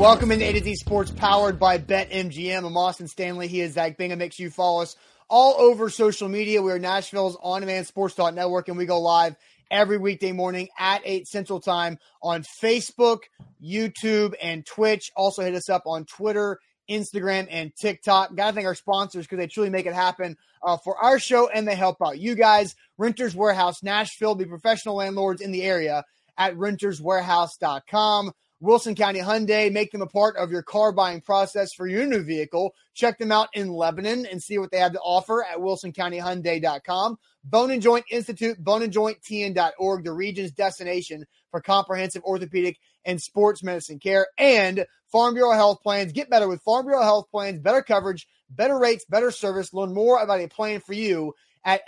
Welcome 0.00 0.32
into 0.32 0.46
A 0.46 0.52
to 0.54 0.64
Z 0.64 0.76
Sports 0.76 1.10
powered 1.10 1.58
by 1.58 1.76
BetMGM. 1.76 2.64
I'm 2.64 2.74
Austin 2.78 3.06
Stanley. 3.06 3.48
He 3.48 3.60
is 3.60 3.74
Zach 3.74 3.98
Bingham. 3.98 4.18
Make 4.18 4.32
sure 4.32 4.44
you 4.44 4.50
follow 4.50 4.80
us 4.80 4.96
all 5.28 5.56
over 5.60 5.90
social 5.90 6.26
media. 6.26 6.62
We 6.62 6.72
are 6.72 6.78
Nashville's 6.78 7.36
on 7.42 7.60
demand 7.60 7.86
sports 7.86 8.16
network, 8.16 8.68
and 8.68 8.78
we 8.78 8.86
go 8.86 8.98
live 8.98 9.36
every 9.70 9.98
weekday 9.98 10.32
morning 10.32 10.68
at 10.78 11.02
8 11.04 11.28
Central 11.28 11.60
Time 11.60 11.98
on 12.22 12.44
Facebook, 12.62 13.24
YouTube, 13.62 14.32
and 14.42 14.64
Twitch. 14.64 15.10
Also, 15.16 15.42
hit 15.42 15.54
us 15.54 15.68
up 15.68 15.82
on 15.84 16.06
Twitter, 16.06 16.58
Instagram, 16.90 17.46
and 17.50 17.70
TikTok. 17.78 18.34
Got 18.34 18.46
to 18.46 18.52
thank 18.54 18.66
our 18.66 18.74
sponsors 18.74 19.26
because 19.26 19.36
they 19.36 19.48
truly 19.48 19.68
make 19.68 19.84
it 19.84 19.92
happen 19.92 20.38
uh, 20.62 20.78
for 20.82 20.96
our 20.96 21.18
show 21.18 21.50
and 21.50 21.68
they 21.68 21.74
help 21.74 21.98
out 22.02 22.18
you 22.18 22.34
guys. 22.34 22.74
Renters 22.96 23.34
Warehouse 23.34 23.82
Nashville, 23.82 24.34
the 24.34 24.46
professional 24.46 24.94
landlords 24.94 25.42
in 25.42 25.52
the 25.52 25.62
area 25.62 26.04
at 26.38 26.54
renterswarehouse.com. 26.54 28.32
Wilson 28.60 28.94
County 28.94 29.20
Hyundai, 29.20 29.72
make 29.72 29.90
them 29.90 30.02
a 30.02 30.06
part 30.06 30.36
of 30.36 30.50
your 30.50 30.62
car 30.62 30.92
buying 30.92 31.22
process 31.22 31.72
for 31.72 31.86
your 31.86 32.04
new 32.06 32.22
vehicle. 32.22 32.74
Check 32.94 33.18
them 33.18 33.32
out 33.32 33.48
in 33.54 33.72
Lebanon 33.72 34.26
and 34.26 34.42
see 34.42 34.58
what 34.58 34.70
they 34.70 34.78
have 34.78 34.92
to 34.92 35.00
offer 35.00 35.42
at 35.42 35.58
wilsoncountyhyundai.com. 35.58 37.18
Bone 37.42 37.70
and 37.70 37.80
Joint 37.80 38.04
Institute, 38.10 38.62
boneandjointtn.org, 38.62 40.04
the 40.04 40.12
region's 40.12 40.52
destination 40.52 41.24
for 41.50 41.62
comprehensive 41.62 42.22
orthopedic 42.22 42.78
and 43.06 43.20
sports 43.20 43.62
medicine 43.62 43.98
care. 43.98 44.26
And 44.36 44.84
Farm 45.10 45.34
Bureau 45.34 45.52
Health 45.52 45.82
Plans. 45.82 46.12
Get 46.12 46.30
better 46.30 46.46
with 46.46 46.62
Farm 46.62 46.86
Bureau 46.86 47.02
Health 47.02 47.30
Plans, 47.30 47.60
better 47.60 47.82
coverage, 47.82 48.28
better 48.50 48.78
rates, 48.78 49.04
better 49.08 49.30
service. 49.30 49.72
Learn 49.72 49.94
more 49.94 50.22
about 50.22 50.40
a 50.40 50.48
plan 50.48 50.80
for 50.80 50.92
you 50.92 51.34
at 51.64 51.82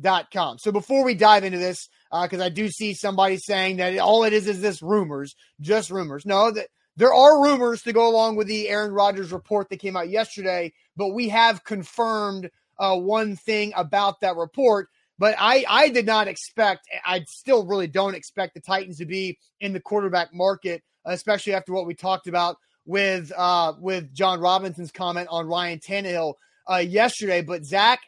FBHP.com. 0.00 0.58
So 0.58 0.72
before 0.72 1.04
we 1.04 1.14
dive 1.14 1.44
into 1.44 1.58
this, 1.58 1.88
because 2.10 2.40
uh, 2.40 2.44
I 2.44 2.48
do 2.48 2.68
see 2.68 2.94
somebody 2.94 3.36
saying 3.36 3.76
that 3.76 3.98
all 3.98 4.24
it 4.24 4.32
is 4.32 4.46
is 4.46 4.60
this 4.60 4.82
rumors, 4.82 5.34
just 5.60 5.90
rumors. 5.90 6.24
No, 6.24 6.50
that 6.50 6.68
there 6.96 7.12
are 7.12 7.42
rumors 7.42 7.82
to 7.82 7.92
go 7.92 8.08
along 8.08 8.36
with 8.36 8.46
the 8.46 8.68
Aaron 8.68 8.92
Rodgers 8.92 9.32
report 9.32 9.68
that 9.68 9.78
came 9.78 9.96
out 9.96 10.08
yesterday, 10.08 10.72
but 10.96 11.08
we 11.08 11.28
have 11.28 11.64
confirmed 11.64 12.50
uh, 12.78 12.96
one 12.96 13.36
thing 13.36 13.72
about 13.76 14.20
that 14.20 14.36
report. 14.36 14.88
But 15.18 15.34
I, 15.38 15.64
I 15.68 15.88
did 15.88 16.06
not 16.06 16.28
expect, 16.28 16.86
I 17.04 17.24
still 17.26 17.66
really 17.66 17.86
don't 17.86 18.14
expect 18.14 18.54
the 18.54 18.60
Titans 18.60 18.98
to 18.98 19.06
be 19.06 19.38
in 19.60 19.72
the 19.72 19.80
quarterback 19.80 20.32
market, 20.32 20.82
especially 21.06 21.54
after 21.54 21.72
what 21.72 21.86
we 21.86 21.94
talked 21.94 22.26
about 22.26 22.56
with 22.84 23.32
uh, 23.36 23.72
with 23.80 24.14
Jon 24.14 24.40
Robinson's 24.40 24.92
comment 24.92 25.28
on 25.30 25.46
Ryan 25.46 25.80
Tannehill 25.80 26.34
uh, 26.70 26.76
yesterday. 26.76 27.42
But 27.42 27.64
Zach, 27.64 28.00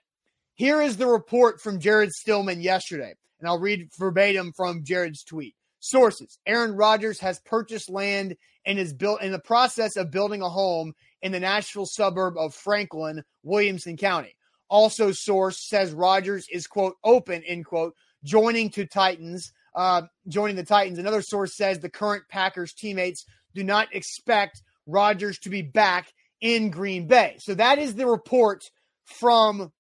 here 0.58 0.82
is 0.82 0.98
the 0.98 1.06
report 1.06 1.60
from 1.60 1.80
Jared 1.80 2.12
Stillman 2.12 2.60
yesterday 2.60 3.14
and 3.38 3.48
I'll 3.48 3.58
read 3.58 3.90
verbatim 3.96 4.52
from 4.52 4.84
Jared's 4.84 5.22
tweet. 5.22 5.54
Sources: 5.80 6.38
Aaron 6.44 6.74
Rodgers 6.74 7.20
has 7.20 7.40
purchased 7.40 7.88
land 7.88 8.36
and 8.66 8.78
is 8.78 8.92
built 8.92 9.22
in 9.22 9.30
the 9.30 9.38
process 9.38 9.96
of 9.96 10.10
building 10.10 10.42
a 10.42 10.48
home 10.48 10.92
in 11.22 11.30
the 11.30 11.40
Nashville 11.40 11.86
suburb 11.86 12.36
of 12.36 12.54
Franklin, 12.54 13.22
Williamson 13.44 13.96
County. 13.96 14.34
Also, 14.68 15.12
source 15.12 15.66
says 15.68 15.92
Rodgers 15.92 16.48
is 16.50 16.66
quote 16.66 16.96
open 17.04 17.42
end 17.44 17.64
quote 17.64 17.94
joining 18.24 18.70
to 18.70 18.86
Titans, 18.86 19.52
uh, 19.76 20.02
joining 20.26 20.56
the 20.56 20.64
Titans. 20.64 20.98
Another 20.98 21.22
source 21.22 21.56
says 21.56 21.78
the 21.78 21.88
current 21.88 22.24
Packers 22.28 22.72
teammates 22.72 23.24
do 23.54 23.62
not 23.62 23.94
expect 23.94 24.62
Rodgers 24.86 25.38
to 25.40 25.48
be 25.48 25.62
back 25.62 26.12
in 26.40 26.70
Green 26.70 27.06
Bay. 27.06 27.36
So 27.38 27.54
that 27.54 27.78
is 27.78 27.94
the 27.94 28.06
report 28.06 28.64
from 29.04 29.72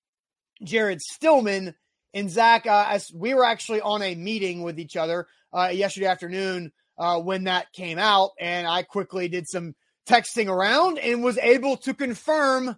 Jared 0.62 1.00
Stillman 1.00 1.74
and 2.14 2.30
Zach, 2.30 2.66
uh, 2.66 2.86
as 2.88 3.12
we 3.12 3.34
were 3.34 3.44
actually 3.44 3.80
on 3.80 4.02
a 4.02 4.14
meeting 4.14 4.62
with 4.62 4.78
each 4.78 4.96
other 4.96 5.26
uh, 5.52 5.68
yesterday 5.72 6.06
afternoon 6.06 6.72
uh, 6.98 7.20
when 7.20 7.44
that 7.44 7.72
came 7.72 7.98
out, 7.98 8.30
and 8.40 8.66
I 8.66 8.82
quickly 8.82 9.28
did 9.28 9.48
some 9.48 9.74
texting 10.08 10.48
around 10.48 10.98
and 10.98 11.22
was 11.22 11.38
able 11.38 11.76
to 11.78 11.94
confirm 11.94 12.76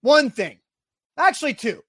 one 0.00 0.30
thing, 0.30 0.60
actually 1.16 1.54
two. 1.54 1.82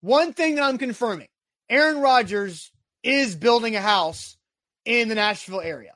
One 0.00 0.32
thing 0.32 0.54
that 0.54 0.64
I'm 0.64 0.78
confirming: 0.78 1.28
Aaron 1.68 1.98
Rodgers 1.98 2.70
is 3.02 3.34
building 3.34 3.74
a 3.76 3.80
house 3.80 4.36
in 4.84 5.08
the 5.08 5.14
Nashville 5.14 5.60
area. 5.60 5.92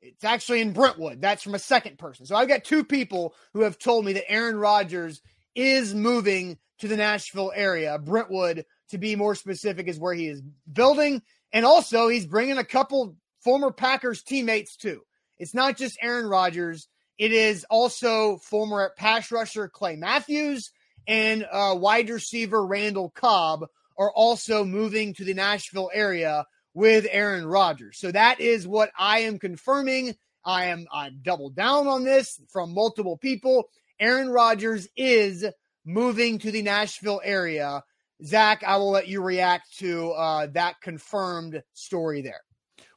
It's 0.00 0.24
actually 0.24 0.60
in 0.60 0.72
Brentwood. 0.72 1.20
That's 1.20 1.42
from 1.42 1.54
a 1.54 1.60
second 1.60 1.98
person. 1.98 2.26
So 2.26 2.34
I've 2.34 2.48
got 2.48 2.64
two 2.64 2.84
people 2.84 3.34
who 3.52 3.62
have 3.62 3.78
told 3.78 4.04
me 4.04 4.14
that 4.14 4.30
Aaron 4.30 4.56
Rodgers 4.56 5.22
is 5.54 5.94
moving 5.94 6.58
to 6.82 6.88
the 6.88 6.96
Nashville 6.96 7.52
area, 7.54 7.96
Brentwood, 7.96 8.64
to 8.90 8.98
be 8.98 9.14
more 9.14 9.36
specific, 9.36 9.86
is 9.86 10.00
where 10.00 10.14
he 10.14 10.26
is 10.26 10.42
building. 10.70 11.22
And 11.52 11.64
also, 11.64 12.08
he's 12.08 12.26
bringing 12.26 12.58
a 12.58 12.64
couple 12.64 13.16
former 13.40 13.70
Packers 13.70 14.24
teammates 14.24 14.76
too. 14.76 15.02
It's 15.38 15.54
not 15.54 15.76
just 15.76 15.96
Aaron 16.02 16.26
Rodgers, 16.26 16.88
it 17.18 17.32
is 17.32 17.64
also 17.70 18.38
former 18.38 18.92
pass 18.96 19.30
rusher 19.30 19.68
Clay 19.68 19.94
Matthews 19.94 20.72
and 21.06 21.46
uh, 21.50 21.76
wide 21.78 22.10
receiver 22.10 22.66
Randall 22.66 23.10
Cobb 23.10 23.66
are 23.96 24.12
also 24.12 24.64
moving 24.64 25.14
to 25.14 25.24
the 25.24 25.34
Nashville 25.34 25.90
area 25.94 26.46
with 26.74 27.06
Aaron 27.08 27.46
Rodgers. 27.46 27.98
So 27.98 28.10
that 28.10 28.40
is 28.40 28.66
what 28.66 28.90
I 28.98 29.20
am 29.20 29.38
confirming. 29.38 30.16
I 30.44 30.66
am 30.66 30.86
I'm 30.92 31.20
double 31.22 31.50
down 31.50 31.86
on 31.86 32.02
this 32.02 32.40
from 32.50 32.74
multiple 32.74 33.18
people. 33.18 33.68
Aaron 34.00 34.30
Rodgers 34.30 34.88
is 34.96 35.44
moving 35.84 36.38
to 36.38 36.50
the 36.50 36.62
Nashville 36.62 37.20
area 37.24 37.82
Zach, 38.24 38.62
I 38.64 38.76
will 38.76 38.90
let 38.90 39.08
you 39.08 39.20
react 39.22 39.78
to 39.78 40.12
uh, 40.12 40.46
that 40.52 40.80
confirmed 40.80 41.62
story 41.72 42.22
there. 42.22 42.40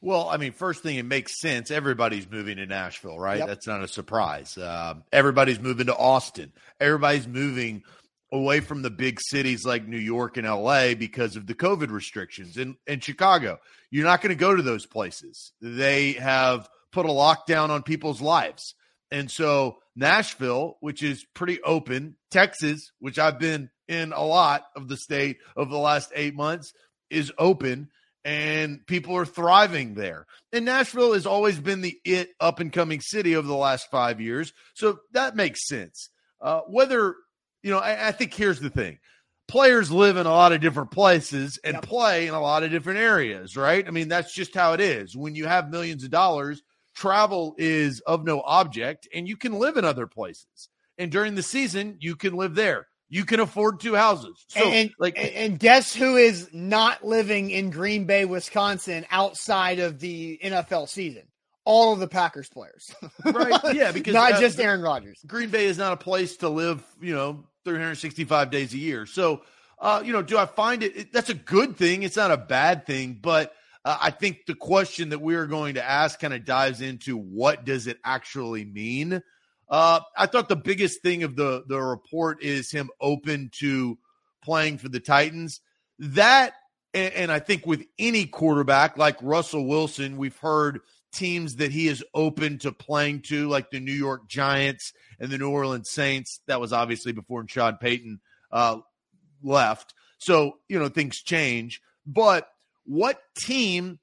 Well, 0.02 0.30
I 0.30 0.38
mean, 0.38 0.52
first 0.52 0.84
thing, 0.84 0.98
it 0.98 1.06
makes 1.06 1.40
sense. 1.40 1.72
Everybody's 1.72 2.30
moving 2.30 2.58
to 2.58 2.66
Nashville, 2.66 3.18
right? 3.18 3.40
Yep. 3.40 3.48
That's 3.48 3.68
not 3.68 3.84
a 3.84 3.88
surprise. 3.88 4.58
Uh, 4.58 4.96
everybody's 5.12 5.60
moving 5.60 5.88
to 5.88 5.96
Austin. 5.96 6.52
Everybody's 6.80 7.28
moving 7.28 7.84
away 8.32 8.60
from 8.60 8.82
the 8.82 8.90
big 8.90 9.20
cities 9.20 9.66
like 9.66 9.88
New 9.88 9.98
York 9.98 10.38
and 10.38 10.48
LA 10.48 10.94
because 10.94 11.36
of 11.36 11.48
the 11.48 11.56
COVID 11.56 11.90
restrictions. 11.90 12.58
and, 12.58 12.76
in 12.86 13.00
Chicago, 13.00 13.60
you're 13.90 14.06
not 14.06 14.22
going 14.22 14.30
to 14.30 14.40
go 14.40 14.56
to 14.56 14.62
those 14.62 14.86
places. 14.86 15.54
They 15.62 16.14
have 16.14 16.70
put 16.92 17.06
a 17.06 17.10
lockdown 17.10 17.70
on 17.70 17.82
people's 17.82 18.22
lives. 18.22 18.76
And 19.12 19.32
so 19.32 19.78
Nashville, 19.96 20.78
which 20.80 21.02
is 21.04 21.26
pretty 21.34 21.62
open, 21.62 22.16
Texas, 22.32 22.92
which 23.00 23.18
I've 23.18 23.40
been 23.40 23.70
in 23.88 24.14
a 24.14 24.24
lot 24.24 24.64
of 24.76 24.88
the 24.88 24.98
state 24.98 25.38
of 25.56 25.70
the 25.70 25.78
last 25.78 26.12
eight 26.16 26.36
months, 26.36 26.74
is 27.10 27.32
open 27.38 27.90
and 28.26 28.86
people 28.88 29.16
are 29.16 29.26
thriving 29.26 29.94
there. 29.94 30.26
And 30.52 30.66
Nashville 30.66 31.14
has 31.14 31.28
always 31.28 31.60
been 31.60 31.82
the 31.82 31.98
it 32.04 32.30
up 32.40 32.60
and 32.60 32.74
coming 32.74 33.00
city 33.00 33.36
over 33.36 33.48
the 33.48 33.54
last 33.54 33.90
five 33.92 34.20
years. 34.20 34.52
So 34.74 35.00
that 35.14 35.36
makes 35.36 35.68
sense. 35.68 36.10
Uh, 36.42 36.62
whether, 36.62 37.16
you 37.62 37.72
know, 37.72 37.78
I, 37.78 38.08
I, 38.08 38.12
think 38.12 38.34
here's 38.34 38.60
the 38.60 38.70
thing 38.70 39.00
players 39.48 39.92
live 39.92 40.18
in 40.18 40.26
a 40.26 40.32
lot 40.32 40.52
of 40.52 40.62
different 40.62 40.92
places 40.92 41.60
and 41.64 41.76
yep. 41.76 41.84
play 41.84 42.28
in 42.28 42.34
a 42.34 42.42
lot 42.42 42.64
of 42.64 42.72
different 42.72 43.00
areas, 43.00 43.56
right? 43.56 43.88
I 43.88 43.92
mean, 43.92 44.08
that's 44.08 44.34
just 44.34 44.56
how 44.56 44.74
it 44.74 44.82
is. 44.82 45.16
When 45.16 45.36
you 45.36 45.46
have 45.46 45.70
millions 45.70 46.04
of 46.04 46.10
dollars, 46.10 46.62
travel 46.96 47.56
is 47.58 48.00
of 48.02 48.24
no 48.26 48.42
object 48.42 49.08
and 49.14 49.28
you 49.28 49.38
can 49.38 49.54
live 49.54 49.78
in 49.78 49.86
other 49.86 50.08
places. 50.08 50.70
And 50.98 51.12
during 51.12 51.36
the 51.36 51.44
season, 51.44 51.98
you 52.00 52.16
can 52.16 52.36
live 52.36 52.56
there. 52.56 52.88
You 53.10 53.26
can 53.26 53.40
afford 53.40 53.80
two 53.80 53.94
houses. 53.94 54.46
So, 54.48 54.66
and, 54.66 54.92
like, 54.98 55.18
and 55.18 55.60
guess 55.60 55.94
who 55.94 56.16
is 56.16 56.50
not 56.52 57.06
living 57.06 57.52
in 57.52 57.70
Green 57.70 58.06
Bay, 58.06 58.26
Wisconsin, 58.26 59.06
outside 59.12 59.80
of 59.80 60.00
the 60.00 60.40
NFL 60.44 60.90
season? 60.90 61.24
All 61.66 61.94
of 61.94 62.00
the 62.00 62.08
Packers 62.08 62.50
players, 62.50 62.94
right? 63.24 63.74
Yeah, 63.74 63.92
because 63.94 64.14
not 64.14 64.34
uh, 64.34 64.40
just 64.40 64.60
Aaron 64.60 64.82
Rodgers. 64.82 65.20
Green 65.26 65.50
Bay 65.50 65.66
is 65.66 65.78
not 65.78 65.94
a 65.94 65.98
place 65.98 66.38
to 66.38 66.50
live. 66.50 66.84
You 67.02 67.16
know, 67.16 67.44
365 67.64 68.52
days 68.52 68.74
a 68.74 68.78
year. 68.78 69.06
So, 69.06 69.42
uh, 69.80 70.02
you 70.06 70.14
know, 70.14 70.22
do 70.22 70.38
I 70.38 70.46
find 70.46 70.84
it, 70.84 70.96
it? 70.96 71.14
That's 71.14 71.30
a 71.30 71.36
good 71.36 71.76
thing. 71.76 72.04
It's 72.04 72.16
not 72.16 72.32
a 72.32 72.38
bad 72.38 72.86
thing, 72.86 73.18
but 73.20 73.54
uh, 73.86 73.98
I 74.02 74.10
think 74.10 74.48
the 74.48 74.56
question 74.56 75.10
that 75.10 75.22
we 75.22 75.36
are 75.36 75.46
going 75.46 75.76
to 75.76 75.88
ask 75.88 76.20
kind 76.20 76.34
of 76.34 76.44
dives 76.44 76.82
into 76.82 77.16
what 77.16 77.64
does 77.64 77.86
it 77.88 78.00
actually 78.04 78.66
mean. 78.66 79.22
Uh, 79.70 80.00
I 80.18 80.26
thought 80.26 80.50
the 80.50 80.56
biggest 80.56 81.02
thing 81.02 81.24
of 81.24 81.36
the 81.36 81.64
the 81.68 81.80
report 81.80 82.44
is 82.44 82.72
him 82.72 82.90
open 83.00 83.50
to 83.60 83.98
playing 84.44 84.80
for 84.80 84.90
the 84.90 85.00
Titans. 85.00 85.62
That 86.00 86.54
and, 86.94 87.14
and 87.14 87.32
I 87.32 87.40
think 87.40 87.66
with 87.66 87.86
any 88.00 88.26
quarterback 88.26 88.98
like 88.98 89.18
Russell 89.22 89.66
Wilson, 89.66 90.18
we've 90.18 90.38
heard 90.38 90.80
teams 91.14 91.58
that 91.58 91.72
he 91.72 91.88
is 91.88 92.04
open 92.14 92.58
to 92.60 92.72
playing 92.72 93.22
to, 93.22 93.48
like 93.48 93.70
the 93.72 93.80
New 93.80 93.94
York 93.94 94.28
Giants 94.28 94.94
and 95.20 95.32
the 95.32 95.38
New 95.38 95.50
Orleans 95.50 95.90
Saints. 95.90 96.42
That 96.48 96.60
was 96.60 96.74
obviously 96.74 97.12
before 97.12 97.46
Sean 97.48 97.78
Payton 97.78 98.20
uh, 98.52 98.80
left. 99.42 99.94
So, 100.18 100.58
you 100.68 100.80
know, 100.80 100.90
things 100.90 101.22
change. 101.22 101.82
But 102.06 102.48
what 102.86 103.20
team, 103.38 104.00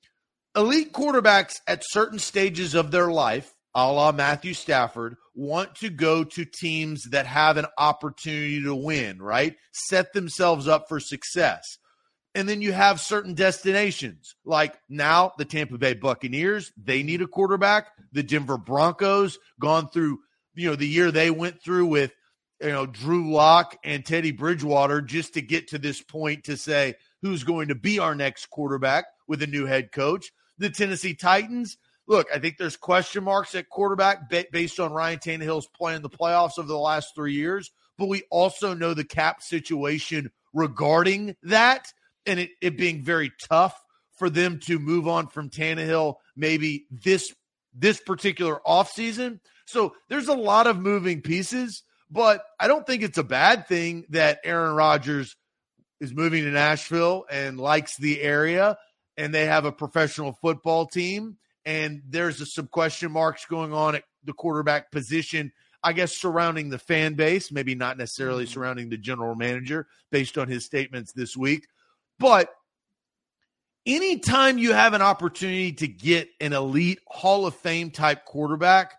elite 0.56 0.92
quarterbacks 0.92 1.56
at 1.66 1.82
certain 1.84 2.18
stages 2.18 2.74
of 2.74 2.90
their 2.90 3.10
life, 3.10 3.52
a 3.74 3.90
la 3.90 4.12
Matthew 4.12 4.54
Stafford, 4.54 5.16
want 5.34 5.74
to 5.76 5.88
go 5.88 6.24
to 6.24 6.44
teams 6.44 7.04
that 7.10 7.26
have 7.26 7.56
an 7.56 7.66
opportunity 7.78 8.62
to 8.62 8.74
win, 8.74 9.20
right? 9.20 9.56
Set 9.72 10.12
themselves 10.12 10.68
up 10.68 10.88
for 10.88 11.00
success. 11.00 11.78
And 12.34 12.48
then 12.48 12.62
you 12.62 12.72
have 12.72 13.00
certain 13.00 13.34
destinations 13.34 14.34
like 14.44 14.78
now 14.88 15.32
the 15.36 15.44
Tampa 15.44 15.76
Bay 15.76 15.94
Buccaneers, 15.94 16.72
they 16.82 17.02
need 17.02 17.20
a 17.20 17.26
quarterback. 17.26 17.88
The 18.12 18.22
Denver 18.22 18.56
Broncos 18.56 19.38
gone 19.60 19.88
through, 19.88 20.18
you 20.54 20.70
know, 20.70 20.76
the 20.76 20.88
year 20.88 21.10
they 21.10 21.30
went 21.30 21.62
through 21.62 21.86
with, 21.86 22.12
you 22.60 22.70
know, 22.70 22.86
Drew 22.86 23.32
Lock 23.32 23.76
and 23.84 24.04
Teddy 24.04 24.32
Bridgewater 24.32 25.02
just 25.02 25.34
to 25.34 25.42
get 25.42 25.68
to 25.68 25.78
this 25.78 26.00
point 26.00 26.44
to 26.44 26.56
say 26.56 26.94
who's 27.22 27.44
going 27.44 27.68
to 27.68 27.74
be 27.74 27.98
our 27.98 28.14
next 28.14 28.50
quarterback 28.50 29.06
with 29.26 29.42
a 29.42 29.46
new 29.46 29.64
head 29.64 29.92
coach. 29.92 30.32
The 30.58 30.70
Tennessee 30.70 31.14
Titans, 31.14 31.78
look, 32.06 32.26
I 32.34 32.38
think 32.38 32.58
there's 32.58 32.76
question 32.76 33.24
marks 33.24 33.54
at 33.54 33.68
quarterback 33.68 34.28
based 34.28 34.78
on 34.78 34.92
Ryan 34.92 35.18
Tannehill's 35.18 35.68
play 35.68 35.94
in 35.94 36.02
the 36.02 36.10
playoffs 36.10 36.58
over 36.58 36.68
the 36.68 36.76
last 36.76 37.14
three 37.14 37.34
years, 37.34 37.70
but 37.96 38.08
we 38.08 38.22
also 38.30 38.74
know 38.74 38.92
the 38.92 39.04
cap 39.04 39.42
situation 39.42 40.30
regarding 40.52 41.36
that 41.44 41.86
and 42.26 42.38
it, 42.40 42.50
it 42.60 42.76
being 42.76 43.02
very 43.02 43.32
tough 43.48 43.78
for 44.18 44.28
them 44.28 44.60
to 44.60 44.78
move 44.78 45.08
on 45.08 45.28
from 45.28 45.50
Tannehill 45.50 46.16
maybe 46.36 46.86
this 46.90 47.32
this 47.74 48.00
particular 48.00 48.60
offseason. 48.66 49.40
So 49.64 49.94
there's 50.08 50.28
a 50.28 50.34
lot 50.34 50.66
of 50.66 50.78
moving 50.78 51.22
pieces, 51.22 51.82
but 52.10 52.44
I 52.60 52.68
don't 52.68 52.86
think 52.86 53.02
it's 53.02 53.18
a 53.18 53.24
bad 53.24 53.66
thing 53.66 54.04
that 54.10 54.40
Aaron 54.44 54.74
Rodgers 54.74 55.34
is 56.02 56.12
moving 56.12 56.44
to 56.44 56.50
Nashville 56.50 57.24
and 57.30 57.58
likes 57.58 57.96
the 57.96 58.20
area 58.20 58.76
and 59.16 59.32
they 59.32 59.46
have 59.46 59.64
a 59.64 59.72
professional 59.72 60.32
football 60.32 60.86
team 60.86 61.38
and 61.64 62.02
there's 62.08 62.52
some 62.52 62.66
question 62.66 63.12
marks 63.12 63.46
going 63.46 63.72
on 63.72 63.94
at 63.94 64.04
the 64.24 64.32
quarterback 64.32 64.90
position 64.90 65.52
I 65.82 65.92
guess 65.92 66.12
surrounding 66.12 66.68
the 66.68 66.78
fan 66.78 67.14
base, 67.14 67.50
maybe 67.50 67.74
not 67.74 67.98
necessarily 67.98 68.44
mm-hmm. 68.44 68.52
surrounding 68.52 68.88
the 68.88 68.96
general 68.96 69.34
manager 69.34 69.88
based 70.10 70.38
on 70.38 70.48
his 70.48 70.64
statements 70.64 71.12
this 71.12 71.36
week. 71.36 71.66
But 72.18 72.50
anytime 73.84 74.58
you 74.58 74.72
have 74.74 74.94
an 74.94 75.02
opportunity 75.02 75.72
to 75.72 75.88
get 75.88 76.28
an 76.40 76.52
elite 76.52 77.00
Hall 77.06 77.46
of 77.46 77.56
Fame 77.56 77.90
type 77.90 78.24
quarterback, 78.24 78.94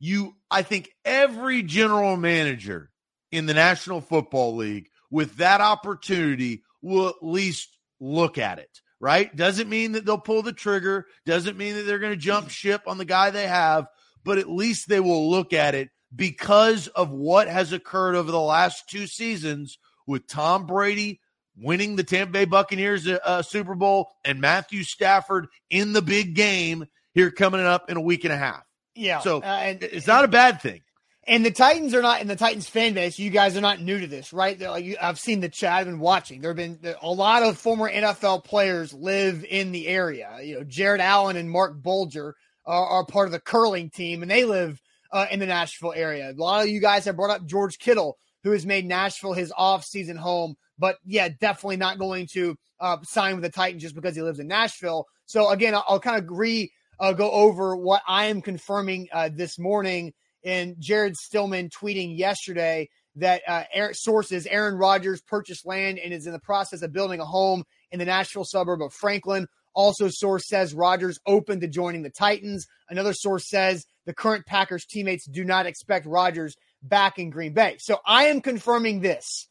you 0.00 0.34
I 0.50 0.62
think 0.62 0.90
every 1.04 1.62
general 1.62 2.16
manager 2.16 2.90
in 3.30 3.46
the 3.46 3.54
National 3.54 4.00
Football 4.00 4.56
League 4.56 4.88
with 5.14 5.36
that 5.36 5.60
opportunity 5.60 6.64
will 6.82 7.06
at 7.06 7.22
least 7.22 7.78
look 8.00 8.36
at 8.36 8.58
it, 8.58 8.80
right? 8.98 9.34
Doesn't 9.36 9.68
mean 9.68 9.92
that 9.92 10.04
they'll 10.04 10.18
pull 10.18 10.42
the 10.42 10.52
trigger, 10.52 11.06
doesn't 11.24 11.56
mean 11.56 11.76
that 11.76 11.82
they're 11.82 12.00
going 12.00 12.14
to 12.14 12.16
jump 12.16 12.50
ship 12.50 12.82
on 12.88 12.98
the 12.98 13.04
guy 13.04 13.30
they 13.30 13.46
have, 13.46 13.86
but 14.24 14.38
at 14.38 14.50
least 14.50 14.88
they 14.88 14.98
will 14.98 15.30
look 15.30 15.52
at 15.52 15.76
it 15.76 15.90
because 16.16 16.88
of 16.88 17.12
what 17.12 17.46
has 17.46 17.72
occurred 17.72 18.16
over 18.16 18.32
the 18.32 18.40
last 18.40 18.88
two 18.90 19.06
seasons 19.06 19.78
with 20.04 20.26
Tom 20.26 20.66
Brady 20.66 21.20
winning 21.56 21.94
the 21.94 22.02
Tampa 22.02 22.32
Bay 22.32 22.44
Buccaneers 22.44 23.06
uh, 23.06 23.20
uh, 23.24 23.42
Super 23.42 23.76
Bowl 23.76 24.10
and 24.24 24.40
Matthew 24.40 24.82
Stafford 24.82 25.46
in 25.70 25.92
the 25.92 26.02
big 26.02 26.34
game 26.34 26.86
here 27.12 27.30
coming 27.30 27.60
up 27.60 27.88
in 27.88 27.96
a 27.96 28.00
week 28.00 28.24
and 28.24 28.32
a 28.32 28.36
half. 28.36 28.64
Yeah. 28.96 29.20
So 29.20 29.42
uh, 29.42 29.44
and, 29.44 29.80
it's 29.80 30.08
not 30.08 30.24
a 30.24 30.28
bad 30.28 30.60
thing. 30.60 30.80
And 31.26 31.44
the 31.44 31.50
Titans 31.50 31.94
are 31.94 32.02
not 32.02 32.20
in 32.20 32.28
the 32.28 32.36
Titans 32.36 32.68
fan 32.68 32.92
base. 32.92 33.18
You 33.18 33.30
guys 33.30 33.56
are 33.56 33.62
not 33.62 33.80
new 33.80 33.98
to 33.98 34.06
this, 34.06 34.32
right? 34.32 34.60
Like 34.60 34.84
you, 34.84 34.96
I've 35.00 35.18
seen 35.18 35.40
the 35.40 35.48
chat. 35.48 35.72
I've 35.72 35.86
been 35.86 35.98
watching. 35.98 36.40
There 36.40 36.50
have 36.50 36.56
been 36.56 36.78
a 37.00 37.10
lot 37.10 37.42
of 37.42 37.56
former 37.56 37.90
NFL 37.90 38.44
players 38.44 38.92
live 38.92 39.44
in 39.48 39.72
the 39.72 39.86
area. 39.88 40.38
You 40.42 40.56
know, 40.56 40.64
Jared 40.64 41.00
Allen 41.00 41.36
and 41.36 41.50
Marc 41.50 41.82
Bulger 41.82 42.34
are, 42.66 42.86
are 42.86 43.06
part 43.06 43.26
of 43.26 43.32
the 43.32 43.40
curling 43.40 43.90
team, 43.90 44.22
and 44.22 44.30
they 44.30 44.44
live 44.44 44.80
uh, 45.12 45.26
in 45.30 45.40
the 45.40 45.46
Nashville 45.46 45.94
area. 45.94 46.30
A 46.30 46.34
lot 46.34 46.62
of 46.62 46.68
you 46.68 46.80
guys 46.80 47.06
have 47.06 47.16
brought 47.16 47.34
up 47.34 47.46
George 47.46 47.78
Kittle, 47.78 48.18
who 48.42 48.50
has 48.50 48.66
made 48.66 48.84
Nashville 48.84 49.32
his 49.32 49.52
off-season 49.56 50.16
home, 50.16 50.56
but 50.78 50.96
yeah, 51.06 51.28
definitely 51.40 51.76
not 51.76 51.98
going 51.98 52.26
to 52.32 52.56
uh, 52.80 52.98
sign 53.02 53.34
with 53.34 53.44
the 53.44 53.50
Titans 53.50 53.82
just 53.82 53.94
because 53.94 54.14
he 54.14 54.22
lives 54.22 54.40
in 54.40 54.48
Nashville. 54.48 55.06
So 55.26 55.48
again, 55.50 55.74
I'll, 55.74 55.84
I'll 55.88 56.00
kind 56.00 56.18
of 56.18 56.24
agree, 56.24 56.72
uh, 57.00 57.12
go 57.12 57.30
over 57.30 57.76
what 57.76 58.02
I 58.06 58.26
am 58.26 58.42
confirming 58.42 59.08
uh, 59.12 59.30
this 59.32 59.58
morning. 59.58 60.12
And 60.44 60.76
Jared 60.78 61.16
Stillman 61.16 61.70
tweeting 61.70 62.18
yesterday 62.18 62.88
that 63.16 63.42
uh, 63.48 63.92
sources 63.92 64.46
Aaron 64.46 64.74
Rodgers 64.74 65.22
purchased 65.22 65.66
land 65.66 65.98
and 65.98 66.12
is 66.12 66.26
in 66.26 66.32
the 66.32 66.40
process 66.40 66.82
of 66.82 66.92
building 66.92 67.20
a 67.20 67.24
home 67.24 67.64
in 67.90 67.98
the 67.98 68.04
Nashville 68.04 68.44
suburb 68.44 68.82
of 68.82 68.92
Franklin. 68.92 69.46
Also, 69.74 70.08
source 70.08 70.48
says 70.48 70.74
Rodgers 70.74 71.18
open 71.26 71.60
to 71.60 71.68
joining 71.68 72.02
the 72.02 72.10
Titans. 72.10 72.66
Another 72.88 73.12
source 73.12 73.48
says 73.48 73.84
the 74.06 74.14
current 74.14 74.46
Packers 74.46 74.86
teammates 74.86 75.26
do 75.26 75.44
not 75.44 75.66
expect 75.66 76.06
Rodgers 76.06 76.56
back 76.82 77.18
in 77.18 77.30
Green 77.30 77.54
Bay. 77.54 77.76
So 77.80 77.98
I 78.06 78.24
am 78.24 78.40
confirming 78.40 79.00
this 79.00 79.48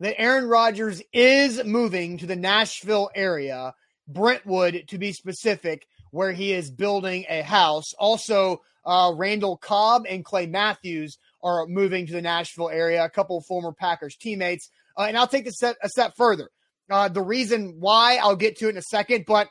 that 0.00 0.20
Aaron 0.20 0.46
Rodgers 0.46 1.02
is 1.12 1.62
moving 1.64 2.18
to 2.18 2.26
the 2.26 2.36
Nashville 2.36 3.10
area, 3.14 3.74
Brentwood 4.08 4.84
to 4.88 4.98
be 4.98 5.12
specific, 5.12 5.86
where 6.10 6.32
he 6.32 6.52
is 6.52 6.70
building 6.70 7.24
a 7.28 7.42
house. 7.42 7.92
Also, 7.98 8.60
uh, 8.84 9.12
Randall 9.14 9.56
Cobb 9.56 10.04
and 10.08 10.24
Clay 10.24 10.46
Matthews 10.46 11.18
are 11.42 11.66
moving 11.66 12.06
to 12.06 12.12
the 12.12 12.22
Nashville 12.22 12.70
area, 12.70 13.04
a 13.04 13.10
couple 13.10 13.38
of 13.38 13.44
former 13.46 13.72
Packers 13.72 14.16
teammates. 14.16 14.70
Uh, 14.96 15.02
and 15.02 15.16
I'll 15.16 15.26
take 15.26 15.44
this 15.44 15.62
a 15.62 15.88
step 15.88 16.12
further. 16.16 16.50
Uh, 16.90 17.08
the 17.08 17.22
reason 17.22 17.76
why 17.78 18.16
I'll 18.16 18.36
get 18.36 18.56
to 18.58 18.66
it 18.66 18.70
in 18.70 18.76
a 18.76 18.82
second, 18.82 19.24
but 19.26 19.48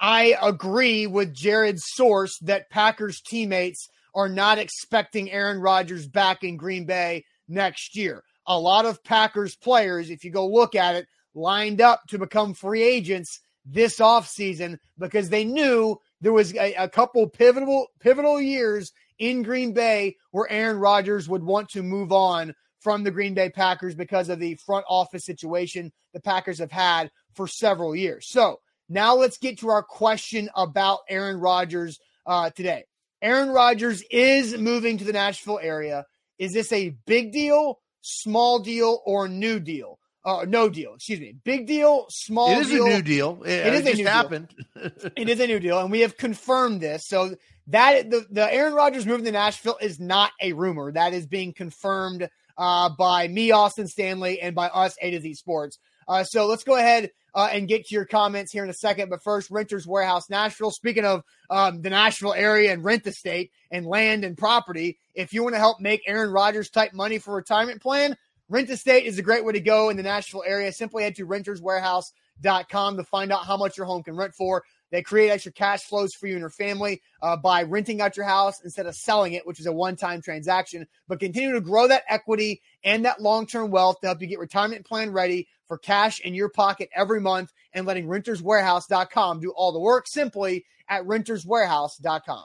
I 0.00 0.36
agree 0.40 1.06
with 1.06 1.34
Jared's 1.34 1.84
source 1.86 2.38
that 2.42 2.70
Packers 2.70 3.20
teammates 3.20 3.88
are 4.14 4.28
not 4.28 4.58
expecting 4.58 5.30
Aaron 5.30 5.60
Rodgers 5.60 6.06
back 6.06 6.44
in 6.44 6.56
Green 6.56 6.86
Bay 6.86 7.24
next 7.48 7.96
year. 7.96 8.22
A 8.46 8.58
lot 8.58 8.86
of 8.86 9.02
Packers 9.02 9.56
players, 9.56 10.10
if 10.10 10.22
you 10.22 10.30
go 10.30 10.46
look 10.46 10.74
at 10.74 10.94
it, 10.94 11.06
lined 11.34 11.80
up 11.80 12.02
to 12.08 12.18
become 12.18 12.54
free 12.54 12.82
agents 12.82 13.40
this 13.66 13.98
offseason 13.98 14.78
because 14.98 15.28
they 15.28 15.44
knew 15.44 15.98
there 16.20 16.32
was 16.32 16.54
a, 16.54 16.74
a 16.74 16.88
couple 16.88 17.28
pivotal 17.28 17.88
pivotal 18.00 18.40
years 18.40 18.92
in 19.18 19.42
Green 19.42 19.72
Bay 19.72 20.16
where 20.30 20.50
Aaron 20.50 20.78
Rodgers 20.78 21.28
would 21.28 21.42
want 21.42 21.70
to 21.70 21.82
move 21.82 22.12
on 22.12 22.54
from 22.80 23.02
the 23.02 23.10
Green 23.10 23.34
Bay 23.34 23.50
Packers 23.50 23.94
because 23.94 24.28
of 24.28 24.38
the 24.38 24.54
front 24.54 24.84
office 24.88 25.24
situation 25.24 25.92
the 26.12 26.20
Packers 26.20 26.58
have 26.58 26.70
had 26.70 27.10
for 27.34 27.48
several 27.48 27.96
years. 27.96 28.28
So 28.28 28.60
now 28.88 29.16
let's 29.16 29.38
get 29.38 29.58
to 29.60 29.68
our 29.68 29.82
question 29.82 30.48
about 30.54 31.00
Aaron 31.08 31.40
Rodgers 31.40 31.98
uh, 32.26 32.50
today. 32.50 32.84
Aaron 33.20 33.48
Rodgers 33.48 34.02
is 34.10 34.56
moving 34.56 34.98
to 34.98 35.04
the 35.04 35.12
Nashville 35.12 35.58
area. 35.60 36.04
Is 36.38 36.52
this 36.52 36.70
a 36.72 36.90
big 37.06 37.32
deal, 37.32 37.80
small 38.02 38.60
deal, 38.60 39.00
or 39.04 39.26
new 39.26 39.58
deal? 39.58 39.98
Uh, 40.26 40.44
no 40.44 40.68
deal. 40.68 40.94
Excuse 40.94 41.20
me. 41.20 41.36
Big 41.44 41.68
deal, 41.68 42.06
small. 42.10 42.48
Deal. 42.48 42.58
It 42.58 42.62
is 42.62 42.68
deal. 42.68 42.86
a 42.86 42.88
new 42.88 43.02
deal. 43.02 43.42
It, 43.44 43.50
it 43.66 43.74
is 43.74 43.86
it 43.86 43.94
a 43.94 43.96
new 43.96 44.06
happened. 44.06 44.54
it 45.16 45.28
is 45.28 45.38
a 45.38 45.46
new 45.46 45.60
deal, 45.60 45.78
and 45.78 45.88
we 45.88 46.00
have 46.00 46.16
confirmed 46.16 46.80
this. 46.80 47.06
So 47.06 47.36
that 47.68 48.10
the, 48.10 48.26
the 48.28 48.52
Aaron 48.52 48.74
Rodgers 48.74 49.06
moving 49.06 49.24
to 49.26 49.30
Nashville 49.30 49.78
is 49.80 50.00
not 50.00 50.32
a 50.42 50.52
rumor. 50.52 50.90
That 50.90 51.14
is 51.14 51.26
being 51.26 51.52
confirmed 51.52 52.28
uh, 52.58 52.90
by 52.98 53.28
me, 53.28 53.52
Austin 53.52 53.86
Stanley, 53.86 54.40
and 54.40 54.56
by 54.56 54.66
us, 54.66 54.96
A 55.00 55.12
to 55.12 55.20
Z 55.20 55.34
Sports. 55.34 55.78
Uh, 56.08 56.24
so 56.24 56.46
let's 56.46 56.64
go 56.64 56.76
ahead 56.76 57.10
uh, 57.34 57.48
and 57.52 57.68
get 57.68 57.86
to 57.86 57.94
your 57.94 58.04
comments 58.04 58.50
here 58.50 58.64
in 58.64 58.70
a 58.70 58.74
second. 58.74 59.10
But 59.10 59.22
first, 59.22 59.50
Renters 59.50 59.86
Warehouse 59.86 60.28
Nashville. 60.28 60.70
Speaking 60.72 61.04
of 61.04 61.22
um, 61.50 61.82
the 61.82 61.90
Nashville 61.90 62.34
area 62.34 62.72
and 62.72 62.82
rent 62.82 63.06
estate 63.06 63.52
and 63.70 63.86
land 63.86 64.24
and 64.24 64.36
property, 64.36 64.98
if 65.14 65.32
you 65.32 65.42
want 65.42 65.54
to 65.54 65.60
help 65.60 65.80
make 65.80 66.02
Aaron 66.06 66.30
Rodgers 66.30 66.70
type 66.70 66.94
money 66.94 67.18
for 67.18 67.34
retirement 67.34 67.80
plan, 67.80 68.16
Rent 68.48 68.70
a 68.70 68.76
state 68.76 69.06
is 69.06 69.18
a 69.18 69.22
great 69.22 69.44
way 69.44 69.52
to 69.54 69.60
go 69.60 69.88
in 69.88 69.96
the 69.96 70.04
Nashville 70.04 70.44
area. 70.46 70.70
Simply 70.72 71.02
head 71.02 71.16
to 71.16 71.26
renterswarehouse.com 71.26 72.96
to 72.96 73.04
find 73.04 73.32
out 73.32 73.44
how 73.44 73.56
much 73.56 73.76
your 73.76 73.86
home 73.86 74.04
can 74.04 74.16
rent 74.16 74.34
for. 74.34 74.62
They 74.92 75.02
create 75.02 75.30
extra 75.30 75.50
cash 75.50 75.82
flows 75.82 76.14
for 76.14 76.28
you 76.28 76.34
and 76.34 76.40
your 76.40 76.50
family 76.50 77.02
uh, 77.20 77.36
by 77.36 77.64
renting 77.64 78.00
out 78.00 78.16
your 78.16 78.26
house 78.26 78.60
instead 78.62 78.86
of 78.86 78.94
selling 78.94 79.32
it, 79.32 79.44
which 79.44 79.58
is 79.58 79.66
a 79.66 79.72
one 79.72 79.96
time 79.96 80.22
transaction, 80.22 80.86
but 81.08 81.18
continue 81.18 81.52
to 81.52 81.60
grow 81.60 81.88
that 81.88 82.04
equity 82.08 82.62
and 82.84 83.04
that 83.04 83.20
long 83.20 83.46
term 83.46 83.70
wealth 83.70 84.00
to 84.00 84.06
help 84.06 84.20
you 84.20 84.28
get 84.28 84.38
retirement 84.38 84.86
plan 84.86 85.10
ready 85.10 85.48
for 85.66 85.76
cash 85.76 86.20
in 86.20 86.32
your 86.34 86.48
pocket 86.48 86.88
every 86.94 87.20
month 87.20 87.52
and 87.72 87.84
letting 87.84 88.06
renterswarehouse.com 88.06 89.40
do 89.40 89.50
all 89.50 89.72
the 89.72 89.80
work 89.80 90.06
simply 90.06 90.64
at 90.88 91.02
renterswarehouse.com. 91.02 92.44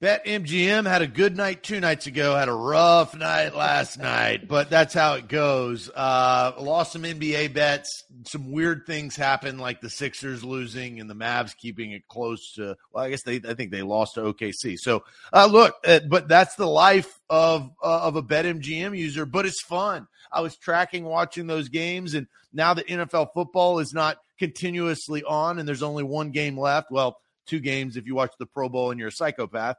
BetMGM 0.00 0.86
had 0.86 1.02
a 1.02 1.08
good 1.08 1.36
night 1.36 1.64
two 1.64 1.80
nights 1.80 2.06
ago, 2.06 2.36
had 2.36 2.48
a 2.48 2.52
rough 2.52 3.16
night 3.16 3.56
last 3.56 3.98
night, 3.98 4.46
but 4.46 4.70
that's 4.70 4.94
how 4.94 5.14
it 5.14 5.26
goes. 5.26 5.90
Uh, 5.92 6.52
lost 6.56 6.92
some 6.92 7.02
NBA 7.02 7.52
bets. 7.52 8.04
Some 8.22 8.52
weird 8.52 8.86
things 8.86 9.16
happened, 9.16 9.60
like 9.60 9.80
the 9.80 9.90
Sixers 9.90 10.44
losing 10.44 11.00
and 11.00 11.10
the 11.10 11.16
Mavs 11.16 11.56
keeping 11.56 11.90
it 11.90 12.06
close 12.06 12.52
to, 12.52 12.76
well, 12.92 13.06
I 13.06 13.10
guess 13.10 13.24
they, 13.24 13.40
I 13.48 13.54
think 13.54 13.72
they 13.72 13.82
lost 13.82 14.14
to 14.14 14.20
OKC. 14.20 14.76
So, 14.78 15.02
uh, 15.32 15.48
look, 15.50 15.74
uh, 15.84 15.98
but 16.08 16.28
that's 16.28 16.54
the 16.54 16.68
life 16.68 17.18
of, 17.28 17.68
uh, 17.82 18.02
of 18.02 18.14
a 18.14 18.22
Bet 18.22 18.44
MGM 18.44 18.96
user, 18.96 19.26
but 19.26 19.46
it's 19.46 19.62
fun. 19.62 20.06
I 20.30 20.42
was 20.42 20.56
tracking 20.56 21.02
watching 21.02 21.48
those 21.48 21.70
games, 21.70 22.14
and 22.14 22.28
now 22.52 22.72
that 22.72 22.86
NFL 22.86 23.30
football 23.34 23.80
is 23.80 23.92
not 23.92 24.18
continuously 24.38 25.24
on 25.24 25.58
and 25.58 25.68
there's 25.68 25.82
only 25.82 26.04
one 26.04 26.30
game 26.30 26.56
left, 26.56 26.92
well, 26.92 27.18
two 27.48 27.60
games 27.60 27.96
if 27.96 28.06
you 28.06 28.14
watch 28.14 28.32
the 28.38 28.46
Pro 28.46 28.68
Bowl 28.68 28.90
and 28.90 29.00
you're 29.00 29.08
a 29.08 29.12
psychopath. 29.12 29.76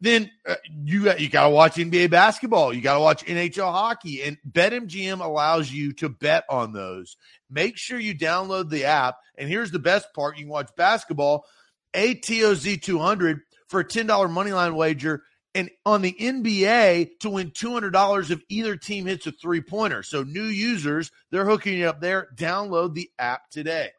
then 0.00 0.30
uh, 0.48 0.56
you 0.84 1.04
got 1.04 1.20
you 1.20 1.28
got 1.28 1.44
to 1.44 1.50
watch 1.50 1.76
NBA 1.76 2.10
basketball. 2.10 2.72
You 2.74 2.80
got 2.80 2.94
to 2.94 3.00
watch 3.00 3.24
NHL 3.24 3.70
hockey, 3.70 4.22
and 4.22 4.36
BetMGM 4.50 5.24
allows 5.24 5.70
you 5.70 5.92
to 5.94 6.08
bet 6.08 6.44
on 6.50 6.72
those. 6.72 7.16
Make 7.48 7.76
sure 7.76 7.98
you 8.00 8.14
download 8.14 8.68
the 8.68 8.84
app. 8.84 9.16
And 9.38 9.48
here's 9.48 9.70
the 9.70 9.78
best 9.78 10.12
part: 10.14 10.36
you 10.38 10.44
can 10.44 10.50
watch 10.52 10.70
basketball, 10.76 11.44
ATOZ 11.94 12.82
200 12.82 13.40
for 13.68 13.80
a 13.80 13.84
ten 13.84 14.06
dollar 14.06 14.26
money 14.28 14.52
line 14.52 14.74
wager, 14.74 15.22
and 15.54 15.70
on 15.86 16.02
the 16.02 16.16
NBA 16.18 17.20
to 17.20 17.30
win 17.30 17.52
two 17.54 17.72
hundred 17.72 17.92
dollars 17.92 18.30
if 18.32 18.42
either 18.48 18.76
team 18.76 19.06
hits 19.06 19.26
a 19.28 19.32
three 19.32 19.60
pointer. 19.60 20.02
So 20.02 20.24
new 20.24 20.44
users, 20.46 21.12
they're 21.30 21.46
hooking 21.46 21.78
you 21.78 21.88
up 21.88 22.00
there. 22.00 22.28
Download 22.36 22.92
the 22.92 23.08
app 23.20 23.50
today. 23.50 23.90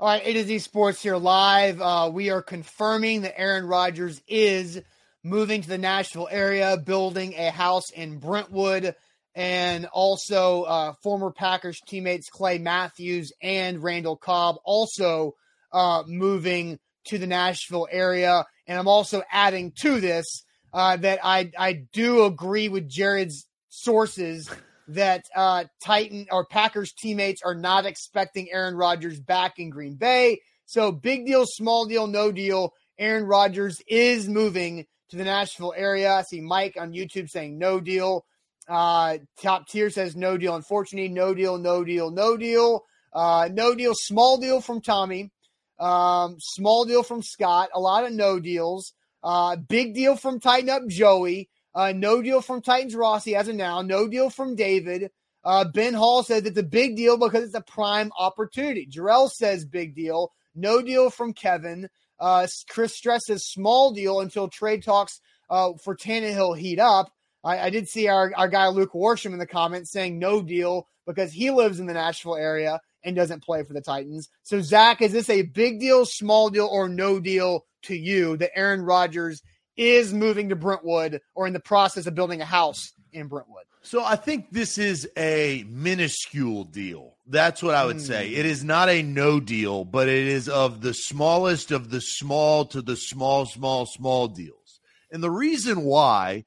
All 0.00 0.06
right, 0.06 0.22
A 0.24 0.32
to 0.32 0.44
Z 0.44 0.60
Sports 0.60 1.02
here 1.02 1.18
live. 1.18 1.78
Uh, 1.78 2.10
we 2.10 2.30
are 2.30 2.40
confirming 2.40 3.20
that 3.20 3.38
Aaron 3.38 3.66
Rodgers 3.66 4.22
is 4.26 4.80
moving 5.22 5.60
to 5.60 5.68
the 5.68 5.76
Nashville 5.76 6.26
area, 6.30 6.78
building 6.78 7.34
a 7.34 7.50
house 7.50 7.90
in 7.90 8.16
Brentwood, 8.18 8.94
and 9.34 9.84
also 9.92 10.62
uh, 10.62 10.94
former 11.02 11.30
Packers 11.30 11.78
teammates 11.86 12.30
Clay 12.30 12.56
Matthews 12.56 13.34
and 13.42 13.82
Randall 13.82 14.16
Cobb 14.16 14.56
also 14.64 15.34
uh, 15.70 16.02
moving 16.06 16.78
to 17.08 17.18
the 17.18 17.26
Nashville 17.26 17.86
area. 17.90 18.46
And 18.66 18.78
I'm 18.78 18.88
also 18.88 19.22
adding 19.30 19.70
to 19.82 20.00
this 20.00 20.44
uh, 20.72 20.96
that 20.96 21.18
I 21.22 21.50
I 21.58 21.74
do 21.92 22.24
agree 22.24 22.70
with 22.70 22.88
Jared's 22.88 23.46
sources 23.68 24.48
that 24.90 25.24
uh, 25.34 25.64
Titan 25.84 26.26
or 26.30 26.44
Packers 26.44 26.92
teammates 26.92 27.42
are 27.44 27.54
not 27.54 27.86
expecting 27.86 28.48
Aaron 28.52 28.74
Rodgers 28.74 29.20
back 29.20 29.58
in 29.58 29.70
Green 29.70 29.94
Bay. 29.94 30.40
So 30.66 30.92
big 30.92 31.26
deal, 31.26 31.44
small 31.46 31.86
deal, 31.86 32.06
no 32.06 32.32
deal. 32.32 32.72
Aaron 32.98 33.24
Rodgers 33.24 33.80
is 33.88 34.28
moving 34.28 34.86
to 35.10 35.16
the 35.16 35.24
Nashville 35.24 35.74
area. 35.76 36.12
I 36.12 36.22
see 36.22 36.40
Mike 36.40 36.76
on 36.78 36.92
YouTube 36.92 37.28
saying 37.28 37.58
no 37.58 37.80
deal. 37.80 38.24
Uh, 38.68 39.18
top 39.42 39.66
tier 39.68 39.90
says 39.90 40.14
no 40.14 40.36
deal. 40.36 40.54
Unfortunately, 40.54 41.08
no 41.08 41.34
deal, 41.34 41.58
no 41.58 41.82
deal, 41.82 42.10
no 42.10 42.36
deal. 42.36 42.84
Uh, 43.12 43.48
no 43.52 43.74
deal, 43.74 43.94
small 43.94 44.38
deal 44.38 44.60
from 44.60 44.80
Tommy. 44.80 45.30
Um, 45.78 46.36
small 46.38 46.84
deal 46.84 47.02
from 47.02 47.22
Scott. 47.22 47.70
A 47.74 47.80
lot 47.80 48.04
of 48.04 48.12
no 48.12 48.38
deals. 48.38 48.92
Uh, 49.22 49.56
big 49.56 49.94
deal 49.94 50.16
from 50.16 50.40
Tighten 50.40 50.70
Up 50.70 50.82
Joey. 50.88 51.49
Uh, 51.74 51.92
no 51.94 52.20
deal 52.20 52.40
from 52.40 52.62
Titans 52.62 52.94
Rossi 52.94 53.36
as 53.36 53.48
of 53.48 53.56
now. 53.56 53.82
No 53.82 54.08
deal 54.08 54.30
from 54.30 54.56
David. 54.56 55.10
Uh, 55.44 55.64
ben 55.64 55.94
Hall 55.94 56.22
says 56.22 56.44
it's 56.44 56.58
a 56.58 56.62
big 56.62 56.96
deal 56.96 57.16
because 57.16 57.44
it's 57.44 57.54
a 57.54 57.62
prime 57.62 58.10
opportunity. 58.18 58.86
Jarrell 58.86 59.30
says 59.30 59.64
big 59.64 59.94
deal. 59.94 60.32
No 60.54 60.82
deal 60.82 61.10
from 61.10 61.32
Kevin. 61.32 61.88
Uh, 62.18 62.46
Chris 62.68 62.94
Stress 62.96 63.26
says 63.26 63.46
small 63.46 63.92
deal 63.92 64.20
until 64.20 64.48
trade 64.48 64.82
talks 64.82 65.20
uh, 65.48 65.70
for 65.82 65.96
Tannehill 65.96 66.58
heat 66.58 66.78
up. 66.78 67.10
I, 67.42 67.58
I, 67.58 67.70
did 67.70 67.88
see 67.88 68.08
our, 68.08 68.30
our 68.36 68.48
guy 68.48 68.68
Luke 68.68 68.92
Worsham 68.92 69.32
in 69.32 69.38
the 69.38 69.46
comments 69.46 69.90
saying 69.90 70.18
no 70.18 70.42
deal 70.42 70.86
because 71.06 71.32
he 71.32 71.50
lives 71.50 71.80
in 71.80 71.86
the 71.86 71.94
Nashville 71.94 72.36
area 72.36 72.78
and 73.02 73.16
doesn't 73.16 73.42
play 73.42 73.62
for 73.62 73.72
the 73.72 73.80
Titans. 73.80 74.28
So, 74.42 74.60
Zach, 74.60 75.00
is 75.00 75.12
this 75.12 75.30
a 75.30 75.42
big 75.42 75.80
deal, 75.80 76.04
small 76.04 76.50
deal, 76.50 76.68
or 76.70 76.88
no 76.88 77.18
deal 77.18 77.64
to 77.84 77.96
you 77.96 78.36
that 78.36 78.50
Aaron 78.54 78.82
Rodgers 78.82 79.42
is 79.80 80.12
moving 80.12 80.50
to 80.50 80.56
Brentwood 80.56 81.22
or 81.34 81.46
in 81.46 81.52
the 81.52 81.60
process 81.60 82.06
of 82.06 82.14
building 82.14 82.40
a 82.40 82.44
house 82.44 82.92
in 83.12 83.28
Brentwood? 83.28 83.64
So 83.82 84.04
I 84.04 84.14
think 84.16 84.50
this 84.50 84.76
is 84.76 85.08
a 85.16 85.64
minuscule 85.66 86.64
deal. 86.64 87.16
That's 87.26 87.62
what 87.62 87.74
I 87.74 87.86
would 87.86 87.96
mm. 87.96 88.06
say. 88.06 88.34
It 88.34 88.44
is 88.44 88.62
not 88.62 88.90
a 88.90 89.02
no 89.02 89.40
deal, 89.40 89.86
but 89.86 90.06
it 90.06 90.26
is 90.26 90.50
of 90.50 90.82
the 90.82 90.92
smallest 90.92 91.70
of 91.70 91.90
the 91.90 92.02
small 92.02 92.66
to 92.66 92.82
the 92.82 92.96
small, 92.96 93.46
small, 93.46 93.86
small 93.86 94.28
deals. 94.28 94.80
And 95.10 95.22
the 95.22 95.30
reason 95.30 95.82
why 95.82 96.44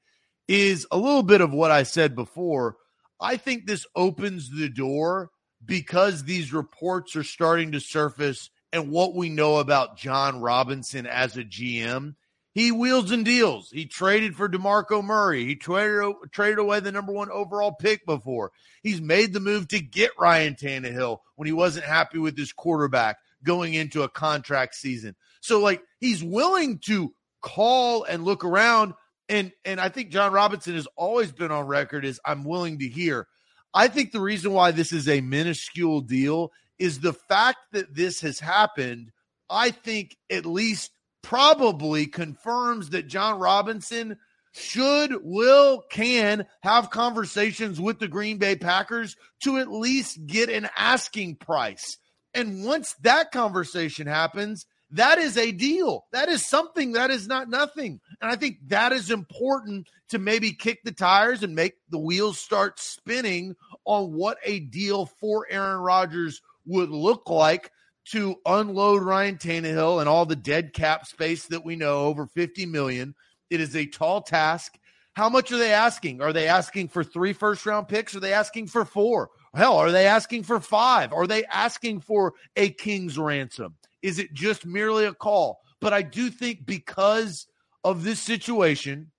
is 0.47 0.85
a 0.91 0.97
little 0.97 1.23
bit 1.23 1.41
of 1.41 1.51
what 1.51 1.71
I 1.71 1.83
said 1.83 2.15
before. 2.15 2.75
I 3.19 3.37
think 3.37 3.65
this 3.65 3.85
opens 3.95 4.49
the 4.49 4.69
door 4.69 5.31
because 5.63 6.23
these 6.23 6.53
reports 6.53 7.15
are 7.15 7.23
starting 7.23 7.71
to 7.71 7.79
surface 7.79 8.49
and 8.71 8.91
what 8.91 9.15
we 9.15 9.29
know 9.29 9.57
about 9.57 9.97
Jon 9.97 10.41
Robinson 10.41 11.05
as 11.07 11.37
a 11.37 11.43
GM 11.43 12.15
he 12.53 12.72
wheels 12.72 13.12
and 13.12 13.25
deals. 13.25 13.72
He 13.72 13.86
traded 13.86 14.36
for 14.36 14.48
DeMarco 14.48 15.03
Murray. 15.03 15.45
He 15.45 15.55
traded, 15.55 16.13
traded 16.31 16.60
away 16.60 16.79
the 16.79 16.91
number 16.91 17.12
one 17.12 17.31
overall 17.31 17.72
pick 17.72 18.05
before. 18.05 18.51
He's 18.83 19.01
made 19.01 19.33
the 19.33 19.39
move 19.39 19.67
to 19.69 19.79
get 19.79 20.12
Ryan 20.19 20.53
Tannehill 20.53 21.19
when 21.36 21.48
he 21.48 21.51
wasn't 21.51 21.86
happy 21.86 22.19
with 22.19 22.38
his 22.38 22.53
quarterback 22.53 23.17
going 23.43 23.74
into 23.74 24.03
a 24.03 24.10
contract 24.10 24.75
season. 24.75 25.15
So, 25.41 25.60
like, 25.60 25.81
he's 26.00 26.24
willing 26.24 26.77
to 26.86 27.13
call 27.41 28.03
and 28.03 28.24
look 28.24 28.45
around. 28.45 28.93
And, 29.29 29.51
and 29.65 29.79
I 29.81 29.89
think 29.89 30.12
Jon 30.12 30.31
Robinson 30.31 30.75
has 30.75 30.88
always 30.95 31.31
been 31.31 31.51
on 31.51 31.65
record 31.65 32.05
as 32.05 32.19
I'm 32.24 32.43
willing 32.43 32.79
to 32.79 32.88
hear. 32.88 33.27
I 33.74 33.88
think 33.88 34.12
the 34.12 34.22
reason 34.22 34.53
why 34.53 34.72
this 34.72 34.93
is 34.93 35.10
a 35.10 35.22
minuscule 35.22 36.01
deal 36.01 36.51
is 36.77 37.00
the 37.00 37.13
fact 37.13 37.57
that 37.72 37.95
this 37.95 38.22
has 38.22 38.39
happened. 38.39 39.12
I 39.50 39.72
think 39.72 40.15
at 40.29 40.45
least 40.45 40.91
probably 41.23 42.05
confirms 42.05 42.91
that 42.91 43.07
Jon 43.07 43.39
Robinson 43.39 44.17
should, 44.51 45.15
will, 45.23 45.81
can 45.89 46.45
have 46.61 46.91
conversations 46.91 47.81
with 47.81 47.97
the 47.97 48.07
Green 48.07 48.37
Bay 48.37 48.55
Packers 48.55 49.15
to 49.41 49.57
at 49.57 49.71
least 49.71 50.25
get 50.27 50.49
an 50.49 50.69
asking 50.77 51.37
price. 51.37 51.97
And 52.35 52.63
once 52.63 52.93
that 53.01 53.31
conversation 53.31 54.05
happens, 54.05 54.67
that 54.91 55.17
is 55.17 55.37
a 55.37 55.51
deal. 55.51 56.05
That 56.11 56.29
is 56.29 56.47
something 56.47 56.91
that 56.91 57.09
is 57.09 57.27
not 57.27 57.49
nothing. 57.49 57.99
And 58.21 58.31
I 58.31 58.35
think 58.35 58.57
that 58.67 58.91
is 58.91 59.09
important 59.09 59.87
to 60.09 60.19
maybe 60.19 60.53
kick 60.53 60.83
the 60.83 60.91
tires 60.91 61.41
and 61.41 61.55
make 61.55 61.73
the 61.89 61.97
wheels 61.97 62.39
start 62.39 62.79
spinning 62.79 63.55
on 63.85 64.13
what 64.13 64.37
a 64.43 64.59
deal 64.59 65.07
for 65.19 65.47
Aaron 65.49 65.79
Rodgers 65.79 66.41
would 66.65 66.89
look 66.89 67.29
like 67.29 67.71
to 68.05 68.36
unload 68.45 69.01
Ryan 69.01 69.38
Tannehill 69.38 70.00
and 70.00 70.10
all 70.10 70.25
the 70.25 70.36
dead 70.36 70.74
cap 70.74 71.05
space 71.05 71.45
that 71.48 71.63
we 71.63 71.75
know, 71.75 72.05
over 72.05 72.27
50 72.27 72.65
million. 72.65 73.15
It 73.50 73.62
is 73.62 73.75
a 73.75 73.86
tall 73.86 74.22
task. 74.22 74.77
How 75.13 75.29
much 75.29 75.51
are 75.51 75.57
they 75.57 75.72
asking? 75.72 76.22
Are 76.22 76.33
they 76.33 76.48
asking 76.48 76.89
for 76.89 77.03
three 77.03 77.33
first 77.33 77.65
round 77.65 77.88
picks? 77.88 78.15
Are 78.15 78.19
they 78.19 78.33
asking 78.33 78.67
for 78.67 78.83
four? 78.83 79.29
Hell, 79.53 79.77
are 79.77 79.91
they 79.91 80.07
asking 80.07 80.43
for 80.43 80.60
five? 80.60 81.13
Are 81.13 81.27
they 81.27 81.45
asking 81.45 82.01
for 82.01 82.33
a 82.55 82.69
king's 82.69 83.17
ransom? 83.17 83.75
Is 84.01 84.17
it 84.17 84.33
just 84.33 84.65
merely 84.65 85.05
a 85.05 85.13
call? 85.13 85.60
But 85.79 85.93
I 85.93 86.01
do 86.01 86.29
think 86.29 86.65
because 86.65 87.48
of 87.83 88.03
this 88.03 88.19
situation, 88.19 89.12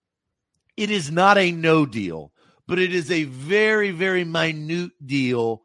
it 0.77 0.91
is 0.91 1.11
not 1.11 1.39
a 1.39 1.53
no 1.53 1.87
deal, 1.87 2.33
but 2.67 2.81
it 2.81 2.93
is 2.93 3.11
a 3.11 3.25
very, 3.25 3.93
very 3.93 4.25
minute 4.25 4.91
deal 5.05 5.63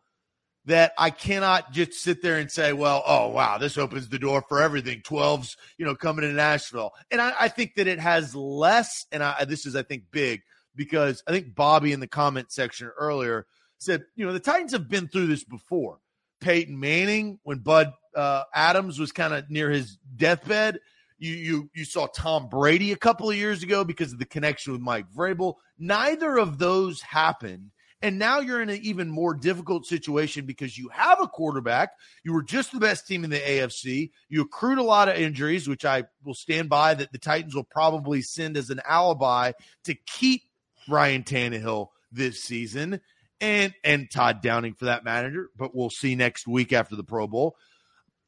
that 0.69 0.93
I 0.99 1.09
cannot 1.09 1.71
just 1.71 1.93
sit 1.93 2.21
there 2.21 2.37
and 2.37 2.49
say, 2.49 2.73
well, 2.73 3.03
oh, 3.05 3.29
wow, 3.29 3.57
this 3.57 3.75
opens 3.75 4.07
the 4.07 4.19
door 4.19 4.43
for 4.47 4.61
everything. 4.61 5.01
12's, 5.01 5.57
you 5.79 5.85
know, 5.85 5.95
coming 5.95 6.21
to 6.21 6.31
Nashville. 6.31 6.91
And 7.09 7.19
I, 7.19 7.33
I 7.39 7.47
think 7.47 7.73
that 7.75 7.87
it 7.87 7.99
has 7.99 8.35
less, 8.35 9.07
and 9.11 9.23
I, 9.23 9.45
this 9.45 9.65
is, 9.65 9.75
I 9.75 9.81
think, 9.81 10.03
big 10.11 10.41
because 10.75 11.23
I 11.27 11.31
think 11.31 11.55
Bobby 11.55 11.91
in 11.91 11.99
the 11.99 12.07
comment 12.07 12.51
section 12.51 12.91
earlier 12.99 13.47
said, 13.79 14.03
you 14.15 14.27
know, 14.27 14.31
the 14.31 14.39
Titans 14.39 14.71
have 14.73 14.87
been 14.87 15.07
through 15.07 15.27
this 15.27 15.43
before. 15.43 15.97
Peyton 16.39 16.79
Manning, 16.79 17.39
when 17.41 17.59
Bud 17.59 17.91
uh, 18.15 18.43
Adams 18.53 18.99
was 18.99 19.11
kind 19.11 19.33
of 19.33 19.49
near 19.49 19.71
his 19.71 19.97
deathbed, 20.15 20.79
you, 21.17 21.33
you 21.33 21.69
you 21.73 21.83
saw 21.83 22.07
Tom 22.07 22.47
Brady 22.47 22.93
a 22.93 22.95
couple 22.95 23.29
of 23.29 23.35
years 23.35 23.61
ago 23.61 23.83
because 23.83 24.13
of 24.13 24.19
the 24.19 24.25
connection 24.25 24.71
with 24.71 24.81
Mike 24.81 25.11
Vrabel. 25.11 25.55
Neither 25.77 26.37
of 26.37 26.59
those 26.59 27.01
happened 27.01 27.71
and 28.01 28.17
now 28.17 28.39
you're 28.39 28.61
in 28.61 28.69
an 28.69 28.79
even 28.81 29.09
more 29.09 29.33
difficult 29.33 29.85
situation 29.85 30.45
because 30.45 30.77
you 30.77 30.89
have 30.89 31.21
a 31.21 31.27
quarterback. 31.27 31.91
You 32.23 32.33
were 32.33 32.43
just 32.43 32.71
the 32.71 32.79
best 32.79 33.07
team 33.07 33.23
in 33.23 33.29
the 33.29 33.39
AFC. 33.39 34.11
You 34.29 34.41
accrued 34.41 34.77
a 34.77 34.83
lot 34.83 35.09
of 35.09 35.15
injuries, 35.15 35.67
which 35.67 35.83
I 35.83 36.05
will 36.23 36.33
stand 36.33 36.69
by 36.69 36.93
that 36.93 37.11
the 37.11 37.17
Titans 37.17 37.55
will 37.55 37.65
probably 37.65 38.21
send 38.21 38.55
as 38.55 38.69
an 38.69 38.81
alibi 38.87 39.51
to 39.83 39.95
keep 40.05 40.43
Ryan 40.87 41.23
Tannehill 41.23 41.87
this 42.11 42.41
season 42.41 43.01
and 43.41 43.73
and 43.83 44.09
Todd 44.09 44.41
Downing 44.41 44.73
for 44.73 44.85
that 44.85 45.03
matter. 45.03 45.49
But 45.57 45.75
we'll 45.75 45.89
see 45.89 46.15
next 46.15 46.47
week 46.47 46.71
after 46.71 46.95
the 46.95 47.03
Pro 47.03 47.27
Bowl. 47.27 47.57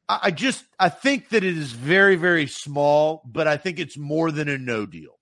I 0.08 0.30
just 0.30 0.64
I 0.78 0.90
think 0.90 1.30
that 1.30 1.44
it 1.44 1.56
is 1.56 1.72
very 1.72 2.16
very 2.16 2.46
small, 2.46 3.22
but 3.24 3.48
I 3.48 3.56
think 3.56 3.78
it's 3.78 3.96
more 3.96 4.30
than 4.30 4.48
a 4.48 4.58
no 4.58 4.84
deal. 4.84 5.18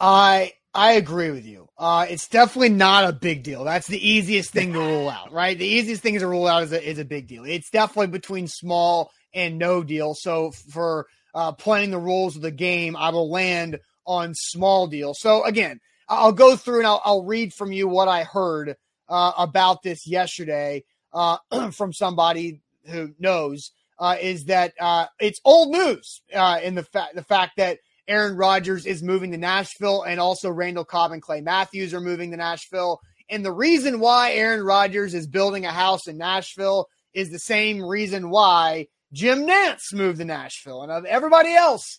I 0.00 0.52
I 0.74 0.92
agree 0.92 1.30
with 1.30 1.46
you. 1.46 1.68
Uh, 1.78 2.06
it's 2.08 2.26
definitely 2.26 2.70
not 2.70 3.08
a 3.08 3.12
big 3.12 3.44
deal. 3.44 3.62
That's 3.64 3.86
the 3.86 4.08
easiest 4.08 4.50
thing 4.50 4.72
to 4.72 4.80
rule 4.80 5.08
out, 5.08 5.32
right? 5.32 5.56
The 5.56 5.66
easiest 5.66 6.02
thing 6.02 6.18
to 6.18 6.26
rule 6.26 6.48
out 6.48 6.64
is 6.64 6.72
a, 6.72 6.90
is 6.90 6.98
a 6.98 7.04
big 7.04 7.28
deal. 7.28 7.44
It's 7.44 7.70
definitely 7.70 8.08
between 8.08 8.48
small 8.48 9.12
and 9.32 9.58
no 9.58 9.84
deal. 9.84 10.14
So 10.14 10.50
for 10.50 11.06
uh, 11.34 11.52
playing 11.52 11.92
the 11.92 11.98
rules 11.98 12.34
of 12.34 12.42
the 12.42 12.50
game, 12.50 12.96
I 12.96 13.10
will 13.10 13.30
land 13.30 13.78
on 14.06 14.34
small 14.34 14.88
deal. 14.88 15.14
So 15.14 15.44
again, 15.44 15.80
I'll 16.08 16.32
go 16.32 16.56
through 16.56 16.78
and 16.78 16.86
I'll, 16.86 17.02
I'll 17.04 17.24
read 17.24 17.54
from 17.54 17.72
you 17.72 17.86
what 17.86 18.08
I 18.08 18.24
heard 18.24 18.76
uh, 19.08 19.32
about 19.38 19.82
this 19.82 20.06
yesterday 20.06 20.84
uh, 21.12 21.38
from 21.72 21.92
somebody 21.92 22.62
who 22.86 23.14
knows. 23.18 23.70
Uh, 23.96 24.16
is 24.20 24.46
that 24.46 24.74
uh, 24.80 25.06
it's 25.20 25.40
old 25.44 25.70
news 25.70 26.20
in 26.64 26.74
the 26.74 26.82
fact 26.82 27.14
the 27.14 27.22
fact 27.22 27.52
that 27.58 27.78
Aaron 28.06 28.36
Rodgers 28.36 28.86
is 28.86 29.02
moving 29.02 29.32
to 29.32 29.38
Nashville, 29.38 30.02
and 30.02 30.20
also 30.20 30.50
Randall 30.50 30.84
Cobb 30.84 31.12
and 31.12 31.22
Clay 31.22 31.40
Matthews 31.40 31.94
are 31.94 32.00
moving 32.00 32.30
to 32.30 32.36
Nashville. 32.36 33.00
And 33.30 33.44
the 33.44 33.52
reason 33.52 34.00
why 34.00 34.32
Aaron 34.32 34.62
Rodgers 34.62 35.14
is 35.14 35.26
building 35.26 35.64
a 35.64 35.72
house 35.72 36.06
in 36.06 36.18
Nashville 36.18 36.88
is 37.14 37.30
the 37.30 37.38
same 37.38 37.82
reason 37.82 38.28
why 38.28 38.88
Jim 39.12 39.46
Nantz 39.46 39.94
moved 39.94 40.18
to 40.18 40.24
Nashville. 40.24 40.82
And 40.82 40.92
of 40.92 41.04
everybody 41.04 41.54
else, 41.54 41.98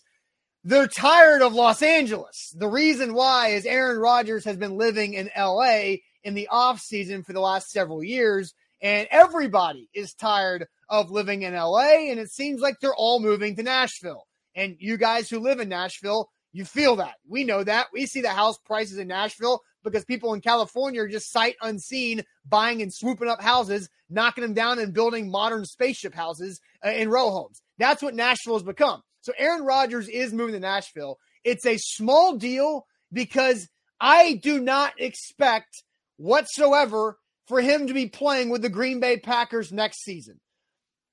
they're 0.62 0.86
tired 0.86 1.42
of 1.42 1.54
Los 1.54 1.82
Angeles. 1.82 2.52
The 2.56 2.68
reason 2.68 3.14
why 3.14 3.48
is 3.48 3.66
Aaron 3.66 3.98
Rodgers 3.98 4.44
has 4.44 4.56
been 4.56 4.76
living 4.76 5.14
in 5.14 5.30
LA 5.36 5.96
in 6.22 6.34
the 6.34 6.48
offseason 6.52 7.24
for 7.24 7.32
the 7.32 7.40
last 7.40 7.70
several 7.70 8.02
years, 8.02 8.52
and 8.82 9.08
everybody 9.10 9.88
is 9.94 10.12
tired 10.12 10.66
of 10.88 11.10
living 11.10 11.42
in 11.42 11.54
LA, 11.54 12.10
and 12.10 12.18
it 12.18 12.30
seems 12.30 12.60
like 12.60 12.80
they're 12.80 12.94
all 12.94 13.20
moving 13.20 13.56
to 13.56 13.62
Nashville. 13.62 14.25
And 14.56 14.76
you 14.80 14.96
guys 14.96 15.28
who 15.28 15.38
live 15.38 15.60
in 15.60 15.68
Nashville, 15.68 16.30
you 16.52 16.64
feel 16.64 16.96
that. 16.96 17.16
We 17.28 17.44
know 17.44 17.62
that. 17.62 17.88
We 17.92 18.06
see 18.06 18.22
the 18.22 18.30
house 18.30 18.56
prices 18.58 18.96
in 18.96 19.06
Nashville 19.08 19.60
because 19.84 20.04
people 20.06 20.32
in 20.32 20.40
California 20.40 21.02
are 21.02 21.08
just 21.08 21.30
sight 21.30 21.54
unseen 21.60 22.24
buying 22.48 22.80
and 22.80 22.92
swooping 22.92 23.28
up 23.28 23.42
houses, 23.42 23.90
knocking 24.08 24.42
them 24.42 24.54
down 24.54 24.78
and 24.78 24.94
building 24.94 25.30
modern 25.30 25.66
spaceship 25.66 26.14
houses 26.14 26.60
uh, 26.84 26.90
in 26.90 27.10
row 27.10 27.30
homes. 27.30 27.60
That's 27.78 28.02
what 28.02 28.14
Nashville 28.14 28.54
has 28.54 28.62
become. 28.62 29.02
So 29.20 29.32
Aaron 29.38 29.64
Rodgers 29.64 30.08
is 30.08 30.32
moving 30.32 30.54
to 30.54 30.60
Nashville. 30.60 31.18
It's 31.44 31.66
a 31.66 31.76
small 31.76 32.36
deal 32.36 32.86
because 33.12 33.68
I 34.00 34.40
do 34.42 34.58
not 34.58 34.94
expect 34.98 35.84
whatsoever 36.16 37.18
for 37.46 37.60
him 37.60 37.86
to 37.86 37.94
be 37.94 38.06
playing 38.06 38.48
with 38.48 38.62
the 38.62 38.68
Green 38.68 39.00
Bay 39.00 39.18
Packers 39.18 39.72
next 39.72 40.02
season. 40.02 40.40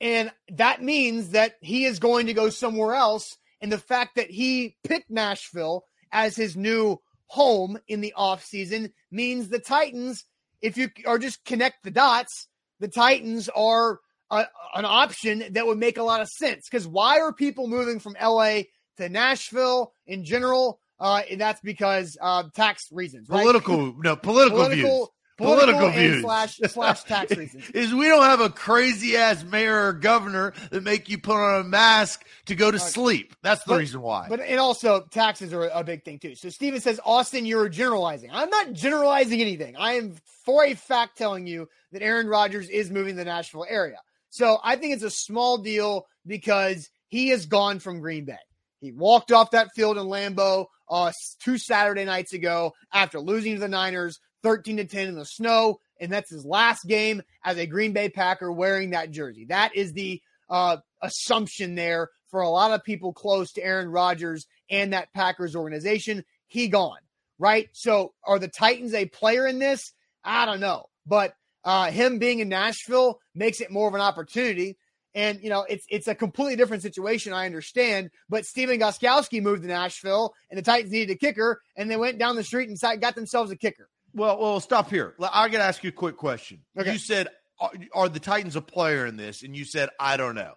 And 0.03 0.33
that 0.49 0.83
means 0.83 1.29
that 1.29 1.55
he 1.61 1.85
is 1.85 1.97
going 1.97 2.27
to 2.27 2.33
go 2.33 2.49
somewhere 2.49 2.93
else. 2.93 3.37
And 3.61 3.71
the 3.71 3.77
fact 3.77 4.17
that 4.17 4.29
he 4.29 4.75
picked 4.83 5.09
Nashville 5.09 5.85
as 6.11 6.35
his 6.35 6.57
new 6.57 6.99
home 7.27 7.79
in 7.87 8.01
the 8.01 8.13
offseason 8.17 8.91
means 9.11 9.47
the 9.47 9.59
Titans, 9.59 10.25
if 10.61 10.75
you 10.75 10.89
are 11.07 11.17
just 11.17 11.45
connect 11.45 11.85
the 11.85 11.89
dots, 11.89 12.49
the 12.81 12.89
Titans 12.89 13.47
are 13.55 14.01
a, 14.29 14.45
an 14.75 14.83
option 14.83 15.45
that 15.51 15.65
would 15.65 15.77
make 15.77 15.97
a 15.97 16.03
lot 16.03 16.19
of 16.19 16.27
sense. 16.27 16.67
Because 16.69 16.85
why 16.85 17.21
are 17.21 17.31
people 17.31 17.69
moving 17.69 18.01
from 18.01 18.17
LA 18.21 18.63
to 18.97 19.07
Nashville 19.07 19.93
in 20.05 20.25
general? 20.25 20.81
Uh, 20.99 21.21
and 21.31 21.39
that's 21.39 21.61
because 21.61 22.17
uh, 22.21 22.43
tax 22.53 22.89
reasons, 22.91 23.29
right? 23.29 23.41
Political, 23.41 23.95
no, 24.03 24.17
political, 24.17 24.57
political 24.57 24.97
views 24.97 25.09
political, 25.37 25.79
political 25.79 25.89
views 25.91 26.21
slash 26.21 26.57
slash 26.57 27.03
tax 27.03 27.35
reasons 27.37 27.69
is 27.71 27.93
we 27.93 28.07
don't 28.07 28.23
have 28.23 28.41
a 28.41 28.49
crazy 28.49 29.15
ass 29.17 29.43
mayor 29.43 29.87
or 29.87 29.93
governor 29.93 30.53
that 30.71 30.83
make 30.83 31.09
you 31.09 31.17
put 31.17 31.35
on 31.35 31.61
a 31.61 31.63
mask 31.63 32.25
to 32.45 32.55
go 32.55 32.71
to 32.71 32.77
okay. 32.77 32.85
sleep. 32.85 33.35
That's 33.41 33.63
the 33.63 33.73
but, 33.73 33.79
reason 33.79 34.01
why. 34.01 34.27
But 34.29 34.41
and 34.41 34.59
also 34.59 35.01
taxes 35.09 35.53
are 35.53 35.67
a 35.67 35.83
big 35.83 36.03
thing 36.03 36.19
too. 36.19 36.35
So 36.35 36.49
Steven 36.49 36.79
says, 36.79 36.99
Austin, 37.05 37.45
you're 37.45 37.69
generalizing. 37.69 38.29
I'm 38.31 38.49
not 38.49 38.73
generalizing 38.73 39.41
anything. 39.41 39.75
I 39.77 39.93
am 39.93 40.15
for 40.45 40.63
a 40.65 40.73
fact 40.73 41.17
telling 41.17 41.47
you 41.47 41.69
that 41.91 42.01
Aaron 42.01 42.27
Rodgers 42.27 42.69
is 42.69 42.91
moving 42.91 43.15
the 43.15 43.25
Nashville 43.25 43.65
area. 43.67 43.97
So 44.29 44.57
I 44.63 44.75
think 44.75 44.93
it's 44.93 45.03
a 45.03 45.11
small 45.11 45.57
deal 45.59 46.07
because 46.25 46.89
he 47.07 47.29
is 47.29 47.45
gone 47.45 47.79
from 47.79 47.99
Green 47.99 48.25
Bay. 48.25 48.37
He 48.81 48.91
walked 48.91 49.31
off 49.31 49.51
that 49.51 49.69
field 49.75 49.97
in 49.97 50.05
Lambeau 50.05 50.65
uh, 50.89 51.11
two 51.39 51.57
Saturday 51.57 52.05
nights 52.05 52.33
ago 52.33 52.73
after 52.91 53.19
losing 53.19 53.53
to 53.53 53.59
the 53.59 53.67
Niners, 53.67 54.19
13 54.43 54.77
to 54.77 54.85
10 54.85 55.07
in 55.07 55.15
the 55.15 55.25
snow. 55.25 55.79
And 55.99 56.11
that's 56.11 56.29
his 56.29 56.45
last 56.45 56.85
game 56.85 57.21
as 57.43 57.57
a 57.57 57.65
Green 57.65 57.93
Bay 57.93 58.09
Packer 58.09 58.51
wearing 58.51 58.91
that 58.91 59.11
jersey. 59.11 59.45
That 59.45 59.75
is 59.75 59.93
the 59.93 60.21
uh, 60.49 60.77
assumption 61.01 61.75
there 61.75 62.09
for 62.29 62.41
a 62.41 62.49
lot 62.49 62.71
of 62.71 62.83
people 62.83 63.13
close 63.13 63.51
to 63.53 63.63
Aaron 63.63 63.89
Rodgers 63.89 64.47
and 64.69 64.93
that 64.93 65.13
Packers 65.13 65.55
organization. 65.55 66.23
He 66.47 66.67
gone, 66.67 66.99
right? 67.39 67.69
So 67.73 68.13
are 68.25 68.39
the 68.39 68.47
Titans 68.47 68.93
a 68.93 69.05
player 69.05 69.47
in 69.47 69.59
this? 69.59 69.93
I 70.23 70.45
don't 70.45 70.59
know. 70.59 70.89
But 71.05 71.33
uh, 71.63 71.91
him 71.91 72.19
being 72.19 72.39
in 72.39 72.49
Nashville 72.49 73.19
makes 73.35 73.61
it 73.61 73.71
more 73.71 73.87
of 73.87 73.93
an 73.93 74.01
opportunity. 74.01 74.77
And 75.15 75.41
you 75.43 75.49
know, 75.49 75.63
it's 75.69 75.85
it's 75.89 76.07
a 76.07 76.15
completely 76.15 76.55
different 76.55 76.81
situation. 76.81 77.33
I 77.33 77.45
understand, 77.45 78.09
but 78.29 78.45
Stephen 78.45 78.79
Gostkowski 78.79 79.43
moved 79.43 79.61
to 79.61 79.67
Nashville, 79.67 80.33
and 80.49 80.57
the 80.57 80.63
Titans 80.63 80.91
needed 80.91 81.13
a 81.13 81.17
kicker, 81.17 81.61
and 81.77 81.89
they 81.89 81.97
went 81.97 82.17
down 82.17 82.35
the 82.35 82.43
street 82.43 82.67
and 82.67 82.99
got 82.99 83.13
themselves 83.13 83.51
a 83.51 83.55
kicker. 83.55 83.89
Well, 84.13 84.39
well, 84.39 84.59
stop 84.59 84.89
here. 84.89 85.15
I 85.19 85.49
got 85.49 85.57
to 85.59 85.63
ask 85.63 85.83
you 85.83 85.89
a 85.89 85.93
quick 85.93 86.17
question. 86.17 86.59
Okay. 86.77 86.93
You 86.93 86.99
said, 86.99 87.27
are, 87.59 87.71
are 87.93 88.09
the 88.09 88.19
Titans 88.19 88.55
a 88.55 88.61
player 88.61 89.05
in 89.05 89.17
this? 89.17 89.43
And 89.43 89.55
you 89.55 89.65
said, 89.65 89.89
I 89.99 90.17
don't 90.17 90.35
know. 90.35 90.53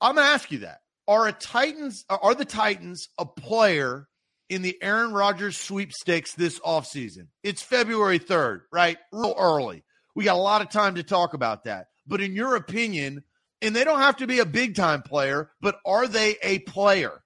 I'm 0.00 0.14
going 0.14 0.26
to 0.26 0.32
ask 0.32 0.50
you 0.52 0.58
that. 0.58 0.80
Are 1.08 1.28
a 1.28 1.32
Titans 1.32 2.04
are 2.08 2.34
the 2.34 2.44
Titans 2.44 3.08
a 3.16 3.24
player 3.24 4.08
in 4.48 4.62
the 4.62 4.76
Aaron 4.82 5.12
Rodgers 5.12 5.56
sweepstakes 5.56 6.34
this 6.34 6.58
offseason? 6.60 7.28
It's 7.44 7.62
February 7.62 8.18
3rd, 8.18 8.62
right? 8.72 8.98
Real 9.12 9.34
early. 9.38 9.84
We 10.16 10.24
got 10.24 10.34
a 10.34 10.38
lot 10.38 10.62
of 10.62 10.70
time 10.70 10.96
to 10.96 11.04
talk 11.04 11.34
about 11.34 11.64
that. 11.64 11.86
But 12.08 12.20
in 12.20 12.34
your 12.34 12.56
opinion, 12.56 13.22
and 13.62 13.74
they 13.74 13.84
don't 13.84 14.00
have 14.00 14.16
to 14.18 14.26
be 14.26 14.40
a 14.40 14.46
big 14.46 14.74
time 14.74 15.02
player, 15.02 15.50
but 15.60 15.78
are 15.86 16.08
they 16.08 16.36
a 16.42 16.58
player? 16.60 17.22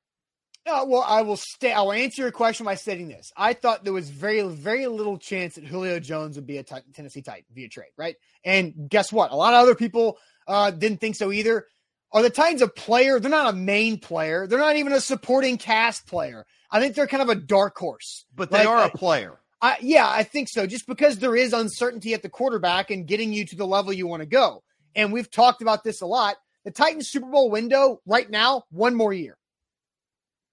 Uh, 0.70 0.85
well, 0.87 1.04
I 1.06 1.22
will 1.22 1.37
stay. 1.37 1.72
I 1.72 1.83
will 1.83 1.92
answer 1.92 2.22
your 2.22 2.30
question 2.30 2.64
by 2.64 2.76
stating 2.76 3.09
this. 3.09 3.33
I 3.37 3.54
thought 3.54 3.83
there 3.83 3.92
was 3.92 4.09
very, 4.09 4.40
very 4.42 4.87
little 4.87 5.18
chance 5.18 5.56
that 5.56 5.64
Julio 5.64 5.98
Jones 5.98 6.37
would 6.37 6.46
be 6.46 6.59
a 6.59 6.62
t- 6.62 6.76
Tennessee 6.94 7.22
Titan 7.22 7.44
via 7.52 7.68
trade, 7.68 7.90
right? 7.96 8.14
And 8.44 8.88
guess 8.88 9.12
what? 9.12 9.33
A 9.33 9.37
lot 9.37 9.52
of 9.52 9.61
other 9.61 9.74
people 9.74 10.18
uh, 10.46 10.70
didn't 10.70 11.00
think 11.00 11.16
so 11.16 11.33
either. 11.33 11.66
Are 12.12 12.22
the 12.22 12.30
Titans 12.30 12.62
a 12.62 12.68
player? 12.68 13.18
They're 13.18 13.30
not 13.30 13.52
a 13.52 13.56
main 13.56 13.98
player. 13.98 14.46
They're 14.46 14.61
not 14.61 14.76
even 14.76 14.92
a 14.92 15.00
supporting 15.00 15.59
cast 15.59 16.06
player. 16.06 16.46
I 16.70 16.80
think 16.80 16.94
they're 16.94 17.09
kind 17.09 17.22
of 17.22 17.30
a 17.30 17.35
dark 17.35 17.76
horse. 17.76 18.24
But 18.35 18.50
they 18.50 18.59
like, 18.59 18.68
are 18.68 18.85
a 18.85 18.90
player. 18.90 19.40
I, 19.61 19.76
yeah, 19.80 20.09
I 20.09 20.22
think 20.22 20.48
so. 20.48 20.66
Just 20.68 20.87
because 20.87 21.18
there 21.18 21.35
is 21.35 21.52
uncertainty 21.52 22.14
at 22.14 22.22
the 22.22 22.28
quarterback 22.28 22.90
and 22.90 23.09
getting 23.09 23.33
you 23.33 23.44
to 23.46 23.56
the 23.56 23.66
level 23.66 23.92
you 23.92 24.06
want 24.06 24.22
to 24.22 24.26
go. 24.26 24.62
And 24.94 25.12
we've 25.12 25.30
talked 25.30 25.62
about 25.62 25.83
this 25.83 26.00
a 26.00 26.06
lot. 26.06 26.37
The 26.64 26.70
Titans 26.70 27.09
Super 27.09 27.26
Bowl 27.26 27.50
window 27.50 28.00
right 28.06 28.30
now, 28.30 28.64
one 28.70 28.94
more 28.94 29.12
year 29.12 29.37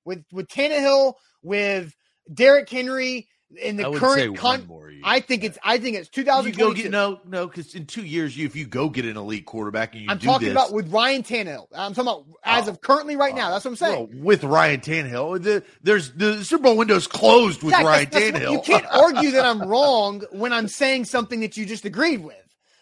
with 0.07 0.23
with 0.31 0.47
Tannehill, 0.47 1.13
with 1.43 1.93
Derrick 2.33 2.69
Henry 2.69 3.27
in 3.61 3.77
the 3.77 3.91
current 3.91 4.37
con- 4.37 4.67
I 5.03 5.19
think 5.19 5.43
it's 5.43 5.57
I 5.63 5.77
think 5.77 5.95
it's 5.95 6.09
2022. 6.09 6.89
no, 6.89 7.19
no, 7.25 7.47
because 7.47 7.75
in 7.75 7.85
two 7.85 8.03
years, 8.03 8.35
you 8.35 8.45
if 8.45 8.55
you 8.55 8.65
go 8.65 8.89
get 8.89 9.05
an 9.05 9.15
elite 9.15 9.45
quarterback 9.45 9.93
and 9.93 10.03
you 10.03 10.09
I'm 10.09 10.19
talking 10.19 10.47
this, 10.47 10.53
about 10.53 10.73
with 10.73 10.91
Ryan 10.91 11.23
Tannehill. 11.23 11.67
I'm 11.73 11.93
talking 11.93 12.01
about 12.01 12.25
oh. 12.27 12.35
as 12.43 12.67
oh, 12.67 12.71
of 12.71 12.81
currently 12.81 13.15
right 13.15 13.35
now. 13.35 13.49
Oh. 13.49 13.51
That's 13.51 13.65
what 13.65 13.71
I'm 13.71 13.77
saying. 13.77 14.09
Well, 14.11 14.23
with 14.23 14.43
Ryan 14.43 14.79
Tannehill, 14.81 15.43
the, 15.43 15.63
there's 15.81 16.11
the 16.13 16.43
Super 16.43 16.63
Bowl 16.63 16.77
window's 16.77 17.07
closed 17.07 17.63
with 17.63 17.73
Ryan 17.73 18.09
that's, 18.11 18.31
that's 18.31 18.37
Tannehill. 18.37 18.51
you 18.51 18.61
can't 18.61 18.85
argue 18.91 19.31
that 19.31 19.45
I'm 19.45 19.61
wrong 19.61 20.23
when 20.31 20.51
I'm 20.51 20.67
saying 20.67 21.05
something 21.05 21.41
that 21.41 21.57
you 21.57 21.65
just 21.65 21.85
agreed 21.85 22.23
with. 22.23 22.35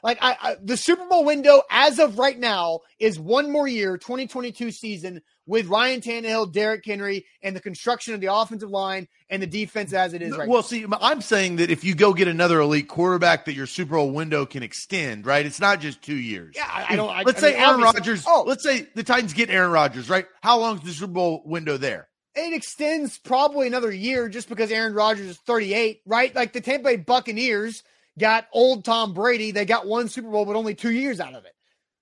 Like 0.04 0.20
I, 0.22 0.38
I, 0.40 0.56
the 0.62 0.78
Super 0.78 1.08
Bowl 1.08 1.26
window 1.26 1.64
as 1.70 1.98
of 1.98 2.20
right 2.20 2.38
now 2.38 2.82
is 3.00 3.20
one 3.20 3.52
more 3.52 3.68
year, 3.68 3.98
2022 3.98 4.70
season 4.70 5.22
with 5.48 5.68
Ryan 5.68 6.02
Tannehill, 6.02 6.52
Derrick 6.52 6.84
Henry, 6.86 7.26
and 7.42 7.56
the 7.56 7.60
construction 7.60 8.14
of 8.14 8.22
the 8.22 8.34
offensive 8.34 8.70
line 8.70 9.08
and 9.30 9.42
the 9.42 9.48
defense 9.48 9.94
as 9.94 10.14
it 10.14 10.22
is 10.22 10.36
right 10.36 10.48
well, 10.48 10.60
now. 10.60 10.68
see, 10.68 10.86
I'm 11.02 11.22
saying 11.22 11.58
that 11.58 11.70
if 11.70 11.84
you 11.84 11.96
go 11.96 12.14
get 12.14 12.28
another 12.28 12.60
elite 12.60 12.88
quarterback, 12.88 13.46
that 13.46 13.54
your 13.54 13.68
Super 13.68 13.96
Bowl 13.96 14.12
window 14.12 14.46
can 14.46 14.64
extend, 14.64 15.26
right? 15.26 15.46
It's 15.46 15.60
not 15.60 15.80
just 15.80 16.02
two 16.02 16.16
years. 16.16 16.54
Yeah, 16.56 16.70
I, 16.72 16.94
I 16.94 16.96
don't. 16.96 17.10
I, 17.10 17.24
let's 17.24 17.40
say 17.40 17.54
mean, 17.54 17.62
Aaron 17.62 17.82
Rodgers. 17.82 18.24
Oh, 18.28 18.44
let's 18.48 18.64
say 18.64 18.88
the 18.96 19.04
Titans 19.04 19.34
get 19.34 19.50
Aaron 19.50 19.72
Rodgers, 19.72 20.10
right? 20.10 20.26
How 20.42 20.60
long 20.60 20.78
is 20.78 20.84
the 20.84 20.92
Super 20.92 21.14
Bowl 21.14 21.44
window 21.46 21.78
there? 21.78 22.08
It 22.36 22.54
extends 22.54 23.18
probably 23.18 23.68
another 23.68 23.92
year 23.92 24.28
just 24.28 24.50
because 24.50 24.70
Aaron 24.70 24.94
Rodgers 24.94 25.28
is 25.28 25.38
38, 25.38 26.02
right? 26.06 26.36
Like 26.36 26.52
the 26.52 26.60
Tampa 26.60 26.84
Bay 26.84 26.96
Buccaneers 26.98 27.82
got 28.20 28.48
old 28.52 28.84
Tom 28.84 29.14
Brady. 29.14 29.52
They 29.52 29.66
got 29.66 29.88
one 29.88 30.10
Super 30.10 30.30
Bowl, 30.30 30.46
but 30.46 30.56
only 30.56 30.76
two 30.76 30.92
years 30.92 31.22
out 31.22 31.34
of 31.34 31.46
it, 31.46 31.54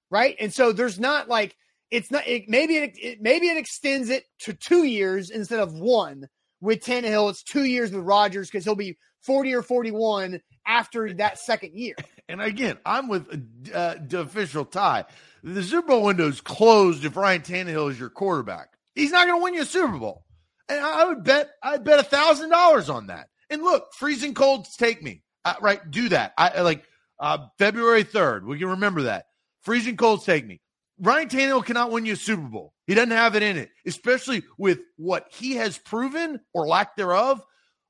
right? 0.10 0.36
And 0.39 0.51
so 0.51 0.71
there's 0.71 0.99
not 0.99 1.29
like 1.29 1.56
it's 1.91 2.12
not 2.12 2.28
it, 2.28 2.48
maybe 2.48 2.78
it, 2.78 2.98
it, 3.02 3.22
maybe 3.22 3.48
it 3.48 3.58
extends 3.58 4.10
it 4.10 4.26
to 4.39 4.54
two 4.54 4.84
years 4.84 5.30
instead 5.30 5.60
of 5.60 5.74
one 5.74 6.28
with 6.62 6.80
Tannehill. 6.80 7.30
It's 7.30 7.43
two 7.43 7.65
years 7.65 7.91
with 7.91 8.04
Rodgers 8.04 8.50
because 8.50 8.65
he'll 8.65 8.76
be 8.76 8.98
40 9.22 9.54
or 9.54 9.62
41 9.62 10.41
after 10.65 11.13
that 11.13 11.39
second 11.39 11.74
year. 11.74 11.96
And 12.30 12.41
again, 12.41 12.78
I'm 12.86 13.10
with 13.10 13.28
uh, 13.76 13.96
the 14.08 14.22
official 14.22 14.63
tie. 14.63 15.04
The 15.43 15.62
Super 15.62 15.89
Bowl 15.89 16.04
window 16.04 16.30
is 16.30 16.39
closed 16.39 17.04
if 17.04 17.17
Ryan 17.17 17.41
Tannehill 17.41 17.91
is 17.91 18.00
your 18.00 18.10
quarterback. 18.10 18.69
He's 18.96 19.12
not 19.12 19.28
going 19.28 19.41
to 19.41 19.43
win 19.43 19.54
you 19.54 19.63
a 19.63 19.65
Super 19.65 19.98
Bowl. 19.98 20.24
And 20.69 20.80
I 20.80 21.04
would 21.04 21.26
bet 21.26 21.50
I'd 21.62 21.84
bet 21.84 22.00
a 22.00 22.04
thousand 22.04 22.50
dollars 22.50 22.89
on 22.89 23.08
that. 23.08 23.28
And 23.50 23.62
look, 23.62 23.93
freezing 23.93 24.34
colds 24.34 24.78
take 24.78 25.04
me. 25.04 25.22
Uh, 25.43 25.56
right, 25.60 25.91
do 25.91 26.08
that. 26.10 26.34
I 26.38 26.62
like 26.62 26.86
uh, 27.19 27.39
February 27.60 28.06
3rd. 28.06 28.46
We 28.46 28.58
can 28.58 28.69
remember 28.69 29.04
that. 29.04 29.26
Freezing 29.63 29.98
colds 29.98 30.24
take 30.24 30.48
me. 30.48 30.62
Ryan 30.99 31.27
Tannehill 31.27 31.65
cannot 31.65 31.91
win 31.91 32.06
you 32.06 32.13
a 32.13 32.17
Super 32.17 32.47
Bowl. 32.47 32.73
He 32.88 32.93
doesn't 32.93 33.12
have 33.12 33.36
it 33.36 33.43
in 33.43 33.58
it, 33.58 33.69
especially 33.86 34.43
with 34.58 34.79
what 34.97 35.27
he 35.32 35.56
has 35.56 35.77
proven 35.77 36.39
or 36.53 36.67
lack 36.67 36.95
thereof 36.95 37.43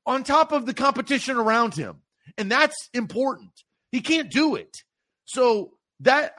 on 0.05 0.23
top 0.23 0.51
of 0.51 0.65
the 0.65 0.73
competition 0.73 1.37
around 1.37 1.73
him. 1.75 1.97
And 2.37 2.51
that's 2.51 2.89
important. 2.93 3.51
He 3.91 4.01
can't 4.01 4.31
do 4.31 4.55
it. 4.55 4.83
So 5.25 5.73
that 6.01 6.33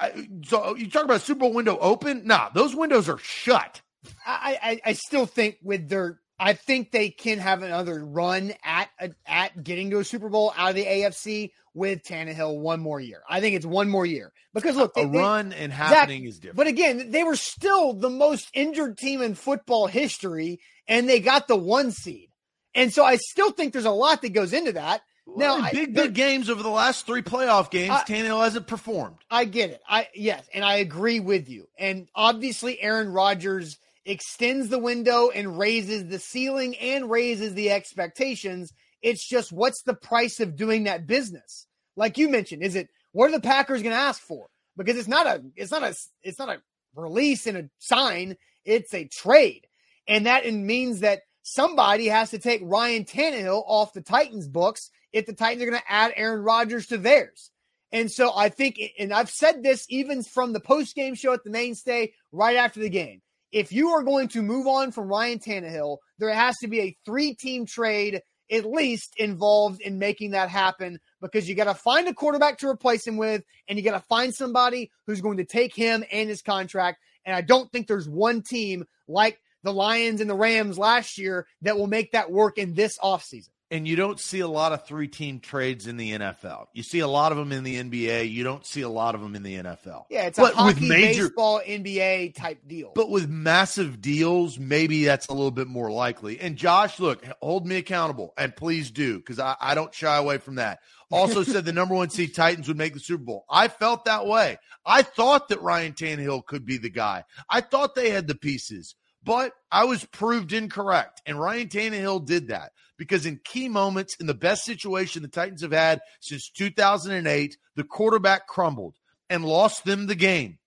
so 0.46 0.76
you 0.76 0.90
talk 0.90 1.04
about 1.04 1.20
Super 1.20 1.40
Bowl 1.40 1.52
window 1.52 1.78
open? 1.78 2.26
Nah, 2.26 2.50
those 2.50 2.74
windows 2.74 3.08
are 3.08 3.18
shut. 3.18 3.80
I, 4.26 4.58
I, 4.62 4.90
I 4.90 4.92
still 4.92 5.26
think 5.26 5.56
with 5.62 5.88
their 5.88 6.20
I 6.38 6.54
think 6.54 6.90
they 6.90 7.10
can 7.10 7.38
have 7.38 7.62
another 7.62 8.04
run 8.04 8.52
at 8.64 8.88
at 9.26 9.62
getting 9.62 9.90
to 9.90 9.98
a 9.98 10.04
Super 10.04 10.28
Bowl 10.28 10.52
out 10.56 10.70
of 10.70 10.76
the 10.76 10.84
AFC 10.84 11.50
with 11.74 12.02
Tannehill 12.02 12.58
one 12.58 12.80
more 12.80 13.00
year. 13.00 13.22
I 13.28 13.40
think 13.40 13.56
it's 13.56 13.66
one 13.66 13.88
more 13.88 14.06
year 14.06 14.32
because 14.52 14.76
look, 14.76 14.96
a 14.96 15.02
they, 15.02 15.18
run 15.18 15.52
and 15.52 15.72
happening 15.72 16.24
is 16.24 16.38
different. 16.38 16.56
But 16.56 16.66
again, 16.66 17.10
they 17.10 17.24
were 17.24 17.36
still 17.36 17.92
the 17.92 18.10
most 18.10 18.48
injured 18.52 18.98
team 18.98 19.22
in 19.22 19.34
football 19.34 19.86
history, 19.86 20.60
and 20.88 21.08
they 21.08 21.20
got 21.20 21.48
the 21.48 21.56
one 21.56 21.90
seed. 21.90 22.30
And 22.74 22.92
so 22.92 23.04
I 23.04 23.16
still 23.16 23.52
think 23.52 23.72
there's 23.72 23.84
a 23.84 23.90
lot 23.90 24.22
that 24.22 24.30
goes 24.30 24.52
into 24.52 24.72
that. 24.72 25.02
Well, 25.26 25.62
now, 25.62 25.70
big 25.70 25.94
big 25.94 26.14
games 26.14 26.50
over 26.50 26.62
the 26.62 26.68
last 26.68 27.06
three 27.06 27.22
playoff 27.22 27.70
games, 27.70 27.90
I, 27.92 28.02
Tannehill 28.02 28.44
hasn't 28.44 28.66
performed. 28.66 29.16
I 29.30 29.46
get 29.46 29.70
it. 29.70 29.80
I 29.88 30.08
yes, 30.14 30.46
and 30.52 30.64
I 30.64 30.76
agree 30.76 31.20
with 31.20 31.48
you. 31.48 31.66
And 31.78 32.08
obviously, 32.14 32.80
Aaron 32.80 33.08
Rodgers 33.08 33.78
extends 34.04 34.68
the 34.68 34.78
window 34.78 35.30
and 35.30 35.58
raises 35.58 36.06
the 36.06 36.18
ceiling 36.18 36.76
and 36.76 37.10
raises 37.10 37.54
the 37.54 37.70
expectations. 37.70 38.72
It's 39.02 39.26
just 39.26 39.52
what's 39.52 39.82
the 39.82 39.94
price 39.94 40.40
of 40.40 40.56
doing 40.56 40.84
that 40.84 41.06
business? 41.06 41.66
Like 41.96 42.18
you 42.18 42.28
mentioned, 42.28 42.62
is 42.62 42.74
it 42.74 42.88
what 43.12 43.28
are 43.28 43.32
the 43.32 43.40
Packers 43.40 43.82
going 43.82 43.94
to 43.94 44.00
ask 44.00 44.20
for? 44.20 44.48
Because 44.76 44.96
it's 44.96 45.08
not 45.08 45.26
a 45.26 45.42
it's 45.56 45.70
not 45.70 45.82
a 45.82 45.94
it's 46.22 46.38
not 46.38 46.48
a 46.48 46.60
release 46.94 47.46
and 47.46 47.56
a 47.56 47.70
sign. 47.78 48.36
It's 48.64 48.94
a 48.94 49.08
trade, 49.08 49.66
and 50.08 50.26
that 50.26 50.50
means 50.52 51.00
that 51.00 51.20
somebody 51.42 52.06
has 52.06 52.30
to 52.30 52.38
take 52.38 52.62
Ryan 52.64 53.04
Tannehill 53.04 53.62
off 53.66 53.92
the 53.92 54.00
Titans 54.00 54.48
books 54.48 54.90
if 55.12 55.26
the 55.26 55.34
Titans 55.34 55.62
are 55.62 55.70
going 55.70 55.80
to 55.80 55.92
add 55.92 56.12
Aaron 56.16 56.42
Rodgers 56.42 56.86
to 56.86 56.98
theirs. 56.98 57.50
And 57.92 58.10
so 58.10 58.32
I 58.34 58.48
think, 58.48 58.80
and 58.98 59.12
I've 59.12 59.30
said 59.30 59.62
this 59.62 59.86
even 59.88 60.24
from 60.24 60.52
the 60.52 60.60
post 60.60 60.96
game 60.96 61.14
show 61.14 61.32
at 61.32 61.44
the 61.44 61.50
mainstay 61.50 62.12
right 62.32 62.56
after 62.56 62.80
the 62.80 62.88
game 62.88 63.20
if 63.54 63.70
you 63.70 63.90
are 63.90 64.02
going 64.02 64.26
to 64.26 64.42
move 64.42 64.66
on 64.66 64.90
from 64.90 65.06
Ryan 65.06 65.38
Tannehill, 65.38 65.98
there 66.18 66.34
has 66.34 66.56
to 66.58 66.66
be 66.66 66.80
a 66.80 66.96
three 67.06 67.34
team 67.34 67.64
trade 67.64 68.20
at 68.50 68.66
least 68.66 69.14
involved 69.16 69.80
in 69.80 69.98
making 69.98 70.32
that 70.32 70.50
happen 70.50 70.98
because 71.22 71.48
you 71.48 71.54
got 71.54 71.64
to 71.64 71.74
find 71.74 72.08
a 72.08 72.12
quarterback 72.12 72.58
to 72.58 72.68
replace 72.68 73.06
him 73.06 73.16
with, 73.16 73.42
and 73.68 73.78
you 73.78 73.84
got 73.84 73.92
to 73.92 74.06
find 74.08 74.34
somebody 74.34 74.90
who's 75.06 75.20
going 75.20 75.38
to 75.38 75.44
take 75.44 75.74
him 75.74 76.04
and 76.10 76.28
his 76.28 76.42
contract. 76.42 76.98
And 77.24 77.34
I 77.34 77.42
don't 77.42 77.70
think 77.70 77.86
there's 77.86 78.08
one 78.08 78.42
team 78.42 78.84
like 79.06 79.40
the 79.62 79.72
Lions 79.72 80.20
and 80.20 80.28
the 80.28 80.34
Rams 80.34 80.76
last 80.76 81.16
year 81.16 81.46
that 81.62 81.78
will 81.78 81.86
make 81.86 82.10
that 82.10 82.32
work 82.32 82.58
in 82.58 82.74
this 82.74 82.98
offseason 82.98 83.50
and 83.74 83.88
you 83.88 83.96
don't 83.96 84.20
see 84.20 84.38
a 84.38 84.46
lot 84.46 84.70
of 84.70 84.86
three 84.86 85.08
team 85.08 85.40
trades 85.40 85.88
in 85.88 85.96
the 85.96 86.12
NFL. 86.12 86.68
You 86.74 86.84
see 86.84 87.00
a 87.00 87.08
lot 87.08 87.32
of 87.32 87.38
them 87.38 87.50
in 87.50 87.64
the 87.64 87.82
NBA. 87.82 88.30
You 88.30 88.44
don't 88.44 88.64
see 88.64 88.82
a 88.82 88.88
lot 88.88 89.16
of 89.16 89.20
them 89.20 89.34
in 89.34 89.42
the 89.42 89.56
NFL. 89.56 90.04
Yeah, 90.10 90.26
it's 90.26 90.38
a 90.38 90.46
hockey, 90.46 90.64
with 90.66 90.80
major, 90.80 91.24
baseball, 91.24 91.60
NBA 91.66 92.36
type 92.36 92.60
deal. 92.68 92.92
But 92.94 93.10
with 93.10 93.28
massive 93.28 94.00
deals, 94.00 94.60
maybe 94.60 95.04
that's 95.04 95.26
a 95.26 95.32
little 95.32 95.50
bit 95.50 95.66
more 95.66 95.90
likely. 95.90 96.38
And 96.38 96.56
Josh, 96.56 97.00
look, 97.00 97.26
hold 97.42 97.66
me 97.66 97.74
accountable, 97.74 98.32
and 98.38 98.54
please 98.54 98.92
do, 98.92 99.16
because 99.16 99.40
I, 99.40 99.56
I 99.60 99.74
don't 99.74 99.92
shy 99.92 100.16
away 100.18 100.38
from 100.38 100.54
that. 100.54 100.78
Also 101.10 101.42
said 101.42 101.64
the 101.64 101.72
number 101.72 101.96
one 101.96 102.10
seed 102.10 102.32
Titans 102.32 102.68
would 102.68 102.78
make 102.78 102.94
the 102.94 103.00
Super 103.00 103.24
Bowl. 103.24 103.44
I 103.50 103.66
felt 103.66 104.04
that 104.04 104.24
way. 104.24 104.56
I 104.86 105.02
thought 105.02 105.48
that 105.48 105.62
Ryan 105.62 105.94
Tannehill 105.94 106.46
could 106.46 106.64
be 106.64 106.78
the 106.78 106.90
guy. 106.90 107.24
I 107.50 107.60
thought 107.60 107.96
they 107.96 108.10
had 108.10 108.28
the 108.28 108.36
pieces, 108.36 108.94
but 109.24 109.52
I 109.72 109.82
was 109.86 110.04
proved 110.04 110.52
incorrect. 110.52 111.22
And 111.26 111.40
Ryan 111.40 111.66
Tannehill 111.66 112.24
did 112.24 112.48
that 112.48 112.70
because 112.98 113.26
in 113.26 113.40
key 113.44 113.68
moments, 113.68 114.16
in 114.20 114.26
the 114.26 114.34
best 114.34 114.64
situation 114.64 115.22
the 115.22 115.28
Titans 115.28 115.62
have 115.62 115.72
had 115.72 116.00
since 116.20 116.50
2008, 116.50 117.56
the 117.76 117.84
quarterback 117.84 118.46
crumbled 118.46 118.96
and 119.28 119.44
lost 119.44 119.84
them 119.84 120.06
the 120.06 120.14
game. 120.14 120.58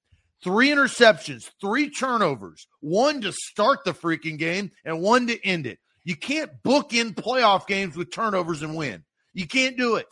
Three 0.43 0.69
interceptions, 0.69 1.49
three 1.59 1.89
turnovers, 1.89 2.67
one 2.79 3.21
to 3.21 3.31
start 3.31 3.83
the 3.83 3.93
freaking 3.93 4.37
game 4.37 4.71
and 4.85 5.01
one 5.01 5.27
to 5.27 5.45
end 5.45 5.65
it. 5.65 5.79
You 6.03 6.15
can't 6.15 6.51
book 6.63 6.93
in 6.93 7.13
playoff 7.13 7.67
games 7.67 7.97
with 7.97 8.11
turnovers 8.11 8.61
and 8.61 8.75
win. 8.75 9.03
You 9.33 9.47
can't 9.47 9.77
do 9.77 9.95
it, 9.95 10.07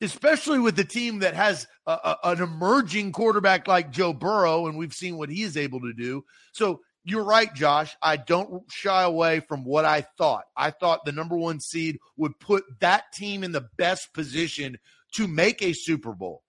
especially 0.00 0.58
with 0.58 0.74
the 0.74 0.84
team 0.84 1.20
that 1.20 1.34
has 1.34 1.66
a, 1.86 1.92
a, 1.92 2.16
an 2.24 2.42
emerging 2.42 3.12
quarterback 3.12 3.68
like 3.68 3.92
Joe 3.92 4.12
Burrow, 4.12 4.66
and 4.66 4.76
we've 4.76 4.92
seen 4.92 5.16
what 5.16 5.30
he 5.30 5.42
is 5.42 5.56
able 5.56 5.80
to 5.80 5.92
do. 5.92 6.24
So 6.52 6.80
you're 7.04 7.24
right, 7.24 7.52
Josh. 7.52 7.96
I 8.00 8.16
don't 8.16 8.62
shy 8.70 9.02
away 9.02 9.40
from 9.40 9.64
what 9.64 9.84
I 9.84 10.02
thought. 10.18 10.44
I 10.56 10.70
thought 10.70 11.04
the 11.04 11.12
number 11.12 11.36
one 11.36 11.60
seed 11.60 11.98
would 12.16 12.38
put 12.38 12.64
that 12.80 13.12
team 13.12 13.42
in 13.42 13.52
the 13.52 13.68
best 13.76 14.12
position 14.14 14.78
to 15.16 15.26
make 15.26 15.62
a 15.62 15.72
Super 15.72 16.12
Bowl. 16.12 16.42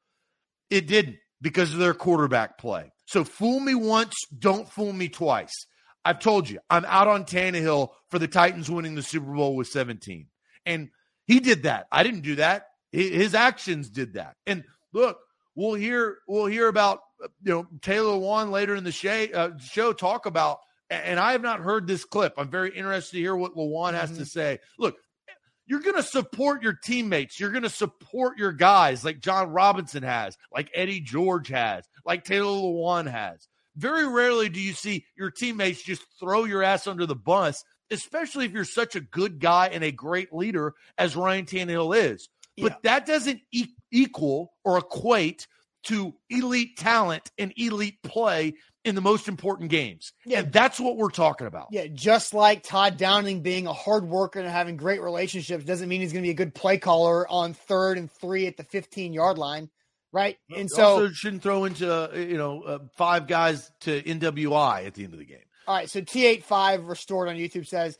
It 0.69 0.87
didn't 0.87 1.17
because 1.41 1.73
of 1.73 1.79
their 1.79 1.93
quarterback 1.93 2.57
play. 2.57 2.91
So 3.05 3.23
fool 3.23 3.59
me 3.59 3.75
once, 3.75 4.15
don't 4.37 4.69
fool 4.69 4.93
me 4.93 5.09
twice. 5.09 5.65
I've 6.05 6.19
told 6.19 6.49
you, 6.49 6.59
I'm 6.69 6.85
out 6.85 7.07
on 7.07 7.25
Tannehill 7.25 7.89
for 8.09 8.19
the 8.19 8.27
Titans 8.27 8.69
winning 8.69 8.95
the 8.95 9.01
Super 9.01 9.31
Bowl 9.31 9.55
with 9.55 9.67
17. 9.67 10.27
And 10.65 10.89
he 11.25 11.39
did 11.39 11.63
that. 11.63 11.87
I 11.91 12.03
didn't 12.03 12.21
do 12.21 12.35
that. 12.35 12.67
His 12.91 13.33
actions 13.33 13.89
did 13.89 14.13
that. 14.13 14.35
And 14.45 14.63
look, 14.93 15.17
we'll 15.55 15.73
hear 15.73 16.17
we'll 16.27 16.45
hear 16.45 16.67
about 16.67 16.99
you 17.43 17.53
know 17.53 17.67
Taylor 17.81 18.13
Lewan 18.13 18.51
later 18.51 18.75
in 18.75 18.83
the 18.83 18.91
show, 18.91 19.27
uh, 19.33 19.57
show 19.59 19.93
talk 19.93 20.25
about, 20.25 20.59
and 20.89 21.19
I 21.19 21.33
have 21.33 21.41
not 21.41 21.59
heard 21.59 21.87
this 21.87 22.05
clip. 22.05 22.33
I'm 22.37 22.49
very 22.49 22.75
interested 22.75 23.17
to 23.17 23.21
hear 23.21 23.35
what 23.35 23.55
Lewan 23.55 23.93
has 23.93 24.11
mm-hmm. 24.11 24.19
to 24.19 24.25
say. 24.25 24.59
Look, 24.77 24.95
you're 25.65 25.79
going 25.79 25.95
to 25.95 26.03
support 26.03 26.61
your 26.61 26.73
teammates. 26.73 27.39
You're 27.39 27.51
going 27.51 27.63
to 27.63 27.69
support 27.69 28.37
your 28.37 28.51
guys 28.51 29.03
like 29.03 29.19
Jon 29.19 29.49
Robinson 29.49 30.03
has, 30.03 30.37
like 30.53 30.69
Eddie 30.73 30.99
George 30.99 31.47
has, 31.49 31.87
like 32.05 32.25
Taylor 32.25 32.45
Lewan 32.45 33.09
has. 33.09 33.47
Very 33.75 34.07
rarely 34.07 34.49
do 34.49 34.59
you 34.59 34.73
see 34.73 35.05
your 35.15 35.31
teammates 35.31 35.81
just 35.81 36.03
throw 36.19 36.43
your 36.43 36.61
ass 36.61 36.85
under 36.85 37.05
the 37.05 37.15
bus, 37.15 37.63
especially 37.89 38.45
if 38.45 38.51
you're 38.51 38.65
such 38.65 38.95
a 38.95 39.01
good 39.01 39.39
guy 39.39 39.67
and 39.67 39.83
a 39.83 39.91
great 39.91 40.33
leader 40.33 40.75
as 40.97 41.15
Ryan 41.15 41.45
Tannehill 41.45 41.95
is. 41.97 42.29
Yeah. 42.55 42.69
But 42.69 42.83
that 42.83 43.05
doesn't 43.07 43.41
e- 43.51 43.73
equal 43.91 44.53
or 44.63 44.77
equate 44.77 45.47
to 45.83 46.13
elite 46.29 46.77
talent 46.77 47.31
and 47.37 47.53
elite 47.57 48.01
play 48.03 48.53
in 48.85 48.95
the 48.95 49.01
most 49.01 49.27
important 49.27 49.69
games. 49.69 50.13
Yeah. 50.25 50.39
And 50.39 50.51
that's 50.51 50.79
what 50.79 50.97
we're 50.97 51.09
talking 51.09 51.47
about. 51.47 51.67
Yeah, 51.71 51.87
just 51.87 52.33
like 52.33 52.63
Todd 52.63 52.97
Downing 52.97 53.41
being 53.41 53.67
a 53.67 53.73
hard 53.73 54.05
worker 54.05 54.39
and 54.39 54.49
having 54.49 54.77
great 54.77 55.01
relationships 55.01 55.63
doesn't 55.63 55.87
mean 55.87 56.01
he's 56.01 56.11
going 56.11 56.23
to 56.23 56.27
be 56.27 56.31
a 56.31 56.35
good 56.35 56.53
play 56.53 56.77
caller 56.77 57.27
on 57.29 57.53
third 57.53 57.97
and 57.97 58.11
three 58.11 58.47
at 58.47 58.57
the 58.57 58.63
15 58.63 59.13
yard 59.13 59.37
line. 59.37 59.69
Right. 60.11 60.37
And 60.55 60.69
so 60.69 60.83
also 60.83 61.09
shouldn't 61.09 61.41
throw 61.41 61.65
into, 61.65 62.11
you 62.13 62.37
know, 62.37 62.61
uh, 62.61 62.79
five 62.97 63.27
guys 63.27 63.71
to 63.81 64.01
NWI 64.03 64.85
at 64.85 64.93
the 64.93 65.05
end 65.05 65.13
of 65.13 65.19
the 65.19 65.25
game. 65.25 65.39
All 65.67 65.75
right. 65.75 65.89
So 65.89 66.01
T85 66.01 66.87
restored 66.87 67.29
on 67.29 67.35
YouTube 67.35 67.65
says, 67.65 67.97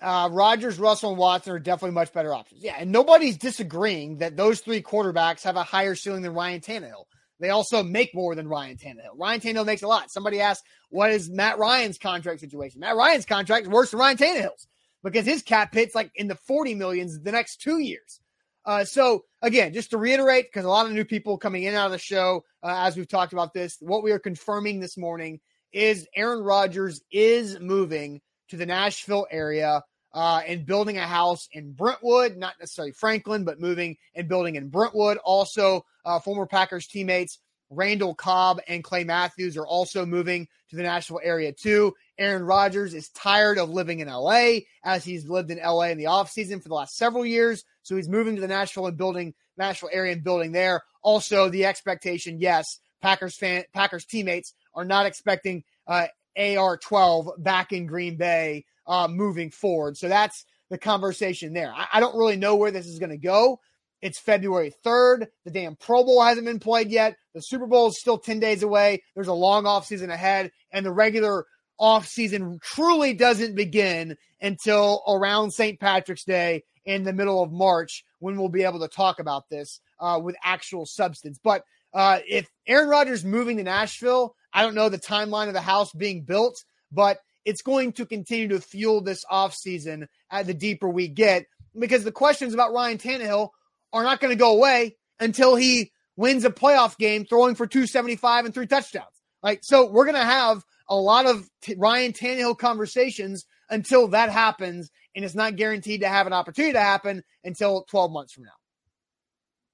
uh, 0.00 0.28
Rodgers, 0.32 0.78
Russell, 0.78 1.10
and 1.10 1.18
Watson 1.18 1.52
are 1.52 1.58
definitely 1.60 1.94
much 1.94 2.12
better 2.12 2.34
options. 2.34 2.62
Yeah, 2.64 2.74
and 2.78 2.90
nobody's 2.90 3.36
disagreeing 3.36 4.18
that 4.18 4.36
those 4.36 4.60
three 4.60 4.82
quarterbacks 4.82 5.42
have 5.44 5.54
a 5.54 5.62
higher 5.62 5.94
ceiling 5.94 6.22
than 6.22 6.34
Ryan 6.34 6.60
Tannehill. 6.60 7.04
They 7.40 7.50
also 7.50 7.82
make 7.82 8.14
more 8.14 8.34
than 8.34 8.48
Ryan 8.48 8.76
Tannehill. 8.76 9.16
Ryan 9.16 9.40
Tannehill 9.40 9.66
makes 9.66 9.82
a 9.82 9.88
lot. 9.88 10.10
Somebody 10.10 10.40
asked, 10.40 10.64
what 10.90 11.10
is 11.10 11.28
Matt 11.28 11.58
Ryan's 11.58 11.98
contract 11.98 12.40
situation? 12.40 12.80
Matt 12.80 12.96
Ryan's 12.96 13.26
contract 13.26 13.64
is 13.64 13.68
worse 13.68 13.90
than 13.90 14.00
Ryan 14.00 14.16
Tannehill's 14.16 14.68
because 15.02 15.26
his 15.26 15.42
cap 15.42 15.74
hit's 15.74 15.94
like 15.94 16.10
in 16.14 16.28
the 16.28 16.36
40 16.36 16.74
millions 16.74 17.20
the 17.20 17.32
next 17.32 17.60
two 17.60 17.78
years. 17.78 18.20
Uh, 18.64 18.84
so 18.84 19.24
again, 19.40 19.72
just 19.72 19.90
to 19.90 19.98
reiterate, 19.98 20.46
because 20.46 20.64
a 20.64 20.68
lot 20.68 20.86
of 20.86 20.92
new 20.92 21.04
people 21.04 21.36
coming 21.36 21.64
in 21.64 21.70
and 21.70 21.78
out 21.78 21.86
of 21.86 21.92
the 21.92 21.98
show, 21.98 22.44
uh, 22.62 22.84
as 22.86 22.96
we've 22.96 23.08
talked 23.08 23.32
about 23.32 23.52
this, 23.52 23.76
what 23.80 24.04
we 24.04 24.12
are 24.12 24.20
confirming 24.20 24.78
this 24.78 24.96
morning 24.96 25.40
is 25.72 26.06
Aaron 26.14 26.44
Rodgers 26.44 27.00
is 27.10 27.58
moving 27.58 28.20
to 28.50 28.56
the 28.56 28.66
Nashville 28.66 29.26
area 29.30 29.82
uh, 30.14 30.42
and 30.46 30.66
building 30.66 30.98
a 30.98 31.06
house 31.06 31.48
in 31.52 31.72
Brentwood, 31.72 32.36
not 32.36 32.54
necessarily 32.60 32.92
Franklin, 32.92 33.44
but 33.44 33.60
moving 33.60 33.96
and 34.14 34.28
building 34.28 34.56
in 34.56 34.68
Brentwood. 34.68 35.18
Also, 35.18 35.84
uh, 36.04 36.20
former 36.20 36.46
Packers 36.46 36.86
teammates 36.86 37.38
Randall 37.70 38.14
Cobb 38.14 38.60
and 38.68 38.84
Clay 38.84 39.04
Matthews 39.04 39.56
are 39.56 39.66
also 39.66 40.04
moving 40.04 40.46
to 40.70 40.76
the 40.76 40.82
Nashville 40.82 41.20
area 41.22 41.52
too. 41.52 41.94
Aaron 42.18 42.42
Rodgers 42.42 42.94
is 42.94 43.08
tired 43.10 43.58
of 43.58 43.70
living 43.70 44.00
in 44.00 44.08
LA 44.08 44.60
as 44.84 45.04
he's 45.04 45.28
lived 45.28 45.50
in 45.50 45.58
LA 45.58 45.84
in 45.84 45.98
the 45.98 46.04
offseason 46.04 46.62
for 46.62 46.68
the 46.68 46.74
last 46.74 46.96
several 46.96 47.24
years. 47.24 47.64
So 47.82 47.96
he's 47.96 48.08
moving 48.08 48.34
to 48.36 48.40
the 48.40 48.48
Nashville 48.48 48.86
and 48.86 48.96
building 48.96 49.34
Nashville 49.56 49.90
area 49.92 50.12
and 50.12 50.24
building 50.24 50.52
there. 50.52 50.82
Also, 51.02 51.48
the 51.48 51.64
expectation, 51.64 52.38
yes, 52.38 52.78
Packers 53.00 53.36
fan 53.36 53.64
Packers 53.72 54.04
teammates 54.04 54.54
are 54.74 54.84
not 54.84 55.06
expecting 55.06 55.64
uh, 55.86 56.06
AR 56.36 56.76
12 56.76 57.30
back 57.38 57.72
in 57.72 57.86
Green 57.86 58.16
Bay 58.16 58.64
uh, 58.86 59.08
moving 59.08 59.50
forward. 59.50 59.96
So 59.96 60.08
that's 60.08 60.44
the 60.70 60.78
conversation 60.78 61.52
there. 61.52 61.72
I, 61.74 61.86
I 61.94 62.00
don't 62.00 62.16
really 62.16 62.36
know 62.36 62.56
where 62.56 62.70
this 62.70 62.86
is 62.86 62.98
going 62.98 63.10
to 63.10 63.18
go. 63.18 63.58
It's 64.00 64.18
February 64.18 64.72
3rd. 64.84 65.28
The 65.44 65.50
damn 65.52 65.76
Pro 65.76 66.04
Bowl 66.04 66.22
hasn't 66.22 66.46
been 66.46 66.58
played 66.58 66.90
yet. 66.90 67.16
The 67.34 67.40
Super 67.40 67.66
Bowl 67.66 67.88
is 67.88 68.00
still 68.00 68.18
10 68.18 68.40
days 68.40 68.62
away. 68.64 69.02
There's 69.14 69.28
a 69.28 69.32
long 69.32 69.64
offseason 69.64 70.10
ahead, 70.10 70.50
and 70.72 70.84
the 70.84 70.92
regular 70.92 71.46
offseason 71.80 72.60
truly 72.60 73.14
doesn't 73.14 73.54
begin 73.54 74.16
until 74.40 75.02
around 75.08 75.52
St. 75.52 75.78
Patrick's 75.78 76.24
Day 76.24 76.64
in 76.84 77.04
the 77.04 77.12
middle 77.12 77.42
of 77.42 77.52
March 77.52 78.04
when 78.18 78.36
we'll 78.36 78.48
be 78.48 78.64
able 78.64 78.80
to 78.80 78.88
talk 78.88 79.20
about 79.20 79.48
this 79.48 79.80
uh, 80.00 80.18
with 80.22 80.36
actual 80.42 80.84
substance. 80.84 81.38
But 81.42 81.64
uh, 81.94 82.18
if 82.26 82.48
Aaron 82.66 82.88
Rodgers 82.88 83.24
moving 83.24 83.56
to 83.58 83.62
Nashville, 83.62 84.34
I 84.52 84.62
don't 84.62 84.74
know 84.74 84.88
the 84.88 84.98
timeline 84.98 85.48
of 85.48 85.54
the 85.54 85.60
house 85.60 85.92
being 85.92 86.22
built, 86.22 86.56
but 86.90 87.18
it's 87.44 87.62
going 87.62 87.92
to 87.94 88.06
continue 88.06 88.48
to 88.48 88.60
fuel 88.60 89.00
this 89.00 89.24
offseason 89.30 90.06
at 90.30 90.46
the 90.46 90.54
deeper 90.54 90.88
we 90.88 91.08
get 91.08 91.46
because 91.78 92.04
the 92.04 92.12
questions 92.12 92.54
about 92.54 92.72
Ryan 92.72 92.98
Tannehill 92.98 93.50
are 93.92 94.02
not 94.02 94.20
going 94.20 94.32
to 94.32 94.38
go 94.38 94.54
away 94.54 94.96
until 95.20 95.56
he 95.56 95.92
wins 96.16 96.44
a 96.44 96.50
playoff 96.50 96.96
game 96.98 97.24
throwing 97.24 97.54
for 97.54 97.66
275 97.66 98.44
and 98.44 98.54
three 98.54 98.66
touchdowns. 98.66 99.06
Like, 99.42 99.60
so 99.62 99.90
we're 99.90 100.04
going 100.04 100.16
to 100.16 100.24
have 100.24 100.62
a 100.88 100.94
lot 100.94 101.26
of 101.26 101.48
t- 101.62 101.74
Ryan 101.76 102.12
Tannehill 102.12 102.58
conversations 102.58 103.44
until 103.70 104.08
that 104.08 104.30
happens. 104.30 104.90
And 105.14 105.24
it's 105.24 105.34
not 105.34 105.56
guaranteed 105.56 106.02
to 106.02 106.08
have 106.08 106.26
an 106.26 106.32
opportunity 106.32 106.74
to 106.74 106.80
happen 106.80 107.22
until 107.44 107.84
12 107.84 108.12
months 108.12 108.32
from 108.32 108.44
now. 108.44 108.50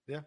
Yeah. 0.07 0.20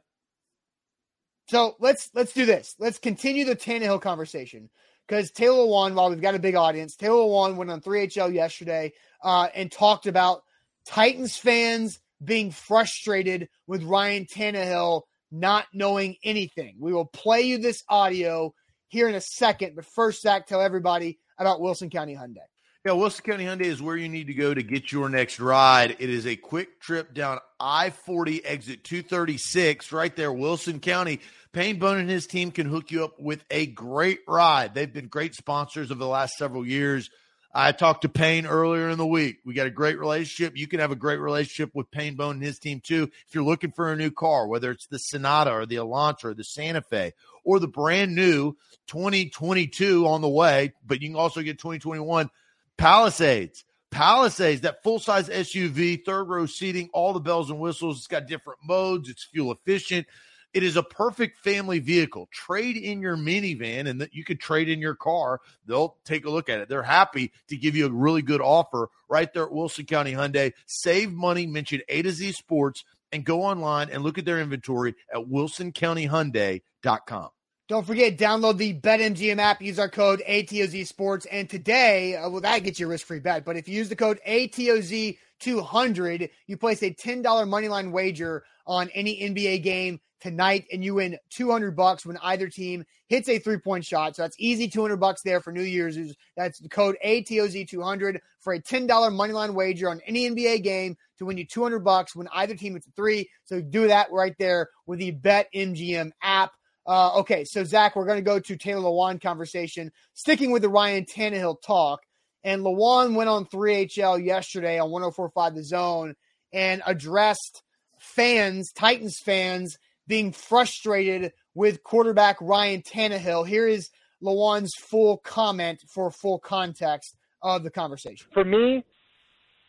So 1.48 1.76
let's 1.80 2.10
let's 2.14 2.34
do 2.34 2.46
this. 2.46 2.76
Let's 2.80 3.00
continue 3.00 3.46
the 3.46 3.56
Tannehill 3.56 4.02
conversation 4.02 4.70
because 5.12 5.30
Taylor 5.30 5.66
Lewan, 5.66 5.94
while 5.94 6.10
we've 6.10 6.22
got 6.22 6.36
a 6.36 6.40
big 6.40 6.56
audience, 6.56 6.96
Taylor 6.96 7.24
Lewan 7.24 7.58
went 7.58 7.70
on 7.70 7.82
3HL 7.82 8.34
yesterday 8.34 8.94
uh, 9.22 9.50
and 9.54 9.70
talked 9.70 10.08
about 10.08 10.44
Titans 10.86 11.36
fans 11.36 12.00
being 12.24 12.50
frustrated 12.50 13.50
with 13.68 13.84
Ryan 13.84 14.26
Tannehill 14.26 15.02
not 15.30 15.66
knowing 15.74 16.16
anything. 16.24 16.78
We 16.80 16.94
will 16.94 17.06
play 17.06 17.42
you 17.42 17.58
this 17.58 17.84
audio 17.90 18.54
here 18.88 19.10
in 19.10 19.16
a 19.16 19.20
second, 19.20 19.76
but 19.76 19.84
first, 19.84 20.22
Zach, 20.22 20.48
tell 20.48 20.62
everybody 20.62 21.20
about 21.38 21.60
Wilson 21.60 21.90
County 21.90 22.16
Hyundai. 22.16 22.48
Yeah, 22.86 22.94
Wilson 22.94 23.26
County 23.26 23.44
Hyundai 23.44 23.66
is 23.66 23.82
where 23.82 23.98
you 23.98 24.08
need 24.08 24.28
to 24.28 24.34
go 24.34 24.54
to 24.54 24.64
get 24.64 24.94
your 24.94 25.10
next 25.10 25.42
ride. 25.42 25.98
It 26.00 26.10
is 26.10 26.26
a 26.26 26.38
quick 26.38 26.80
trip 26.80 27.14
down 27.14 27.40
I 27.60 27.90
40 27.90 28.46
exit 28.46 28.86
236 28.86 29.92
right 29.92 30.16
there, 30.16 30.32
Wilson 30.32 30.80
County. 30.80 31.20
Payne 31.54 31.80
Bone 31.80 31.98
and 31.98 32.10
his 32.10 32.28
team 32.28 32.52
can 32.52 32.68
hook 32.68 32.92
you 32.92 33.04
up 33.04 33.20
with 33.20 33.44
a 33.52 33.66
great 33.66 34.20
ride. 34.28 34.74
They've 34.74 34.92
been 34.92 35.08
great 35.08 35.36
sponsors 35.36 35.92
over 35.92 36.00
the 36.00 36.08
last 36.08 36.38
several 36.38 36.66
years. 36.66 37.10
I 37.54 37.74
talked 37.74 38.04
to 38.04 38.10
Payne 38.10 38.46
earlier 38.46 38.88
in 38.88 38.98
the 38.98 39.06
week. 39.06 39.40
We 39.46 39.54
got 39.54 39.68
a 39.68 39.72
great 39.72 40.00
relationship. 40.00 40.56
You 40.56 40.68
can 40.68 40.80
have 40.80 40.92
a 40.92 40.96
great 40.96 41.20
relationship 41.20 41.72
with 41.74 41.92
Payne 41.92 42.16
Bone 42.16 42.36
and 42.36 42.44
his 42.44 42.58
team 42.58 42.80
too. 42.80 43.10
If 43.28 43.36
you're 43.36 43.44
looking 43.44 43.74
for 43.74 43.92
a 43.92 43.98
new 43.98 44.12
car, 44.12 44.48
whether 44.48 44.72
it's 44.72 44.88
the 44.88 44.98
Sonata 44.98 45.52
or 45.52 45.66
the 45.66 45.76
Elantra 45.76 46.26
or 46.26 46.34
the 46.34 46.46
Santa 46.46 46.82
Fe 46.82 47.12
or 47.44 47.60
the 47.60 47.68
brand 47.68 48.16
new 48.16 48.54
2022 48.88 50.08
on 50.08 50.22
the 50.22 50.30
way, 50.30 50.72
but 50.86 51.02
you 51.02 51.10
can 51.10 51.18
also 51.18 51.42
get 51.42 51.60
2021 51.60 52.30
Palisades. 52.78 53.66
Palisades, 53.90 54.62
that 54.62 54.82
full 54.84 55.00
size 55.00 55.28
SUV, 55.28 56.06
third 56.06 56.24
row 56.30 56.46
seating, 56.46 56.90
all 56.94 57.12
the 57.12 57.20
bells 57.20 57.50
and 57.50 57.60
whistles. 57.60 57.98
It's 57.98 58.08
got 58.08 58.26
different 58.26 58.60
modes. 58.64 59.10
It's 59.10 59.26
fuel 59.26 59.52
efficient. 59.52 60.08
It 60.54 60.64
is 60.64 60.76
a 60.76 60.84
perfect 60.84 61.40
family 61.40 61.80
vehicle. 61.80 62.28
Trade 62.32 62.78
in 62.78 63.02
your 63.02 63.16
minivan 63.16 63.88
and 63.88 64.02
that 64.02 64.14
you 64.14 64.26
could 64.26 64.40
trade 64.40 64.70
in 64.70 64.80
your 64.80 64.96
car. 64.96 65.40
They'll 65.66 65.98
take 66.04 66.26
a 66.26 66.30
look 66.30 66.50
at 66.50 66.60
it. 66.60 66.68
They're 66.68 66.84
happy 66.84 67.32
to 67.48 67.56
give 67.56 67.74
you 67.76 67.86
a 67.86 67.92
really 67.92 68.22
good 68.22 68.42
offer 68.42 68.90
right 69.10 69.34
there 69.34 69.44
at 69.44 69.52
Wilson 69.52 69.86
County 69.86 70.12
Hyundai. 70.14 70.52
Save 70.66 71.14
money, 71.14 71.48
mention 71.48 71.82
A 71.88 72.02
to 72.02 72.12
Z 72.12 72.34
Sports, 72.34 72.84
and 73.14 73.24
go 73.24 73.44
online 73.44 73.90
and 73.90 74.04
look 74.04 74.18
at 74.18 74.26
their 74.26 74.42
inventory 74.42 74.96
at 75.14 75.22
wilsoncountyhyundai.com. 75.22 77.30
Don't 77.72 77.88
forget, 77.88 78.18
download 78.18 78.58
the 78.58 78.74
BetMGM 78.74 79.38
app. 79.38 79.62
Use 79.62 79.80
our 79.80 79.88
code 79.88 80.22
ATOZ 80.28 80.86
Sports. 80.86 81.26
And 81.28 81.50
today, 81.50 82.18
uh, 82.18 82.30
well, 82.30 82.42
that 82.42 82.66
gets 82.66 82.82
you 82.82 82.88
a 82.88 82.90
risk 82.90 83.08
free 83.08 83.20
bet. 83.20 83.46
But 83.46 83.56
if 83.56 83.70
you 83.70 83.76
use 83.76 83.88
the 83.88 83.96
code 83.96 84.20
ATOZ200, 84.28 86.30
you 86.48 86.58
place 86.58 86.84
a 86.84 86.94
$10 86.94 87.24
moneyline 87.24 87.92
wager 87.92 88.44
on 88.68 88.90
any 88.90 89.22
NBA 89.22 89.64
game 89.64 90.02
tonight 90.22 90.66
and 90.72 90.84
you 90.84 90.96
win 90.96 91.18
200 91.32 91.76
bucks 91.76 92.06
when 92.06 92.18
either 92.18 92.48
team 92.48 92.86
hits 93.08 93.28
a 93.28 93.40
three 93.40 93.58
point 93.58 93.86
shot. 93.86 94.16
So 94.16 94.22
that's 94.22 94.36
easy 94.40 94.68
200 94.68 94.98
bucks 94.98 95.22
there 95.24 95.42
for 95.42 95.52
New 95.52 95.64
Year's. 95.64 95.98
That's 96.38 96.60
the 96.60 96.70
code 96.70 96.96
ATOZ200 97.06 98.20
for 98.40 98.54
a 98.54 98.62
$10 98.62 98.88
moneyline 98.88 99.54
wager 99.54 99.90
on 99.90 100.02
any 100.08 100.30
NBA 100.30 100.64
game 100.64 100.96
to 101.18 101.26
win 101.26 101.38
you 101.38 101.46
200 101.46 101.80
bucks 101.80 102.16
when 102.16 102.28
either 102.34 102.56
team 102.56 102.74
hits 102.74 102.88
a 102.88 102.92
three. 102.92 103.30
So 103.46 103.62
do 103.62 103.88
that 103.88 104.12
right 104.12 104.36
there 104.40 104.70
with 104.86 105.00
the 105.00 105.12
BetMGM 105.12 106.12
app. 106.22 106.52
Uh, 106.86 107.20
okay, 107.20 107.44
so 107.46 107.64
Zach, 107.64 107.96
we're 107.96 108.06
going 108.06 108.18
to 108.18 108.24
go 108.24 108.40
to 108.40 108.58
Taylor 108.58 108.90
Lewan 108.90 109.22
conversation, 109.22 109.92
sticking 110.14 110.52
with 110.52 110.64
the 110.64 110.70
Ryan 110.70 111.06
Tannehill 111.06 111.62
talk. 111.62 112.02
And 112.44 112.64
Lewan 112.64 113.14
went 113.14 113.30
on 113.30 113.46
3HL 113.46 114.26
yesterday 114.26 114.80
on 114.80 114.90
104.5 114.90 115.56
The 115.56 115.64
Zone 115.64 116.16
and 116.52 116.82
addressed 116.86 117.62
fans, 118.00 118.72
Titans 118.72 119.20
fans, 119.24 119.78
being 120.12 120.34
frustrated 120.34 121.32
with 121.56 121.82
quarterback 121.84 122.36
Ryan 122.42 122.82
Tannehill. 122.82 123.48
Here 123.48 123.66
is 123.66 123.90
Lewan's 124.22 124.74
full 124.76 125.20
comment 125.20 125.82
for 125.88 126.12
full 126.12 126.38
context 126.38 127.16
of 127.42 127.64
the 127.64 127.72
conversation. 127.72 128.28
For 128.34 128.44
me, 128.44 128.84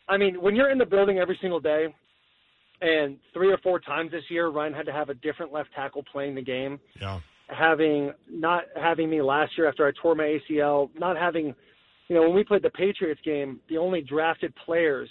I 0.09 0.17
mean, 0.17 0.41
when 0.41 0.53
you're 0.53 0.69
in 0.69 0.77
the 0.77 0.85
building 0.85 1.17
every 1.17 1.37
single 1.39 1.61
day, 1.61 1.87
and 2.81 3.19
three 3.33 3.53
or 3.53 3.57
four 3.59 3.79
times 3.79 4.11
this 4.11 4.25
year, 4.29 4.49
Ryan 4.49 4.73
had 4.73 4.85
to 4.85 4.91
have 4.91 5.07
a 5.07 5.13
different 5.13 5.53
left 5.53 5.69
tackle 5.73 6.03
playing 6.11 6.35
the 6.35 6.41
game. 6.41 6.77
Yeah. 6.99 7.21
Having 7.47 8.11
not 8.29 8.63
having 8.75 9.09
me 9.09 9.21
last 9.21 9.57
year 9.57 9.69
after 9.69 9.87
I 9.87 9.91
tore 10.01 10.13
my 10.13 10.37
ACL, 10.51 10.89
not 10.99 11.15
having, 11.15 11.55
you 12.09 12.15
know, 12.17 12.23
when 12.23 12.35
we 12.35 12.43
played 12.43 12.63
the 12.63 12.69
Patriots 12.71 13.21
game, 13.23 13.61
the 13.69 13.77
only 13.77 14.01
drafted 14.01 14.53
players 14.65 15.07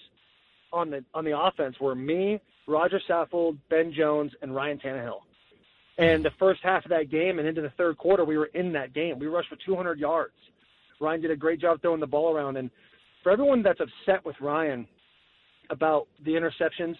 on 0.74 0.90
the 0.90 1.02
on 1.14 1.24
the 1.24 1.38
offense 1.38 1.76
were 1.80 1.94
me, 1.94 2.38
Rodger 2.66 3.00
Saffold, 3.08 3.58
Ben 3.70 3.92
Jones, 3.92 4.32
and 4.42 4.54
Ryan 4.54 4.78
Tannehill. 4.78 5.20
And 5.98 6.24
the 6.24 6.30
first 6.38 6.60
half 6.62 6.84
of 6.84 6.90
that 6.90 7.10
game 7.10 7.38
and 7.38 7.46
into 7.46 7.60
the 7.60 7.72
third 7.76 7.98
quarter, 7.98 8.24
we 8.24 8.38
were 8.38 8.50
in 8.54 8.72
that 8.72 8.94
game. 8.94 9.18
We 9.18 9.26
rushed 9.26 9.48
for 9.48 9.58
200 9.64 9.98
yards. 9.98 10.32
Ryan 11.00 11.20
did 11.20 11.30
a 11.30 11.36
great 11.36 11.60
job 11.60 11.82
throwing 11.82 12.00
the 12.00 12.06
ball 12.06 12.34
around. 12.34 12.56
And 12.56 12.70
for 13.22 13.30
everyone 13.32 13.62
that's 13.62 13.80
upset 13.80 14.24
with 14.24 14.36
Ryan 14.40 14.86
about 15.70 16.08
the 16.24 16.32
interceptions, 16.32 16.96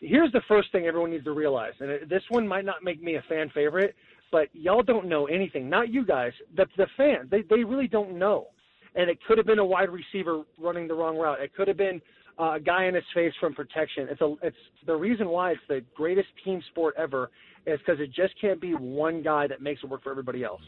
here's 0.00 0.32
the 0.32 0.42
first 0.46 0.70
thing 0.72 0.86
everyone 0.86 1.10
needs 1.10 1.24
to 1.24 1.32
realize. 1.32 1.72
And 1.80 2.08
this 2.08 2.22
one 2.28 2.46
might 2.46 2.64
not 2.64 2.84
make 2.84 3.02
me 3.02 3.14
a 3.16 3.22
fan 3.28 3.50
favorite, 3.54 3.94
but 4.30 4.48
y'all 4.52 4.82
don't 4.82 5.08
know 5.08 5.26
anything. 5.26 5.70
Not 5.70 5.90
you 5.90 6.04
guys, 6.04 6.32
the, 6.56 6.66
the 6.76 6.86
fans. 6.96 7.30
They, 7.30 7.42
they 7.42 7.64
really 7.64 7.88
don't 7.88 8.18
know. 8.18 8.48
And 8.94 9.08
it 9.08 9.18
could 9.26 9.38
have 9.38 9.46
been 9.46 9.58
a 9.58 9.64
wide 9.64 9.90
receiver 9.90 10.42
running 10.58 10.88
the 10.88 10.94
wrong 10.94 11.16
route. 11.16 11.40
It 11.40 11.54
could 11.54 11.68
have 11.68 11.76
been 11.76 12.00
uh, 12.38 12.52
a 12.54 12.60
guy 12.60 12.84
in 12.84 12.94
his 12.94 13.04
face 13.14 13.32
from 13.40 13.54
protection. 13.54 14.08
It's 14.10 14.20
a 14.20 14.34
it's 14.42 14.56
the 14.86 14.94
reason 14.94 15.28
why 15.28 15.52
it's 15.52 15.60
the 15.68 15.82
greatest 15.94 16.28
team 16.44 16.62
sport 16.70 16.94
ever 16.96 17.30
is 17.66 17.78
because 17.80 18.00
it 18.00 18.12
just 18.12 18.34
can't 18.40 18.60
be 18.60 18.72
one 18.72 19.22
guy 19.22 19.46
that 19.46 19.60
makes 19.60 19.82
it 19.82 19.90
work 19.90 20.02
for 20.02 20.10
everybody 20.10 20.44
else. 20.44 20.62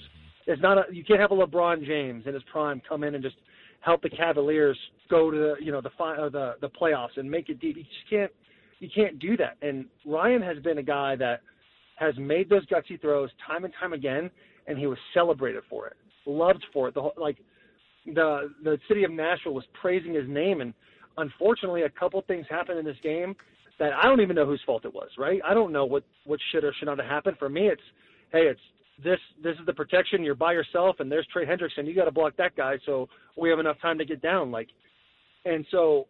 It's 0.47 0.61
not 0.61 0.79
a 0.79 0.85
you 0.93 1.05
can't 1.05 1.21
have 1.21 1.31
a 1.31 1.35
LeBron 1.35 1.87
James 1.87 2.25
in 2.27 2.35
his 2.35 2.43
prime 2.51 2.83
come 2.89 3.05
in 3.05 3.15
and 3.15 3.23
just 3.23 3.37
help 3.81 4.03
the 4.03 4.11
Cavaliers 4.11 4.79
go 5.09 5.31
to 5.31 5.37
the 5.37 5.55
you 5.65 5.71
know 5.71 5.81
the 5.81 5.91
fi- 5.97 6.17
the 6.17 6.55
the 6.61 6.71
playoffs 6.71 7.17
and 7.17 7.31
make 7.31 7.49
it 7.49 7.61
deep. 7.61 7.77
You 7.77 7.85
just 7.85 8.11
can't 8.11 8.33
you 8.81 8.89
can't 8.93 9.19
do 9.19 9.37
that. 9.37 9.57
And 9.63 9.87
Ryan 10.05 10.43
has 10.43 10.59
been 10.59 10.79
a 10.79 10.83
guy 10.83 11.15
that 11.17 11.41
has 11.97 12.15
made 12.19 12.49
those 12.49 12.67
gutsy 12.67 13.01
throws 13.01 13.31
time 13.47 13.65
and 13.65 13.73
time 13.79 13.93
again, 13.93 14.31
and 14.67 14.79
he 14.79 14.87
was 14.87 14.99
celebrated 15.15 15.63
for 15.69 15.87
it, 15.87 15.97
loved 16.27 16.65
for 16.73 16.89
it. 16.89 16.95
The 16.95 17.03
whole, 17.03 17.15
like 17.17 17.37
the 18.07 18.51
the 18.65 18.79
city 18.89 19.05
of 19.05 19.13
Nashville 19.13 19.55
was 19.55 19.65
praising 19.81 20.15
his 20.15 20.29
name 20.29 20.63
and 20.63 20.75
unfortunately, 21.21 21.83
a 21.83 21.91
couple 21.91 22.23
things 22.27 22.47
happened 22.49 22.79
in 22.79 22.85
this 22.85 22.97
game 23.03 23.35
that 23.79 23.93
I 23.93 24.05
don't 24.05 24.21
even 24.21 24.37
know 24.37 24.47
whose 24.47 24.63
fault 24.67 24.85
it 24.85 24.93
was. 24.93 25.09
Right? 25.19 25.41
I 25.45 25.55
don't 25.55 25.73
know 25.73 25.85
what 25.85 26.05
what 26.25 26.41
should 26.53 26.65
or 26.65 26.73
should 26.79 26.87
not 26.87 26.99
have 26.99 27.09
happened. 27.09 27.37
For 27.39 27.49
me, 27.49 27.69
it's 27.69 27.83
hey, 28.33 28.43
it's 28.43 28.61
this 29.03 29.19
this 29.43 29.55
is 29.59 29.67
the 29.67 29.73
protection. 29.73 30.23
You're 30.23 30.35
by 30.35 30.53
yourself, 30.53 30.97
and 31.01 31.11
there's 31.11 31.27
Trey 31.33 31.47
Hendrickson. 31.47 31.87
You 31.87 31.95
got 31.95 32.05
to 32.05 32.11
block 32.11 32.37
that 32.39 32.57
guy, 32.57 32.79
so 32.87 33.09
we 33.37 33.49
have 33.51 33.59
enough 33.59 33.81
time 33.81 33.99
to 33.99 34.05
get 34.05 34.23
down. 34.23 34.51
Like, 34.51 34.69
and 35.45 35.67
so 35.71 36.07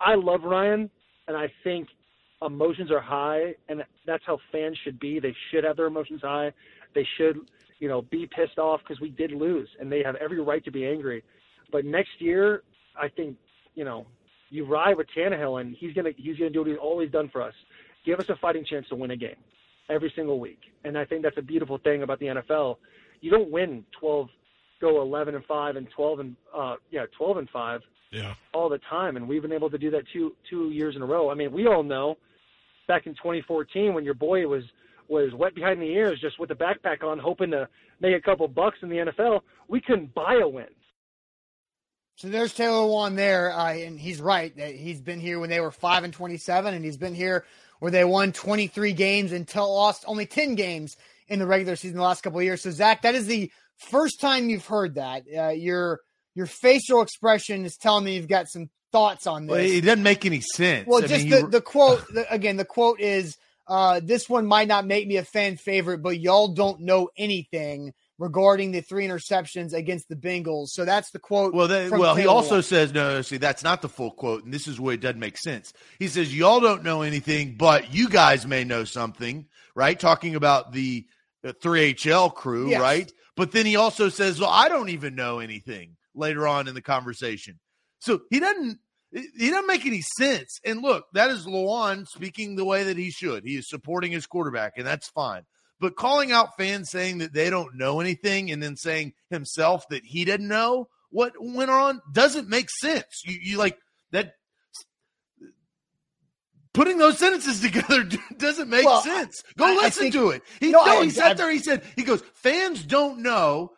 I 0.00 0.14
love 0.14 0.42
Ryan, 0.42 0.90
and 1.28 1.36
I 1.36 1.52
think 1.64 1.88
emotions 2.42 2.90
are 2.90 3.00
high, 3.00 3.54
and 3.68 3.82
that's 4.06 4.22
how 4.26 4.38
fans 4.52 4.76
should 4.84 5.00
be. 5.00 5.20
They 5.20 5.34
should 5.50 5.64
have 5.64 5.76
their 5.76 5.86
emotions 5.86 6.20
high. 6.22 6.52
They 6.94 7.06
should, 7.16 7.38
you 7.78 7.88
know, 7.88 8.02
be 8.02 8.28
pissed 8.34 8.58
off 8.58 8.80
because 8.80 9.00
we 9.00 9.10
did 9.10 9.32
lose, 9.32 9.68
and 9.80 9.90
they 9.90 10.02
have 10.02 10.16
every 10.16 10.40
right 10.40 10.64
to 10.64 10.70
be 10.70 10.86
angry. 10.86 11.22
But 11.72 11.84
next 11.84 12.10
year, 12.18 12.62
I 13.00 13.08
think, 13.08 13.36
you 13.74 13.84
know, 13.84 14.06
you 14.50 14.64
ride 14.64 14.96
with 14.96 15.06
Tannehill, 15.16 15.60
and 15.60 15.76
he's 15.76 15.92
gonna 15.92 16.10
he's 16.16 16.36
gonna 16.36 16.50
do 16.50 16.60
what 16.60 16.68
he's 16.68 16.78
always 16.80 17.10
done 17.10 17.28
for 17.28 17.42
us. 17.42 17.54
Give 18.04 18.18
us 18.20 18.28
a 18.28 18.36
fighting 18.36 18.64
chance 18.64 18.88
to 18.88 18.94
win 18.94 19.10
a 19.10 19.16
game 19.16 19.36
every 19.88 20.12
single 20.14 20.38
week, 20.38 20.60
and 20.84 20.96
I 20.96 21.04
think 21.04 21.22
that's 21.22 21.38
a 21.38 21.42
beautiful 21.42 21.78
thing 21.78 22.02
about 22.02 22.18
the 22.20 22.26
NFL. 22.26 22.76
You 23.20 23.30
don't 23.30 23.50
win 23.50 23.84
12, 23.98 24.28
go 24.80 25.00
11 25.00 25.34
and 25.34 25.44
five, 25.46 25.76
and 25.76 25.88
12 25.94 26.20
and 26.20 26.36
uh, 26.54 26.76
yeah, 26.90 27.06
12 27.16 27.38
and 27.38 27.50
five 27.50 27.80
yeah. 28.12 28.34
all 28.52 28.68
the 28.68 28.80
time, 28.90 29.16
and 29.16 29.28
we've 29.28 29.42
been 29.42 29.52
able 29.52 29.70
to 29.70 29.78
do 29.78 29.90
that 29.90 30.02
two 30.12 30.34
two 30.48 30.70
years 30.70 30.96
in 30.96 31.02
a 31.02 31.06
row. 31.06 31.30
I 31.30 31.34
mean, 31.34 31.52
we 31.52 31.66
all 31.66 31.82
know 31.82 32.16
back 32.86 33.06
in 33.06 33.14
2014 33.14 33.94
when 33.94 34.04
your 34.04 34.14
boy 34.14 34.46
was 34.46 34.62
was 35.08 35.32
wet 35.34 35.54
behind 35.54 35.80
the 35.80 35.86
ears, 35.86 36.20
just 36.20 36.38
with 36.38 36.48
the 36.48 36.54
backpack 36.54 37.04
on, 37.04 37.18
hoping 37.18 37.50
to 37.52 37.68
make 38.00 38.14
a 38.14 38.20
couple 38.20 38.46
bucks 38.48 38.78
in 38.82 38.88
the 38.88 38.96
NFL, 38.96 39.40
we 39.68 39.80
couldn't 39.80 40.12
buy 40.14 40.40
a 40.42 40.48
win. 40.48 40.66
So 42.16 42.28
there's 42.28 42.54
Taylor 42.54 42.88
Lewan 42.88 43.14
there, 43.14 43.52
uh, 43.52 43.74
and 43.74 44.00
he's 44.00 44.22
right 44.22 44.56
that 44.56 44.74
he's 44.74 45.02
been 45.02 45.20
here 45.20 45.38
when 45.38 45.50
they 45.50 45.60
were 45.60 45.70
five 45.70 46.02
and 46.02 46.14
twenty-seven, 46.14 46.72
and 46.72 46.82
he's 46.82 46.96
been 46.96 47.14
here 47.14 47.44
where 47.78 47.90
they 47.90 48.04
won 48.04 48.32
twenty-three 48.32 48.94
games 48.94 49.32
and 49.32 49.46
lost 49.54 50.02
only 50.06 50.24
ten 50.24 50.54
games 50.54 50.96
in 51.28 51.38
the 51.38 51.46
regular 51.46 51.76
season 51.76 51.98
the 51.98 52.02
last 52.02 52.22
couple 52.22 52.38
of 52.38 52.44
years. 52.44 52.62
So 52.62 52.70
Zach, 52.70 53.02
that 53.02 53.14
is 53.14 53.26
the 53.26 53.52
first 53.90 54.18
time 54.18 54.48
you've 54.48 54.66
heard 54.66 54.94
that. 54.94 55.24
Uh, 55.36 55.48
you're 55.48 56.00
your 56.34 56.46
facial 56.46 57.02
expression 57.02 57.66
is 57.66 57.76
telling 57.76 58.06
me 58.06 58.16
you've 58.16 58.28
got 58.28 58.48
some 58.48 58.70
thoughts 58.92 59.26
on 59.26 59.44
this. 59.44 59.52
Well, 59.52 59.60
it 59.60 59.82
doesn't 59.82 60.02
make 60.02 60.24
any 60.24 60.40
sense. 60.40 60.86
Well, 60.86 61.04
I 61.04 61.06
just 61.06 61.26
mean, 61.26 61.42
the, 61.42 61.46
the 61.48 61.60
quote 61.60 62.02
the, 62.14 62.32
again. 62.32 62.56
The 62.56 62.64
quote 62.64 62.98
is, 62.98 63.36
uh, 63.68 64.00
"This 64.02 64.26
one 64.26 64.46
might 64.46 64.68
not 64.68 64.86
make 64.86 65.06
me 65.06 65.18
a 65.18 65.24
fan 65.24 65.58
favorite, 65.58 65.98
but 65.98 66.18
y'all 66.18 66.48
don't 66.48 66.80
know 66.80 67.10
anything." 67.18 67.92
Regarding 68.18 68.72
the 68.72 68.80
three 68.80 69.06
interceptions 69.06 69.72
against 69.72 70.08
the 70.08 70.16
Bengals. 70.16 70.68
So 70.68 70.84
that's 70.84 71.10
the 71.10 71.18
quote. 71.18 71.54
Well, 71.54 71.68
well, 71.90 72.14
he 72.14 72.26
also 72.26 72.60
says 72.60 72.92
no. 72.92 73.22
See, 73.22 73.36
that's 73.36 73.62
not 73.62 73.82
the 73.82 73.88
full 73.88 74.10
quote, 74.10 74.44
and 74.44 74.52
this 74.52 74.66
is 74.66 74.80
where 74.80 74.94
it 74.94 75.00
doesn't 75.00 75.20
make 75.20 75.38
sense. 75.38 75.72
He 75.98 76.08
says 76.08 76.34
y'all 76.34 76.60
don't 76.60 76.82
know 76.82 77.02
anything, 77.02 77.56
but 77.56 77.92
you 77.92 78.08
guys 78.08 78.46
may 78.46 78.64
know 78.64 78.84
something, 78.84 79.46
right? 79.74 79.98
Talking 79.98 80.34
about 80.34 80.72
the 80.72 81.06
uh, 81.44 81.52
three 81.60 81.94
HL 81.94 82.34
crew, 82.34 82.70
yes. 82.70 82.80
right? 82.80 83.12
But 83.36 83.52
then 83.52 83.66
he 83.66 83.76
also 83.76 84.08
says, 84.08 84.40
"Well, 84.40 84.50
I 84.50 84.68
don't 84.68 84.88
even 84.90 85.14
know 85.14 85.38
anything." 85.38 85.96
Later 86.18 86.48
on 86.48 86.66
in 86.66 86.74
the 86.74 86.80
conversation, 86.80 87.60
so 88.00 88.20
he 88.30 88.40
doesn't. 88.40 88.78
He 89.12 89.50
doesn't 89.50 89.66
make 89.66 89.86
any 89.86 90.02
sense. 90.18 90.58
And 90.64 90.82
look, 90.82 91.06
that 91.12 91.30
is 91.30 91.46
Lewan 91.46 92.06
speaking 92.06 92.56
the 92.56 92.64
way 92.64 92.84
that 92.84 92.96
he 92.96 93.10
should. 93.10 93.44
He 93.44 93.56
is 93.56 93.68
supporting 93.68 94.12
his 94.12 94.26
quarterback, 94.26 94.72
and 94.76 94.86
that's 94.86 95.08
fine. 95.10 95.42
But 95.78 95.96
calling 95.96 96.32
out 96.32 96.56
fans 96.56 96.90
saying 96.90 97.18
that 97.18 97.34
they 97.34 97.50
don't 97.50 97.76
know 97.76 98.00
anything 98.00 98.50
and 98.50 98.62
then 98.62 98.76
saying 98.76 99.12
himself 99.30 99.88
that 99.90 100.04
he 100.04 100.24
didn't 100.24 100.48
know 100.48 100.88
what 101.10 101.34
went 101.38 101.70
on 101.70 102.00
doesn't 102.12 102.48
make 102.48 102.70
sense. 102.70 103.22
You, 103.24 103.38
you 103.42 103.58
like 103.58 103.78
that 104.12 104.34
putting 106.76 106.98
those 106.98 107.18
sentences 107.18 107.60
together 107.62 108.08
doesn't 108.36 108.68
make 108.68 108.84
well, 108.84 109.02
sense. 109.02 109.42
Go 109.56 109.66
I, 109.66 109.74
listen 109.74 109.84
I 109.84 109.90
think, 109.90 110.14
to 110.14 110.30
it. 110.30 110.42
He 110.60 110.70
no, 110.70 110.84
no 110.84 111.02
he 111.02 111.10
sat 111.10 111.36
there. 111.36 111.50
He 111.50 111.58
said 111.58 111.82
he 111.96 112.04
goes, 112.04 112.22
fans 112.34 112.84
don't 112.84 113.20
know. 113.20 113.72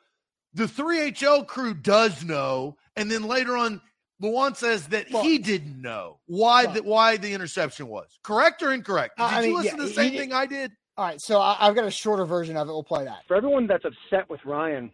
The 0.54 0.64
3HL 0.64 1.46
crew 1.46 1.74
does 1.74 2.24
know, 2.24 2.76
and 2.96 3.10
then 3.10 3.24
later 3.24 3.56
on, 3.56 3.80
Lewan 4.20 4.56
says 4.56 4.88
that 4.88 5.10
well, 5.12 5.22
he 5.22 5.38
didn't 5.38 5.80
know 5.80 6.18
why 6.26 6.64
well, 6.64 6.74
that 6.74 6.84
why 6.84 7.16
the 7.16 7.32
interception 7.32 7.86
was 7.86 8.18
correct 8.24 8.62
or 8.62 8.72
incorrect. 8.72 9.18
Did 9.18 9.22
I 9.24 9.42
you 9.42 9.48
mean, 9.48 9.56
listen 9.56 9.78
yeah, 9.78 9.84
to 9.84 9.88
the 9.88 9.94
same 9.94 10.12
thing 10.16 10.32
I 10.32 10.46
did? 10.46 10.72
All 10.98 11.04
right, 11.04 11.20
so 11.20 11.40
I, 11.40 11.54
have 11.60 11.76
got 11.76 11.84
a 11.84 11.92
shorter 11.92 12.24
version 12.24 12.56
of 12.56 12.68
it. 12.68 12.72
We'll 12.72 12.82
play 12.82 13.04
that. 13.04 13.20
For 13.28 13.36
everyone 13.36 13.68
that's 13.68 13.84
upset 13.84 14.28
with 14.28 14.40
Ryan 14.44 14.90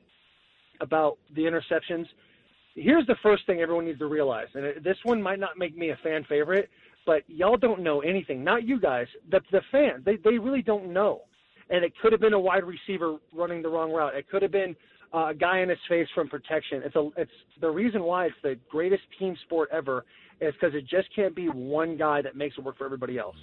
about 0.83 1.17
the 1.35 1.45
interceptions, 1.45 2.05
here's 2.75 3.07
the 3.07 3.17
first 3.23 3.47
thing 3.47 3.61
everyone 3.63 3.87
needs 3.87 4.01
to 4.01 4.07
realize. 4.07 4.49
And 4.53 4.85
this 4.85 4.99
one 5.05 5.23
might 5.23 5.39
not 5.39 5.57
make 5.57 5.79
me 5.79 5.93
a 5.93 5.99
fan 6.03 6.27
favorite, 6.29 6.69
but 7.07 7.23
y'all 7.27 7.57
don't 7.57 7.83
know 7.83 8.01
anything. 8.01 8.45
Not 8.45 8.69
you 8.69 8.79
guys, 8.79 9.07
the 9.31 9.41
the 9.51 9.63
fans. 9.73 10.05
They 10.05 10.17
they 10.17 10.37
really 10.37 10.61
don't 10.61 10.93
know. 10.93 11.23
And 11.71 11.83
it 11.83 11.95
could 12.03 12.13
have 12.13 12.21
been 12.21 12.35
a 12.35 12.41
wide 12.41 12.65
receiver 12.65 13.17
running 13.35 13.63
the 13.63 13.71
wrong 13.71 13.91
route. 13.91 14.15
It 14.15 14.29
could 14.29 14.43
have 14.43 14.53
been 14.53 14.77
uh, 15.15 15.29
a 15.29 15.35
guy 15.35 15.61
in 15.61 15.71
his 15.71 15.79
face 15.89 16.09
from 16.15 16.29
protection. 16.29 16.83
It's 16.85 16.97
a 16.97 17.09
it's 17.17 17.33
the 17.63 17.71
reason 17.71 18.03
why 18.03 18.27
it's 18.27 18.37
the 18.43 18.59
greatest 18.71 19.05
team 19.19 19.39
sport 19.47 19.71
ever 19.73 20.05
is 20.43 20.53
because 20.53 20.75
it 20.75 20.87
just 20.87 21.09
can't 21.17 21.35
be 21.35 21.47
one 21.47 21.97
guy 21.97 22.21
that 22.21 22.37
makes 22.37 22.59
it 22.59 22.61
work 22.63 22.77
for 22.77 22.85
everybody 22.85 23.17
else. 23.17 23.37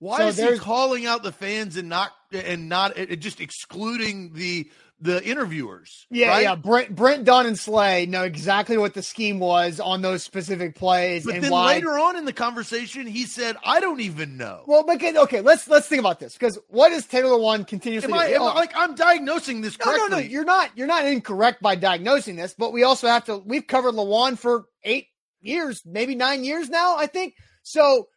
Why 0.00 0.18
so 0.18 0.28
is 0.28 0.38
he 0.38 0.58
calling 0.58 1.06
out 1.06 1.22
the 1.22 1.30
fans 1.30 1.76
and 1.76 1.90
not 1.90 2.12
and 2.32 2.70
not 2.70 2.96
just 3.18 3.38
excluding 3.38 4.32
the 4.32 4.70
the 4.98 5.22
interviewers? 5.22 6.06
Yeah, 6.10 6.28
right? 6.28 6.42
yeah. 6.42 6.54
Brent 6.54 6.96
Brent 6.96 7.24
Dunn 7.24 7.44
and 7.44 7.58
Slay 7.58 8.06
know 8.06 8.24
exactly 8.24 8.78
what 8.78 8.94
the 8.94 9.02
scheme 9.02 9.38
was 9.38 9.78
on 9.78 10.00
those 10.00 10.22
specific 10.22 10.74
plays. 10.74 11.26
But 11.26 11.34
and 11.34 11.44
then 11.44 11.50
why... 11.52 11.74
later 11.74 11.98
on 11.98 12.16
in 12.16 12.24
the 12.24 12.32
conversation, 12.32 13.06
he 13.06 13.26
said, 13.26 13.56
"I 13.62 13.80
don't 13.80 14.00
even 14.00 14.38
know." 14.38 14.64
Well, 14.66 14.84
but 14.84 15.04
okay, 15.04 15.42
let's 15.42 15.68
let's 15.68 15.86
think 15.86 16.00
about 16.00 16.18
this 16.18 16.32
because 16.32 16.58
what 16.68 16.92
is 16.92 17.04
Taylor 17.04 17.38
Lewan 17.38 17.66
continuously? 17.66 18.10
Am 18.10 18.18
I, 18.18 18.28
am 18.28 18.42
I, 18.42 18.54
like 18.54 18.72
I'm 18.74 18.94
diagnosing 18.94 19.60
this 19.60 19.76
correctly? 19.76 20.08
No, 20.08 20.16
no, 20.16 20.22
no. 20.22 20.26
You're 20.26 20.44
not. 20.44 20.70
You're 20.76 20.86
not 20.86 21.04
incorrect 21.04 21.60
by 21.60 21.74
diagnosing 21.74 22.36
this, 22.36 22.54
but 22.56 22.72
we 22.72 22.84
also 22.84 23.06
have 23.06 23.26
to. 23.26 23.36
We've 23.36 23.66
covered 23.66 23.92
Lewan 23.92 24.38
for 24.38 24.64
eight 24.82 25.08
years, 25.42 25.82
maybe 25.84 26.14
nine 26.14 26.42
years 26.42 26.70
now. 26.70 26.96
I 26.96 27.06
think 27.06 27.34
so 27.62 28.08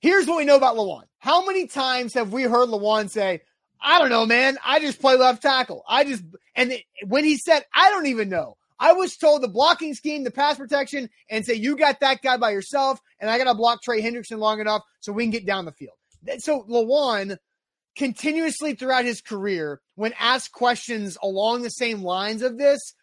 Here's 0.00 0.26
what 0.26 0.38
we 0.38 0.44
know 0.44 0.56
about 0.56 0.76
Lewan. 0.76 1.04
How 1.18 1.44
many 1.44 1.66
times 1.66 2.14
have 2.14 2.32
we 2.32 2.44
heard 2.44 2.68
Lewan 2.68 3.10
say, 3.10 3.42
I 3.80 3.98
don't 3.98 4.10
know, 4.10 4.26
man. 4.26 4.58
I 4.64 4.80
just 4.80 5.00
play 5.00 5.16
left 5.16 5.42
tackle. 5.42 5.84
I 5.88 6.04
just, 6.04 6.22
and 6.54 6.72
when 7.06 7.24
he 7.24 7.36
said, 7.36 7.64
I 7.72 7.90
don't 7.90 8.06
even 8.06 8.28
know, 8.28 8.56
I 8.78 8.92
was 8.92 9.16
told 9.16 9.42
the 9.42 9.48
blocking 9.48 9.94
scheme, 9.94 10.22
the 10.22 10.30
pass 10.30 10.56
protection, 10.56 11.10
and 11.28 11.44
say, 11.44 11.54
you 11.54 11.76
got 11.76 12.00
that 12.00 12.22
guy 12.22 12.36
by 12.36 12.50
yourself, 12.50 13.00
and 13.18 13.28
I 13.28 13.38
got 13.38 13.44
to 13.44 13.54
block 13.54 13.82
Trey 13.82 14.00
Hendrickson 14.00 14.38
long 14.38 14.60
enough 14.60 14.82
so 15.00 15.12
we 15.12 15.24
can 15.24 15.30
get 15.30 15.46
down 15.46 15.64
the 15.64 15.72
field. 15.72 15.96
So 16.38 16.62
Lewan 16.64 17.38
continuously 17.96 18.74
throughout 18.74 19.04
his 19.04 19.20
career, 19.20 19.80
when 19.96 20.14
asked 20.18 20.52
questions 20.52 21.18
along 21.20 21.62
the 21.62 21.70
same 21.70 22.02
lines 22.02 22.42
of 22.42 22.56
this, 22.56 22.94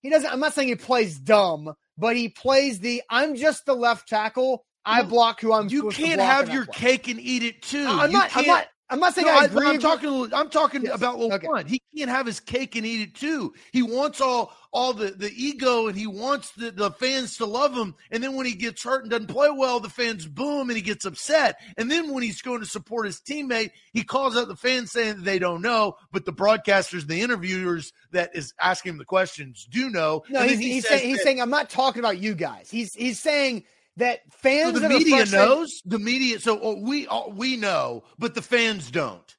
he 0.00 0.10
doesn't, 0.10 0.32
I'm 0.32 0.40
not 0.40 0.54
saying 0.54 0.68
he 0.68 0.74
plays 0.74 1.18
dumb, 1.18 1.72
but 1.96 2.16
he 2.16 2.28
plays 2.28 2.80
the, 2.80 3.02
I'm 3.08 3.36
just 3.36 3.64
the 3.64 3.74
left 3.74 4.08
tackle 4.08 4.64
I 4.84 5.02
block 5.02 5.40
who 5.40 5.52
I'm. 5.52 5.68
You 5.68 5.90
can't 5.90 6.20
have 6.20 6.52
your 6.52 6.66
cake 6.66 7.08
and 7.08 7.20
eat 7.20 7.42
it 7.42 7.62
too. 7.62 7.86
I'm 7.86 8.10
you 8.10 8.18
not. 8.18 8.36
I'm 8.36 8.46
not. 8.46 8.68
I'm 8.90 9.00
not 9.00 9.14
saying 9.14 9.26
no, 9.26 9.32
I 9.32 9.44
agree. 9.46 9.66
I'm 9.66 9.80
talking. 9.80 10.34
I'm 10.34 10.50
talking 10.50 10.82
yes. 10.82 10.94
about 10.94 11.18
Lewan. 11.18 11.62
Okay. 11.62 11.68
He 11.68 11.82
can't 11.96 12.10
have 12.10 12.26
his 12.26 12.40
cake 12.40 12.76
and 12.76 12.84
eat 12.84 13.00
it 13.00 13.14
too. 13.14 13.54
He 13.72 13.80
wants 13.80 14.20
all 14.20 14.52
all 14.72 14.92
the, 14.92 15.10
the 15.10 15.30
ego 15.36 15.86
and 15.86 15.96
he 15.96 16.06
wants 16.06 16.50
the, 16.52 16.70
the 16.70 16.90
fans 16.92 17.36
to 17.36 17.46
love 17.46 17.74
him. 17.74 17.94
And 18.10 18.22
then 18.22 18.36
when 18.36 18.46
he 18.46 18.54
gets 18.54 18.82
hurt 18.82 19.02
and 19.02 19.10
doesn't 19.10 19.26
play 19.26 19.50
well, 19.50 19.80
the 19.80 19.90
fans 19.90 20.26
boom 20.26 20.70
and 20.70 20.76
he 20.76 20.82
gets 20.82 21.04
upset. 21.04 21.56
And 21.76 21.90
then 21.90 22.12
when 22.12 22.22
he's 22.22 22.40
going 22.40 22.60
to 22.60 22.66
support 22.66 23.06
his 23.06 23.20
teammate, 23.20 23.72
he 23.92 24.02
calls 24.02 24.36
out 24.36 24.48
the 24.48 24.56
fans 24.56 24.90
saying 24.90 25.24
they 25.24 25.38
don't 25.38 25.60
know, 25.60 25.96
but 26.10 26.24
the 26.24 26.32
broadcasters, 26.32 27.06
the 27.06 27.20
interviewers 27.20 27.92
that 28.12 28.34
is 28.34 28.54
asking 28.60 28.92
him 28.92 28.98
the 28.98 29.04
questions 29.04 29.66
do 29.70 29.90
know. 29.90 30.22
No, 30.30 30.42
he's, 30.42 30.58
he 30.58 30.72
he's, 30.72 30.88
saying, 30.88 31.06
he's 31.06 31.22
saying 31.22 31.40
I'm 31.40 31.50
not 31.50 31.68
talking 31.68 32.00
about 32.00 32.18
you 32.18 32.34
guys. 32.34 32.70
He's 32.70 32.94
he's 32.94 33.20
saying 33.20 33.64
that 33.96 34.20
fans. 34.32 34.74
So 34.74 34.80
the 34.80 34.88
media 34.88 35.26
knows. 35.26 35.82
The 35.84 35.98
media. 35.98 36.40
So 36.40 36.58
oh, 36.60 36.76
we 36.80 37.06
oh, 37.08 37.30
we 37.30 37.56
know, 37.56 38.04
but 38.18 38.34
the 38.34 38.42
fans 38.42 38.90
don't. 38.90 39.36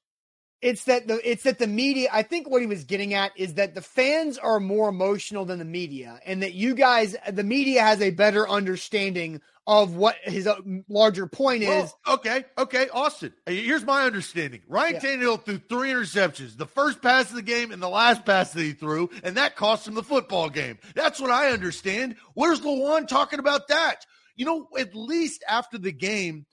It's 0.61 0.85
that 0.85 1.07
the 1.07 1.19
it's 1.29 1.43
that 1.43 1.59
the 1.59 1.67
media. 1.67 2.07
I 2.11 2.23
think 2.23 2.49
what 2.49 2.61
he 2.61 2.67
was 2.67 2.85
getting 2.85 3.13
at 3.13 3.31
is 3.35 3.55
that 3.55 3.75
the 3.75 3.81
fans 3.81 4.37
are 4.37 4.61
more 4.61 4.87
emotional 4.87 5.43
than 5.43 5.59
the 5.59 5.65
media, 5.65 6.19
and 6.25 6.41
that 6.41 6.53
you 6.53 6.73
guys, 6.73 7.17
the 7.29 7.43
media, 7.43 7.81
has 7.81 8.01
a 8.01 8.11
better 8.11 8.47
understanding 8.47 9.41
of 9.67 9.95
what 9.95 10.15
his 10.23 10.47
uh, 10.47 10.55
larger 10.87 11.27
point 11.27 11.63
well, 11.63 11.83
is. 11.83 11.93
Okay, 12.07 12.45
okay, 12.57 12.87
Austin. 12.93 13.33
Here's 13.45 13.83
my 13.83 14.03
understanding. 14.03 14.61
Ryan 14.67 14.93
yeah. 14.93 14.99
Tannehill 15.01 15.43
threw 15.43 15.57
three 15.57 15.91
interceptions: 15.91 16.55
the 16.57 16.65
first 16.65 17.01
pass 17.01 17.29
of 17.29 17.35
the 17.35 17.41
game 17.41 17.71
and 17.71 17.81
the 17.81 17.89
last 17.89 18.25
pass 18.25 18.53
that 18.53 18.61
he 18.61 18.71
threw, 18.71 19.09
and 19.21 19.35
that 19.35 19.57
cost 19.57 19.85
him 19.85 19.95
the 19.95 20.03
football 20.03 20.49
game. 20.49 20.79
That's 20.95 21.19
what 21.19 21.29
I 21.29 21.51
understand. 21.51 22.15
Where's 22.35 22.61
Lewan 22.61 23.07
talking 23.07 23.39
about 23.39 23.67
that? 23.67 24.05
You 24.35 24.45
know, 24.45 24.67
at 24.77 24.95
least 24.95 25.43
after 25.47 25.77
the 25.77 25.91
game, 25.91 26.45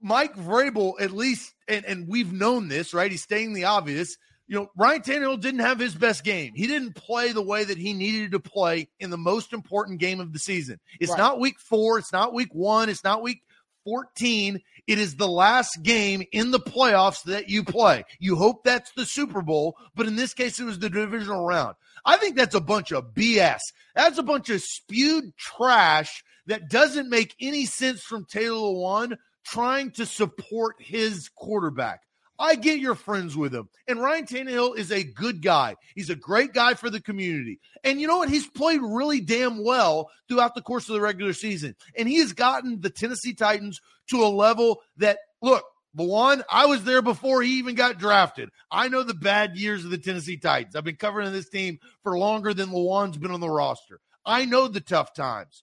Mike 0.00 0.36
Vrabel, 0.36 1.00
at 1.00 1.12
least, 1.12 1.54
and, 1.68 1.84
and 1.84 2.08
we've 2.08 2.32
known 2.32 2.68
this, 2.68 2.92
right? 2.92 3.10
He's 3.10 3.22
stating 3.22 3.54
the 3.54 3.64
obvious. 3.64 4.16
You 4.46 4.56
know, 4.56 4.70
Ryan 4.76 5.00
Tannehill 5.00 5.40
didn't 5.40 5.60
have 5.60 5.78
his 5.78 5.94
best 5.94 6.22
game. 6.22 6.52
He 6.54 6.66
didn't 6.66 6.94
play 6.94 7.32
the 7.32 7.42
way 7.42 7.64
that 7.64 7.78
he 7.78 7.94
needed 7.94 8.32
to 8.32 8.40
play 8.40 8.88
in 9.00 9.08
the 9.08 9.16
most 9.16 9.54
important 9.54 10.00
game 10.00 10.20
of 10.20 10.34
the 10.34 10.38
season. 10.38 10.78
It's 11.00 11.10
right. 11.10 11.18
not 11.18 11.40
week 11.40 11.58
four. 11.58 11.98
It's 11.98 12.12
not 12.12 12.34
week 12.34 12.54
one. 12.54 12.90
It's 12.90 13.04
not 13.04 13.22
week 13.22 13.40
14. 13.84 14.60
It 14.86 14.98
is 14.98 15.16
the 15.16 15.28
last 15.28 15.78
game 15.82 16.22
in 16.32 16.50
the 16.50 16.60
playoffs 16.60 17.22
that 17.24 17.48
you 17.48 17.64
play. 17.64 18.04
You 18.18 18.36
hope 18.36 18.64
that's 18.64 18.92
the 18.92 19.06
Super 19.06 19.42
Bowl, 19.42 19.76
but 19.94 20.06
in 20.06 20.16
this 20.16 20.34
case, 20.34 20.58
it 20.58 20.64
was 20.64 20.78
the 20.78 20.90
divisional 20.90 21.46
round. 21.46 21.76
I 22.04 22.16
think 22.16 22.36
that's 22.36 22.54
a 22.54 22.60
bunch 22.60 22.92
of 22.92 23.14
BS. 23.14 23.60
That's 23.94 24.18
a 24.18 24.22
bunch 24.22 24.50
of 24.50 24.60
spewed 24.60 25.36
trash 25.36 26.23
that 26.46 26.68
doesn't 26.68 27.08
make 27.08 27.34
any 27.40 27.66
sense 27.66 28.02
from 28.02 28.24
Taylor 28.24 28.56
Lewan 28.56 29.16
trying 29.44 29.90
to 29.92 30.06
support 30.06 30.76
his 30.78 31.28
quarterback. 31.28 32.02
I 32.38 32.56
get 32.56 32.80
you're 32.80 32.96
friends 32.96 33.36
with 33.36 33.54
him. 33.54 33.68
And 33.86 34.00
Ryan 34.00 34.26
Tannehill 34.26 34.76
is 34.76 34.90
a 34.90 35.04
good 35.04 35.40
guy. 35.40 35.76
He's 35.94 36.10
a 36.10 36.16
great 36.16 36.52
guy 36.52 36.74
for 36.74 36.90
the 36.90 37.00
community. 37.00 37.60
And 37.84 38.00
you 38.00 38.08
know 38.08 38.18
what? 38.18 38.28
He's 38.28 38.46
played 38.46 38.80
really 38.82 39.20
damn 39.20 39.62
well 39.62 40.10
throughout 40.28 40.54
the 40.54 40.62
course 40.62 40.88
of 40.88 40.94
the 40.94 41.00
regular 41.00 41.32
season. 41.32 41.76
And 41.96 42.08
he 42.08 42.18
has 42.18 42.32
gotten 42.32 42.80
the 42.80 42.90
Tennessee 42.90 43.34
Titans 43.34 43.80
to 44.10 44.24
a 44.24 44.26
level 44.26 44.82
that, 44.96 45.18
look, 45.42 45.64
Lewan, 45.96 46.42
I 46.50 46.66
was 46.66 46.82
there 46.82 47.02
before 47.02 47.42
he 47.42 47.58
even 47.58 47.76
got 47.76 47.98
drafted. 47.98 48.50
I 48.68 48.88
know 48.88 49.04
the 49.04 49.14
bad 49.14 49.56
years 49.56 49.84
of 49.84 49.92
the 49.92 49.98
Tennessee 49.98 50.36
Titans. 50.36 50.74
I've 50.74 50.82
been 50.82 50.96
covering 50.96 51.32
this 51.32 51.48
team 51.48 51.78
for 52.02 52.18
longer 52.18 52.52
than 52.52 52.70
Lewan's 52.70 53.16
been 53.16 53.30
on 53.30 53.40
the 53.40 53.48
roster. 53.48 54.00
I 54.26 54.44
know 54.44 54.66
the 54.66 54.80
tough 54.80 55.14
times. 55.14 55.62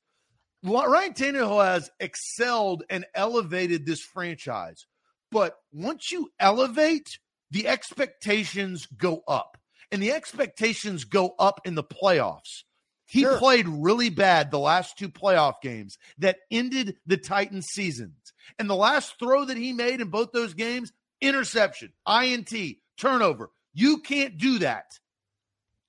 Ryan 0.64 1.14
Tannehill 1.14 1.66
has 1.66 1.90
excelled 2.00 2.84
and 2.90 3.06
elevated 3.16 3.86
this 3.86 4.02
franchise. 4.02 4.86
But 5.32 5.56
once 5.72 6.12
you 6.12 6.30
elevate, 6.40 7.20
the 7.50 7.68
expectations 7.68 8.86
go 8.86 9.24
up. 9.28 9.58
And 9.92 10.02
the 10.02 10.12
expectations 10.12 11.04
go 11.04 11.36
up 11.38 11.62
in 11.66 11.76
the 11.76 11.84
playoffs. 11.84 12.64
He 13.08 13.22
sure. 13.22 13.38
played 13.38 13.68
really 13.68 14.10
bad 14.10 14.52
the 14.52 14.60
last 14.60 14.98
two 14.98 15.10
playoff 15.10 15.56
games 15.62 15.98
that 16.20 16.38
ended 16.50 16.96
the 17.06 17.18
Titans' 17.18 17.68
seasons. 17.68 18.16
And 18.58 18.70
the 18.70 18.76
last 18.76 19.16
throw 19.20 19.44
that 19.46 19.58
he 19.58 19.74
made 19.74 20.00
in 20.00 20.08
both 20.08 20.32
those 20.32 20.54
games, 20.54 20.94
interception, 21.20 21.92
INT, 22.08 22.54
turnover. 22.98 23.50
You 23.74 23.98
can't 23.98 24.38
do 24.38 24.60
that. 24.60 24.86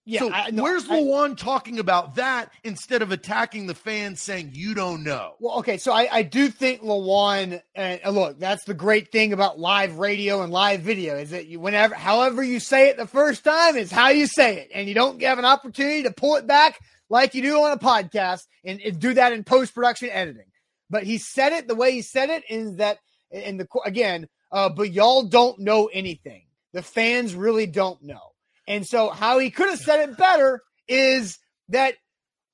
Yeah, 0.05 0.21
so 0.21 0.33
I, 0.33 0.51
no, 0.51 0.65
where's 0.65 0.85
Lewan 0.89 1.37
talking 1.37 1.79
about 1.79 2.17
that 2.17 2.51
instead 2.65 3.03
of 3.03 3.13
attacking 3.13 3.69
the 3.69 3.75
fans 3.75 4.21
saying 4.21 4.51
you 4.53 4.75
don't 4.75 5.05
know? 5.05 5.35
Well, 5.39 5.59
okay, 5.59 5.77
so 5.77 5.93
I, 5.93 6.09
I 6.11 6.23
do 6.23 6.49
think 6.49 6.83
Lewan, 6.83 7.63
and 7.77 8.01
uh, 8.05 8.11
look, 8.11 8.41
that's 8.41 8.65
the 8.65 8.75
great 8.75 9.13
thing 9.13 9.33
about 9.33 9.61
live 9.61 9.99
radio 9.99 10.43
and 10.43 10.53
live 10.53 10.81
video 10.81 11.17
is 11.17 11.31
that 11.31 11.47
you, 11.47 11.61
whenever, 11.61 11.95
however 11.95 12.43
you 12.43 12.59
say 12.59 12.89
it 12.89 12.97
the 12.97 13.07
first 13.07 13.45
time 13.45 13.77
is 13.77 13.93
how 13.93 14.09
you 14.09 14.27
say 14.27 14.59
it, 14.59 14.71
and 14.75 14.89
you 14.89 14.95
don't 14.95 15.23
have 15.23 15.39
an 15.39 15.45
opportunity 15.45 16.03
to 16.03 16.11
pull 16.11 16.35
it 16.35 16.49
back 16.49 16.81
like 17.09 17.35
you 17.35 17.43
do 17.43 17.63
on 17.63 17.71
a 17.71 17.79
podcast 17.79 18.41
and, 18.65 18.81
and 18.81 18.99
do 18.99 19.15
that 19.15 19.33
in 19.33 19.45
post 19.45 19.73
production 19.73 20.11
editing. 20.11 20.51
But 20.91 21.05
he 21.05 21.19
said 21.19 21.53
it 21.53 21.69
the 21.69 21.77
way 21.77 21.93
he 21.93 22.03
said 22.03 22.29
it 22.29 22.43
is 22.49 22.77
that, 22.77 22.99
and 23.31 23.61
the 23.61 23.69
again, 23.85 24.29
uh, 24.51 24.69
but 24.69 24.93
y'all 24.93 25.23
don't 25.23 25.61
know 25.61 25.87
anything. 25.87 26.47
The 26.73 26.83
fans 26.83 27.37
really 27.37 27.67
don't 27.67 28.03
know. 28.03 28.32
And 28.73 28.87
so, 28.87 29.11
how 29.11 29.39
he 29.39 29.51
could 29.51 29.69
have 29.69 29.79
said 29.79 30.09
it 30.09 30.17
better 30.17 30.63
is 30.89 31.39
that 31.69 31.95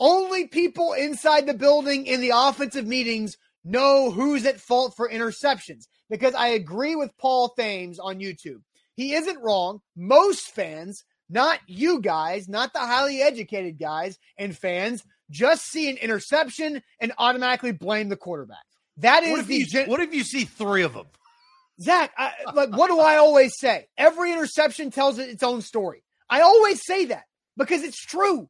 only 0.01 0.49
people 0.49 0.93
inside 0.93 1.47
the 1.47 1.55
building 1.55 2.07
in 2.07 2.21
the 2.21 2.33
offensive 2.35 2.85
meetings 2.85 3.37
know 3.64 4.11
who's 4.11 4.45
at 4.45 4.59
fault 4.59 4.95
for 4.97 5.09
interceptions. 5.09 5.85
Because 6.11 6.35
I 6.35 6.49
agree 6.49 6.97
with 6.97 7.16
Paul 7.19 7.51
Thames 7.51 8.01
on 8.01 8.19
YouTube. 8.19 8.62
He 8.97 9.14
isn't 9.14 9.41
wrong. 9.41 9.81
Most 9.95 10.51
fans, 10.51 11.05
not 11.31 11.61
you 11.69 12.01
guys, 12.01 12.49
not 12.49 12.73
the 12.73 12.81
highly 12.81 13.23
educated 13.23 13.79
guys 13.79 14.19
and 14.37 14.59
fans, 14.59 15.05
just 15.31 15.66
see 15.66 15.89
an 15.89 15.99
interception 15.99 16.83
and 16.99 17.12
automatically 17.16 17.71
blame 17.71 18.09
the 18.09 18.16
quarterback. 18.16 18.66
That 18.97 19.23
is 19.23 19.31
what 19.31 19.47
the. 19.47 19.55
You, 19.55 19.66
gen- 19.66 19.89
what 19.89 20.01
if 20.01 20.12
you 20.12 20.25
see 20.25 20.47
three 20.47 20.83
of 20.83 20.95
them? 20.95 21.07
Zach, 21.81 22.12
I, 22.19 22.33
like, 22.55 22.77
what 22.77 22.89
do 22.89 22.99
I 22.99 23.19
always 23.19 23.53
say? 23.57 23.87
Every 23.97 24.33
interception 24.33 24.91
tells 24.91 25.21
its 25.21 25.45
own 25.45 25.62
story. 25.62 26.03
I 26.31 26.41
always 26.41 26.85
say 26.85 27.07
that 27.07 27.24
because 27.57 27.83
it's 27.83 28.01
true. 28.01 28.49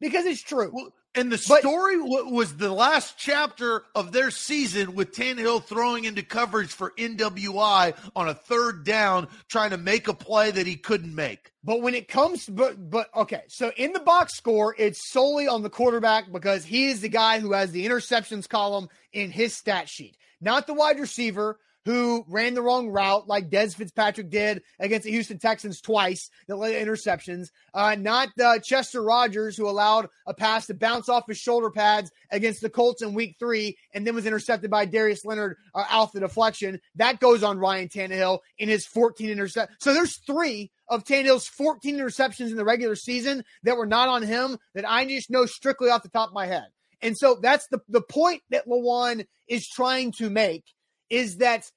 Because 0.00 0.26
it's 0.26 0.42
true. 0.42 0.70
Well, 0.72 0.92
and 1.16 1.32
the 1.32 1.38
story 1.38 1.96
but, 1.96 2.30
was 2.30 2.56
the 2.56 2.70
last 2.70 3.16
chapter 3.16 3.84
of 3.94 4.12
their 4.12 4.30
season 4.30 4.94
with 4.94 5.12
Tannehill 5.12 5.64
throwing 5.64 6.04
into 6.04 6.22
coverage 6.22 6.68
for 6.68 6.92
NWI 6.98 7.96
on 8.14 8.28
a 8.28 8.34
third 8.34 8.84
down, 8.84 9.28
trying 9.48 9.70
to 9.70 9.78
make 9.78 10.08
a 10.08 10.14
play 10.14 10.50
that 10.50 10.66
he 10.66 10.76
couldn't 10.76 11.14
make. 11.14 11.52
But 11.64 11.80
when 11.80 11.94
it 11.94 12.08
comes, 12.08 12.46
but 12.46 12.90
but 12.90 13.08
okay, 13.16 13.44
so 13.48 13.72
in 13.78 13.94
the 13.94 14.00
box 14.00 14.36
score, 14.36 14.74
it's 14.78 15.10
solely 15.10 15.48
on 15.48 15.62
the 15.62 15.70
quarterback 15.70 16.30
because 16.30 16.66
he 16.66 16.88
is 16.88 17.00
the 17.00 17.08
guy 17.08 17.40
who 17.40 17.52
has 17.52 17.72
the 17.72 17.86
interceptions 17.86 18.46
column 18.46 18.90
in 19.14 19.30
his 19.30 19.54
stat 19.54 19.88
sheet, 19.88 20.18
not 20.42 20.66
the 20.66 20.74
wide 20.74 21.00
receiver 21.00 21.58
who 21.86 22.24
ran 22.26 22.54
the 22.54 22.62
wrong 22.62 22.88
route, 22.88 23.28
like 23.28 23.48
Dez 23.48 23.76
Fitzpatrick 23.76 24.28
did 24.28 24.60
against 24.80 25.04
the 25.04 25.12
Houston 25.12 25.38
Texans 25.38 25.80
twice, 25.80 26.30
that 26.48 26.56
led 26.56 26.72
to 26.72 26.84
interceptions. 26.84 27.50
Uh, 27.72 27.94
not 27.94 28.28
uh, 28.42 28.58
Chester 28.58 29.02
Rogers, 29.02 29.56
who 29.56 29.68
allowed 29.68 30.08
a 30.26 30.34
pass 30.34 30.66
to 30.66 30.74
bounce 30.74 31.08
off 31.08 31.28
his 31.28 31.38
shoulder 31.38 31.70
pads 31.70 32.10
against 32.32 32.60
the 32.60 32.68
Colts 32.68 33.02
in 33.02 33.14
week 33.14 33.36
three 33.38 33.78
and 33.94 34.04
then 34.04 34.16
was 34.16 34.26
intercepted 34.26 34.68
by 34.68 34.84
Darius 34.84 35.24
Leonard 35.24 35.58
uh, 35.76 35.84
out 35.88 36.12
the 36.12 36.18
deflection. 36.18 36.80
That 36.96 37.20
goes 37.20 37.44
on 37.44 37.60
Ryan 37.60 37.88
Tannehill 37.88 38.40
in 38.58 38.68
his 38.68 38.84
14 38.84 39.28
interceptions. 39.28 39.68
So 39.78 39.94
there's 39.94 40.16
three 40.16 40.72
of 40.88 41.04
Tannehill's 41.04 41.46
14 41.46 41.98
interceptions 41.98 42.50
in 42.50 42.56
the 42.56 42.64
regular 42.64 42.96
season 42.96 43.44
that 43.62 43.76
were 43.76 43.86
not 43.86 44.08
on 44.08 44.24
him 44.24 44.58
that 44.74 44.88
I 44.88 45.04
just 45.04 45.30
know 45.30 45.46
strictly 45.46 45.90
off 45.90 46.02
the 46.02 46.08
top 46.08 46.30
of 46.30 46.34
my 46.34 46.46
head. 46.46 46.66
And 47.00 47.16
so 47.16 47.38
that's 47.40 47.68
the, 47.68 47.78
the 47.88 48.00
point 48.00 48.42
that 48.50 48.66
Lewan 48.66 49.26
is 49.46 49.68
trying 49.68 50.10
to 50.12 50.30
make 50.30 50.64
is 51.10 51.38
that 51.38 51.70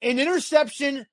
an 0.00 0.18
interception 0.18 1.06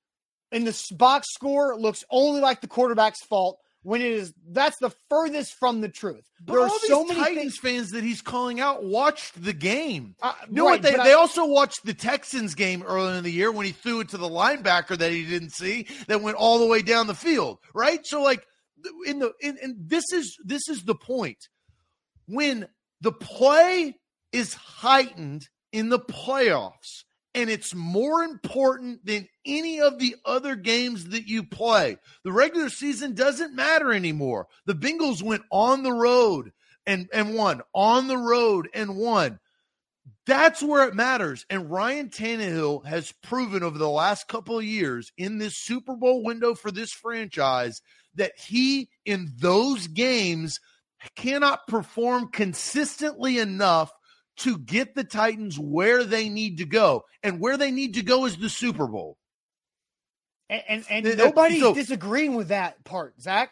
in 0.51 0.63
the 0.65 0.93
box 0.97 1.27
score 1.31 1.77
looks 1.77 2.03
only 2.09 2.41
like 2.41 2.61
the 2.61 2.67
quarterback's 2.67 3.23
fault 3.23 3.59
when 3.83 4.01
it 4.01 4.11
is 4.11 4.33
that's 4.49 4.77
the 4.79 4.91
furthest 5.09 5.53
from 5.53 5.81
the 5.81 5.89
truth. 5.89 6.25
But 6.41 6.53
there 6.53 6.61
are 6.63 6.69
so 6.87 7.05
many 7.05 7.19
Titans 7.19 7.41
things, 7.41 7.57
fans 7.57 7.91
that 7.91 8.03
he's 8.03 8.21
calling 8.21 8.59
out 8.59 8.83
watched 8.83 9.41
the 9.41 9.53
game. 9.53 10.15
Uh, 10.21 10.33
you 10.47 10.55
know 10.55 10.65
right, 10.65 10.71
what? 10.71 10.81
They, 10.81 10.91
they 10.91 11.11
I, 11.11 11.13
also 11.13 11.45
watched 11.45 11.85
the 11.85 11.93
Texans 11.93 12.55
game 12.55 12.83
earlier 12.83 13.17
in 13.17 13.23
the 13.23 13.31
year 13.31 13.51
when 13.51 13.65
he 13.65 13.71
threw 13.71 14.01
it 14.01 14.09
to 14.09 14.17
the 14.17 14.27
linebacker 14.27 14.97
that 14.97 15.11
he 15.11 15.25
didn't 15.25 15.51
see 15.51 15.87
that 16.07 16.21
went 16.21 16.37
all 16.37 16.59
the 16.59 16.67
way 16.67 16.81
down 16.81 17.07
the 17.07 17.15
field. 17.15 17.59
Right. 17.73 18.05
So 18.05 18.21
like 18.21 18.45
in 19.05 19.19
the 19.19 19.33
in, 19.39 19.57
and 19.61 19.75
this 19.79 20.05
is 20.13 20.37
this 20.43 20.67
is 20.67 20.83
the 20.83 20.95
point 20.95 21.47
when 22.27 22.67
the 23.01 23.11
play 23.11 23.95
is 24.31 24.53
heightened 24.53 25.47
in 25.71 25.89
the 25.89 25.99
playoffs 25.99 27.03
and 27.35 27.49
it's 27.49 27.75
more 27.75 28.23
important 28.23 29.05
than 29.05 29.27
any 29.45 29.81
of 29.81 29.99
the 29.99 30.15
other 30.25 30.55
games 30.55 31.09
that 31.09 31.27
you 31.27 31.43
play. 31.43 31.97
The 32.23 32.31
regular 32.31 32.69
season 32.69 33.13
doesn't 33.13 33.55
matter 33.55 33.93
anymore. 33.93 34.47
The 34.65 34.73
Bengals 34.73 35.21
went 35.21 35.43
on 35.51 35.83
the 35.83 35.93
road 35.93 36.51
and, 36.85 37.07
and 37.13 37.35
won, 37.35 37.61
on 37.73 38.07
the 38.07 38.17
road 38.17 38.69
and 38.73 38.97
won. 38.97 39.39
That's 40.25 40.61
where 40.61 40.87
it 40.87 40.95
matters. 40.95 41.45
And 41.49 41.69
Ryan 41.69 42.09
Tannehill 42.09 42.85
has 42.85 43.13
proven 43.23 43.63
over 43.63 43.77
the 43.77 43.89
last 43.89 44.27
couple 44.27 44.57
of 44.57 44.65
years 44.65 45.11
in 45.17 45.37
this 45.37 45.57
Super 45.57 45.95
Bowl 45.95 46.23
window 46.23 46.55
for 46.55 46.71
this 46.71 46.91
franchise 46.91 47.81
that 48.15 48.33
he, 48.37 48.89
in 49.05 49.31
those 49.37 49.87
games, 49.87 50.59
cannot 51.15 51.67
perform 51.67 52.29
consistently 52.31 53.39
enough 53.39 53.91
to 54.39 54.57
get 54.57 54.95
the 54.95 55.03
Titans 55.03 55.57
where 55.57 56.03
they 56.03 56.29
need 56.29 56.57
to 56.57 56.65
go. 56.65 57.05
And 57.23 57.39
where 57.39 57.57
they 57.57 57.71
need 57.71 57.95
to 57.95 58.03
go 58.03 58.25
is 58.25 58.37
the 58.37 58.49
Super 58.49 58.87
Bowl. 58.87 59.17
And 60.49 60.83
and, 60.89 61.05
and 61.05 61.17
nobody's 61.17 61.61
so, 61.61 61.73
disagreeing 61.73 62.35
with 62.35 62.47
that 62.47 62.83
part, 62.83 63.21
Zach. 63.21 63.51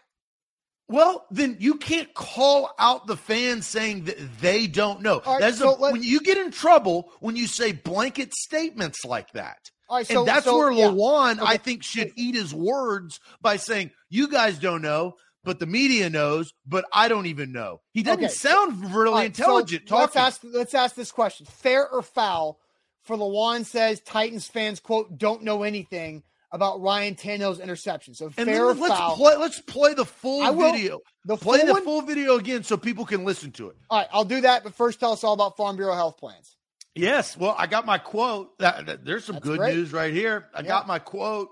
Well, 0.90 1.26
then 1.30 1.58
you 1.60 1.76
can't 1.76 2.12
call 2.14 2.72
out 2.80 3.08
the 3.08 3.18
fans 3.18 3.68
saying 3.68 4.06
that 4.06 4.18
they 4.40 4.68
don't 4.68 5.02
know. 5.02 5.22
Right, 5.26 5.42
that's 5.42 5.60
so 5.60 5.76
a, 5.76 5.92
when 5.92 6.02
you 6.02 6.22
get 6.22 6.38
in 6.38 6.50
trouble 6.50 7.12
when 7.20 7.36
you 7.36 7.46
say 7.46 7.74
blanket 7.74 8.34
statements 8.34 9.04
like 9.04 9.32
that. 9.34 9.60
so, 9.90 10.20
and 10.20 10.28
that's 10.28 10.46
where 10.46 10.72
yeah. 10.72 10.88
Okay. 10.88 11.42
I 11.46 11.58
think, 11.58 11.84
should 11.84 12.12
eat 12.16 12.36
his 12.36 12.54
words 12.54 13.20
by 13.42 13.58
saying, 13.58 13.92
"You 14.10 14.30
guys 14.30 14.58
don't 14.58 14.82
know 14.82 15.16
but 15.48 15.60
the 15.60 15.66
media 15.66 16.10
knows, 16.10 16.54
but 16.66 16.84
I 16.92 17.08
don't 17.08 17.26
even 17.28 17.54
know. 17.54 17.80
He 17.94 18.04
doesn't 18.04 18.26
okay. 18.26 18.34
sound 18.34 18.94
really 18.94 19.14
right, 19.14 19.26
intelligent 19.28 19.88
so 19.88 19.96
talking. 19.96 20.04
Let's 20.04 20.16
ask, 20.18 20.42
let's 20.44 20.74
ask 20.74 20.94
this 20.94 21.12
question: 21.12 21.46
Fair 21.46 21.90
or 21.90 22.02
foul? 22.02 22.60
For 23.04 23.16
Lewan 23.16 23.64
says 23.64 24.02
Titans 24.02 24.46
fans 24.46 24.82
quote 24.82 25.18
don't 25.18 25.44
know 25.44 25.64
anything 25.64 26.24
about 26.52 26.82
Ryan 26.82 27.16
Tannehill's 27.16 27.62
interception. 27.62 28.14
So 28.14 28.26
and 28.38 28.48
fair 28.48 28.66
or 28.66 28.74
let's 28.74 28.94
foul? 28.94 29.16
Play, 29.16 29.38
let's 29.38 29.62
play 29.62 29.94
the 29.94 30.04
full 30.04 30.54
video. 30.54 31.00
The 31.24 31.38
play 31.38 31.60
full 31.60 31.76
the 31.76 31.82
full 31.82 32.02
video 32.02 32.36
again 32.36 32.64
so 32.64 32.76
people 32.76 33.06
can 33.06 33.24
listen 33.24 33.52
to 33.54 33.70
it. 33.70 33.78
All 33.90 34.00
right, 34.00 34.08
I'll 34.12 34.26
do 34.26 34.42
that. 34.42 34.66
But 34.66 34.74
first, 34.74 35.00
tell 35.00 35.14
us 35.14 35.24
all 35.24 35.34
about 35.34 35.56
Farm 35.56 35.78
Bureau 35.78 35.96
health 35.96 36.18
plans. 36.18 36.58
Yes, 36.94 37.38
well, 37.38 37.56
I 37.58 37.68
got 37.68 37.86
my 37.86 38.00
quote. 38.00 38.50
There's 38.60 39.24
some 39.24 39.36
That's 39.36 39.46
good 39.46 39.60
great. 39.60 39.76
news 39.76 39.94
right 39.94 40.14
here. 40.14 40.48
I 40.54 40.60
yeah. 40.60 40.68
got 40.68 40.88
my 40.88 41.00
quote, 41.00 41.48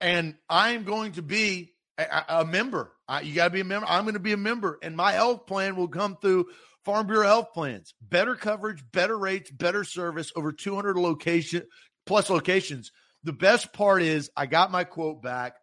and 0.00 0.36
I 0.48 0.70
am 0.70 0.84
going 0.84 1.12
to 1.12 1.22
be 1.22 1.74
a, 2.00 2.40
a 2.40 2.44
member 2.44 2.92
I, 3.10 3.22
you 3.22 3.34
got 3.34 3.48
to 3.48 3.50
be 3.50 3.60
a 3.60 3.64
member. 3.64 3.86
I'm 3.88 4.04
going 4.04 4.14
to 4.14 4.20
be 4.20 4.32
a 4.32 4.36
member, 4.36 4.78
and 4.82 4.96
my 4.96 5.10
health 5.10 5.48
plan 5.48 5.74
will 5.74 5.88
come 5.88 6.16
through 6.16 6.46
Farm 6.84 7.08
Bureau 7.08 7.26
Health 7.26 7.48
Plans. 7.52 7.92
Better 8.00 8.36
coverage, 8.36 8.84
better 8.92 9.18
rates, 9.18 9.50
better 9.50 9.82
service, 9.82 10.30
over 10.36 10.52
200 10.52 10.96
location 10.96 11.64
plus 12.06 12.30
locations. 12.30 12.92
The 13.24 13.32
best 13.32 13.72
part 13.72 14.02
is 14.02 14.30
I 14.36 14.46
got 14.46 14.70
my 14.70 14.84
quote 14.84 15.22
back, 15.22 15.54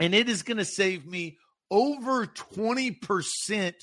and 0.00 0.14
it 0.14 0.30
is 0.30 0.42
going 0.42 0.56
to 0.56 0.64
save 0.64 1.06
me 1.06 1.36
over 1.70 2.26
20% 2.26 3.74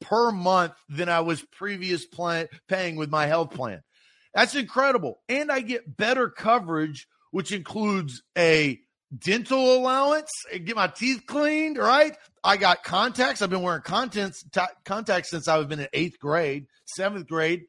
per 0.00 0.30
month 0.30 0.74
than 0.88 1.08
I 1.08 1.20
was 1.20 1.42
previous 1.42 2.06
plan, 2.06 2.46
paying 2.68 2.94
with 2.94 3.10
my 3.10 3.26
health 3.26 3.50
plan. 3.50 3.82
That's 4.32 4.54
incredible. 4.54 5.18
And 5.28 5.50
I 5.50 5.58
get 5.58 5.96
better 5.96 6.30
coverage, 6.30 7.08
which 7.32 7.50
includes 7.50 8.22
a 8.36 8.78
dental 9.16 9.76
allowance 9.76 10.30
and 10.52 10.66
get 10.66 10.76
my 10.76 10.88
teeth 10.88 11.22
cleaned, 11.26 11.78
right? 11.78 12.16
I 12.44 12.56
got 12.56 12.84
contacts. 12.84 13.42
I've 13.42 13.50
been 13.50 13.62
wearing 13.62 13.82
contacts, 13.82 14.44
t- 14.52 14.60
contacts 14.84 15.30
since 15.30 15.48
I've 15.48 15.68
been 15.68 15.80
in 15.80 15.88
eighth 15.92 16.18
grade, 16.18 16.66
seventh 16.84 17.26
grade. 17.26 17.64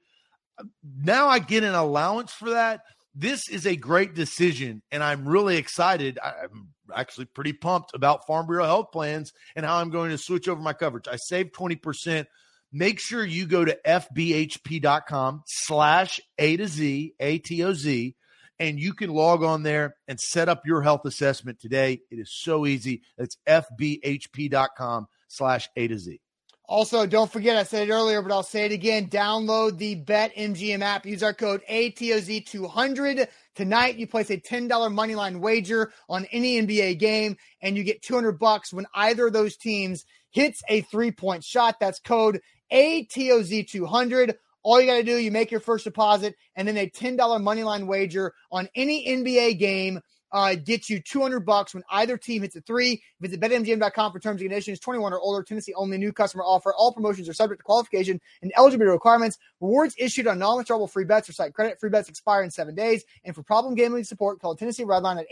Now 0.83 1.27
I 1.27 1.39
get 1.39 1.63
an 1.63 1.75
allowance 1.75 2.33
for 2.33 2.51
that. 2.51 2.81
This 3.15 3.49
is 3.49 3.65
a 3.65 3.75
great 3.75 4.13
decision, 4.13 4.81
and 4.91 5.03
I'm 5.03 5.27
really 5.27 5.57
excited. 5.57 6.19
I'm 6.23 6.69
actually 6.95 7.25
pretty 7.25 7.53
pumped 7.53 7.93
about 7.93 8.27
Farm 8.27 8.45
Bureau 8.45 8.65
health 8.65 8.91
plans 8.91 9.33
and 9.55 9.65
how 9.65 9.77
I'm 9.77 9.89
going 9.89 10.11
to 10.11 10.17
switch 10.17 10.47
over 10.47 10.61
my 10.61 10.73
coverage. 10.73 11.07
I 11.07 11.15
saved 11.15 11.53
20%. 11.53 12.25
Make 12.71 12.99
sure 12.99 13.25
you 13.25 13.47
go 13.47 13.65
to 13.65 13.77
fbhp.com 13.85 15.43
slash 15.47 16.19
A 16.37 16.57
to 16.57 16.67
Z, 16.67 17.15
A 17.19 17.39
T 17.39 17.63
O 17.63 17.73
Z 17.73 18.15
and 18.59 18.79
you 18.79 18.93
can 18.93 19.09
log 19.09 19.43
on 19.43 19.63
there 19.63 19.95
and 20.07 20.19
set 20.19 20.49
up 20.49 20.65
your 20.65 20.81
health 20.81 21.05
assessment 21.05 21.59
today. 21.59 22.01
It 22.11 22.19
is 22.19 22.31
so 22.31 22.65
easy. 22.65 23.01
It's 23.17 23.37
fbhp.com 23.47 25.07
slash 25.27 25.69
A 25.75 25.87
to 25.87 25.97
Z. 25.97 26.19
Also, 26.65 27.07
don't 27.07 27.31
forget, 27.31 27.57
I 27.57 27.63
said 27.63 27.89
it 27.89 27.91
earlier, 27.91 28.21
but 28.21 28.31
I'll 28.31 28.43
say 28.43 28.65
it 28.65 28.71
again. 28.71 29.07
Download 29.07 29.75
the 29.75 29.95
BetMGM 30.03 30.81
app. 30.81 31.03
Use 31.03 31.23
our 31.23 31.33
code 31.33 31.63
ATOZ200. 31.67 33.27
Tonight, 33.55 33.95
you 33.95 34.05
place 34.05 34.29
a 34.29 34.37
$10 34.37 34.69
moneyline 34.69 35.39
wager 35.39 35.91
on 36.07 36.25
any 36.25 36.61
NBA 36.61 36.99
game, 36.99 37.37
and 37.59 37.75
you 37.75 37.83
get 37.83 38.03
200 38.03 38.37
bucks 38.37 38.71
when 38.71 38.85
either 38.93 39.27
of 39.27 39.33
those 39.33 39.57
teams 39.57 40.05
hits 40.29 40.61
a 40.69 40.81
three 40.81 41.11
point 41.11 41.43
shot. 41.43 41.77
That's 41.79 41.99
code 41.99 42.39
ATOZ200. 42.71 44.35
All 44.69 44.79
you 44.79 44.85
got 44.85 44.97
to 44.97 45.03
do, 45.03 45.17
you 45.17 45.31
make 45.31 45.49
your 45.49 45.61
first 45.61 45.83
deposit 45.83 46.35
and 46.55 46.67
then 46.67 46.77
a 46.77 46.87
$10 46.87 47.41
money 47.41 47.63
line 47.63 47.87
wager 47.87 48.35
on 48.51 48.69
any 48.75 49.03
NBA 49.07 49.57
game 49.57 49.99
uh, 50.31 50.53
gets 50.53 50.91
you 50.91 50.99
200 50.99 51.39
bucks 51.39 51.73
when 51.73 51.81
either 51.89 52.19
team 52.19 52.43
hits 52.43 52.55
a 52.55 52.61
three. 52.61 53.01
Visit 53.19 53.41
betmgm.com 53.41 54.11
for 54.11 54.19
terms 54.19 54.41
and 54.41 54.47
conditions. 54.47 54.79
21 54.79 55.11
or 55.11 55.19
older, 55.19 55.41
Tennessee 55.41 55.73
only 55.73 55.97
new 55.97 56.13
customer 56.13 56.43
offer. 56.43 56.71
All 56.75 56.93
promotions 56.93 57.27
are 57.27 57.33
subject 57.33 57.61
to 57.61 57.63
qualification 57.63 58.21
and 58.43 58.53
eligibility 58.55 58.91
requirements. 58.91 59.39
Rewards 59.59 59.95
issued 59.97 60.27
on 60.27 60.37
non-withdrawable 60.37 60.91
free 60.91 61.05
bets 61.05 61.27
or 61.27 61.33
site 61.33 61.55
credit. 61.55 61.79
Free 61.79 61.89
bets 61.89 62.07
expire 62.07 62.43
in 62.43 62.51
seven 62.51 62.75
days. 62.75 63.03
And 63.23 63.33
for 63.33 63.41
problem 63.41 63.73
gambling 63.73 64.03
support, 64.03 64.39
call 64.39 64.55
Tennessee 64.55 64.83
Redline 64.83 65.19
at 65.19 65.25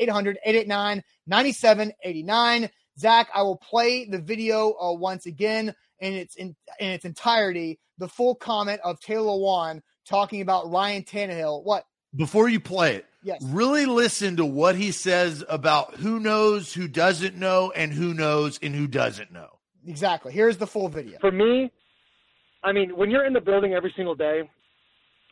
800-889-9789. 1.29 2.71
Zach, 2.97 3.29
I 3.35 3.43
will 3.43 3.57
play 3.57 4.05
the 4.05 4.17
video 4.17 4.73
uh, 4.81 4.93
once 4.93 5.27
again 5.27 5.75
in 5.99 6.13
its 6.13 6.35
in, 6.35 6.55
in 6.79 6.89
its 6.89 7.05
entirety. 7.05 7.79
The 7.97 8.07
full 8.07 8.35
comment 8.35 8.79
of 8.83 8.99
Taylor 8.99 9.31
Lewan 9.31 9.81
talking 10.07 10.41
about 10.41 10.69
Ryan 10.71 11.03
Tannehill. 11.03 11.63
What? 11.63 11.85
Before 12.15 12.47
you 12.47 12.59
play 12.59 12.95
it, 12.95 13.05
Yes. 13.27 13.43
Really 13.43 13.85
listen 13.85 14.37
to 14.37 14.45
what 14.45 14.77
he 14.77 14.93
says 14.93 15.43
about 15.49 15.95
who 15.95 16.17
knows, 16.17 16.73
who 16.73 16.87
doesn't 16.87 17.35
know, 17.35 17.73
and 17.75 17.91
who 17.91 18.13
knows 18.13 18.57
and 18.63 18.73
who 18.73 18.87
doesn't 18.87 19.33
know. 19.33 19.59
Exactly. 19.85 20.31
Here's 20.31 20.55
the 20.55 20.65
full 20.65 20.87
video. 20.87 21.17
For 21.19 21.31
me, 21.31 21.69
I 22.63 22.71
mean, 22.71 22.95
when 22.95 23.11
you're 23.11 23.25
in 23.25 23.33
the 23.33 23.41
building 23.41 23.73
every 23.73 23.93
single 23.97 24.15
day, 24.15 24.49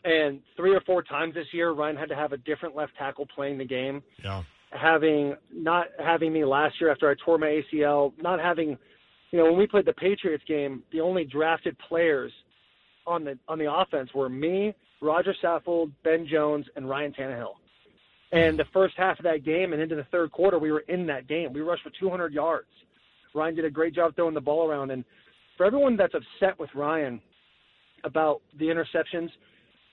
and 0.04 0.42
three 0.58 0.76
or 0.76 0.82
four 0.82 1.04
times 1.04 1.36
this 1.36 1.48
year, 1.54 1.72
Ryan 1.72 1.96
had 1.96 2.10
to 2.10 2.16
have 2.16 2.34
a 2.34 2.38
different 2.38 2.76
left 2.76 2.98
tackle 2.98 3.28
playing 3.34 3.60
the 3.60 3.66
game. 3.66 4.04
Yeah. 4.22 4.44
Having 4.72 5.36
not 5.54 5.88
having 5.98 6.34
me 6.34 6.44
last 6.44 6.76
year 6.82 6.92
after 6.92 7.10
I 7.10 7.16
tore 7.24 7.38
my 7.38 7.62
ACL, 7.74 8.12
not 8.22 8.42
having, 8.42 8.78
you 9.32 9.40
know, 9.40 9.46
when 9.46 9.58
we 9.58 9.68
played 9.68 9.86
the 9.86 9.94
Patriots 9.94 10.44
game, 10.48 10.84
the 10.92 11.02
only 11.02 11.26
drafted 11.26 11.78
players 11.90 12.32
on 13.08 13.24
the 13.24 13.38
on 13.48 13.60
the 13.60 13.72
offense 13.72 14.10
were 14.14 14.30
me, 14.30 14.74
Rodger 15.02 15.36
Saffold, 15.44 15.92
Ben 16.04 16.28
Jones, 16.28 16.66
and 16.76 16.90
Ryan 16.90 17.14
Tannehill. 17.14 17.56
And 18.32 18.58
the 18.58 18.66
first 18.74 18.96
half 18.98 19.20
of 19.20 19.24
that 19.24 19.46
game 19.46 19.74
and 19.74 19.82
into 19.82 19.96
the 19.96 20.06
third 20.06 20.32
quarter, 20.32 20.60
we 20.60 20.72
were 20.72 20.84
in 20.88 21.06
that 21.08 21.28
game. 21.28 21.54
We 21.54 21.62
rushed 21.62 21.84
for 21.84 21.92
200 22.00 22.34
yards. 22.34 22.68
Ryan 23.34 23.56
did 23.56 23.66
a 23.66 23.70
great 23.70 23.94
job 23.94 24.16
throwing 24.16 24.34
the 24.34 24.42
ball 24.42 24.70
around. 24.70 24.92
And 24.92 25.06
for 25.58 25.66
everyone 25.66 25.96
that's 25.96 26.14
upset 26.14 26.58
with 26.60 26.70
Ryan 26.74 27.22
about 28.04 28.42
the 28.58 28.66
interceptions, 28.66 29.30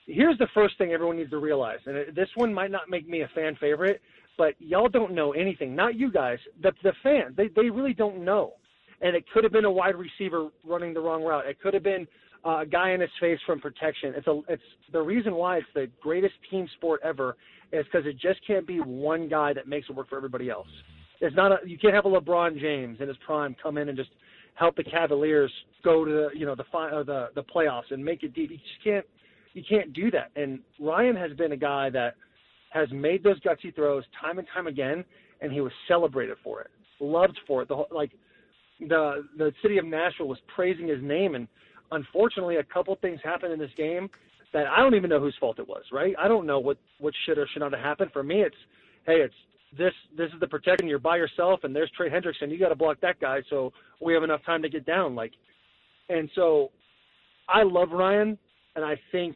here's 0.07 0.37
the 0.39 0.47
first 0.53 0.77
thing 0.77 0.91
everyone 0.91 1.17
needs 1.17 1.29
to 1.29 1.37
realize. 1.37 1.79
And 1.85 2.15
this 2.15 2.29
one 2.35 2.53
might 2.53 2.71
not 2.71 2.89
make 2.89 3.07
me 3.07 3.21
a 3.21 3.29
fan 3.35 3.55
favorite, 3.59 4.01
but 4.37 4.55
y'all 4.59 4.89
don't 4.89 5.13
know 5.13 5.31
anything. 5.33 5.75
Not 5.75 5.95
you 5.95 6.11
guys, 6.11 6.39
the 6.61 6.71
the 6.83 6.93
fans. 7.03 7.35
They 7.35 7.49
they 7.49 7.69
really 7.69 7.93
don't 7.93 8.25
know. 8.25 8.53
And 9.01 9.15
it 9.15 9.25
could 9.33 9.43
have 9.43 9.53
been 9.53 9.65
a 9.65 9.71
wide 9.71 9.95
receiver 9.95 10.49
running 10.65 10.93
the 10.93 10.99
wrong 10.99 11.23
route. 11.23 11.45
It 11.45 11.59
could 11.61 11.73
have 11.73 11.83
been 11.83 12.07
uh, 12.45 12.59
a 12.59 12.65
guy 12.65 12.91
in 12.91 13.01
his 13.01 13.09
face 13.19 13.39
from 13.45 13.59
protection. 13.59 14.13
It's 14.15 14.27
a 14.27 14.41
it's 14.49 14.63
the 14.91 15.01
reason 15.01 15.35
why 15.35 15.57
it's 15.57 15.67
the 15.73 15.89
greatest 16.01 16.35
team 16.49 16.67
sport 16.75 17.01
ever 17.03 17.37
is 17.71 17.85
because 17.85 18.05
it 18.05 18.19
just 18.19 18.39
can't 18.45 18.67
be 18.67 18.77
one 18.79 19.27
guy 19.27 19.53
that 19.53 19.67
makes 19.67 19.89
it 19.89 19.95
work 19.95 20.09
for 20.09 20.17
everybody 20.17 20.49
else. 20.49 20.67
It's 21.21 21.35
not 21.35 21.51
a 21.51 21.57
you 21.67 21.77
can't 21.77 21.93
have 21.93 22.05
a 22.05 22.09
LeBron 22.09 22.59
James 22.59 22.99
in 22.99 23.07
his 23.07 23.17
prime 23.25 23.55
come 23.61 23.77
in 23.77 23.89
and 23.89 23.97
just 23.97 24.09
help 24.55 24.75
the 24.75 24.83
Cavaliers 24.83 25.51
go 25.83 26.05
to 26.05 26.11
the 26.11 26.29
you 26.37 26.45
know 26.45 26.55
the 26.55 26.65
fi- 26.71 26.91
or 26.91 27.03
the 27.03 27.29
the 27.35 27.43
playoffs 27.43 27.91
and 27.91 28.03
make 28.03 28.23
it 28.23 28.33
deep. 28.33 28.51
You 28.51 28.57
just 28.57 28.83
can't 28.83 29.05
you 29.53 29.63
can't 29.67 29.93
do 29.93 30.11
that. 30.11 30.31
And 30.35 30.59
Ryan 30.79 31.15
has 31.15 31.31
been 31.33 31.53
a 31.53 31.57
guy 31.57 31.89
that 31.91 32.15
has 32.71 32.87
made 32.91 33.23
those 33.23 33.39
gutsy 33.41 33.73
throws 33.73 34.03
time 34.19 34.39
and 34.39 34.47
time 34.53 34.67
again, 34.67 35.05
and 35.41 35.51
he 35.51 35.61
was 35.61 35.71
celebrated 35.87 36.37
for 36.43 36.61
it, 36.61 36.71
loved 36.99 37.39
for 37.47 37.61
it. 37.61 37.67
The 37.67 37.75
whole, 37.75 37.87
like 37.91 38.11
the 38.79 39.25
the 39.37 39.53
city 39.61 39.77
of 39.77 39.85
Nashville 39.85 40.27
was 40.27 40.39
praising 40.53 40.87
his 40.87 41.01
name, 41.01 41.35
and 41.35 41.47
unfortunately, 41.91 42.57
a 42.57 42.63
couple 42.63 42.95
things 43.01 43.19
happened 43.23 43.53
in 43.53 43.59
this 43.59 43.71
game 43.77 44.09
that 44.53 44.67
I 44.67 44.77
don't 44.77 44.95
even 44.95 45.09
know 45.09 45.19
whose 45.19 45.35
fault 45.39 45.59
it 45.59 45.67
was. 45.67 45.83
Right? 45.91 46.15
I 46.19 46.27
don't 46.27 46.45
know 46.45 46.59
what 46.59 46.77
what 46.99 47.13
should 47.25 47.37
or 47.37 47.47
should 47.47 47.59
not 47.59 47.71
have 47.73 47.81
happened. 47.81 48.11
For 48.11 48.23
me, 48.23 48.41
it's 48.41 48.55
hey, 49.05 49.21
it's 49.21 49.35
this 49.77 49.93
this 50.17 50.29
is 50.33 50.39
the 50.39 50.47
protection. 50.47 50.87
You're 50.87 50.99
by 50.99 51.17
yourself, 51.17 51.61
and 51.63 51.75
there's 51.75 51.91
Trey 51.91 52.09
Hendrickson. 52.09 52.49
You 52.49 52.59
got 52.59 52.69
to 52.69 52.75
block 52.75 52.97
that 53.01 53.19
guy, 53.19 53.41
so 53.49 53.73
we 54.01 54.13
have 54.13 54.23
enough 54.23 54.43
time 54.45 54.61
to 54.61 54.69
get 54.69 54.85
down. 54.85 55.15
Like, 55.15 55.31
and 56.09 56.29
so 56.35 56.71
I 57.49 57.63
love 57.63 57.89
Ryan, 57.91 58.37
and 58.75 58.85
I 58.85 58.99
think 59.11 59.35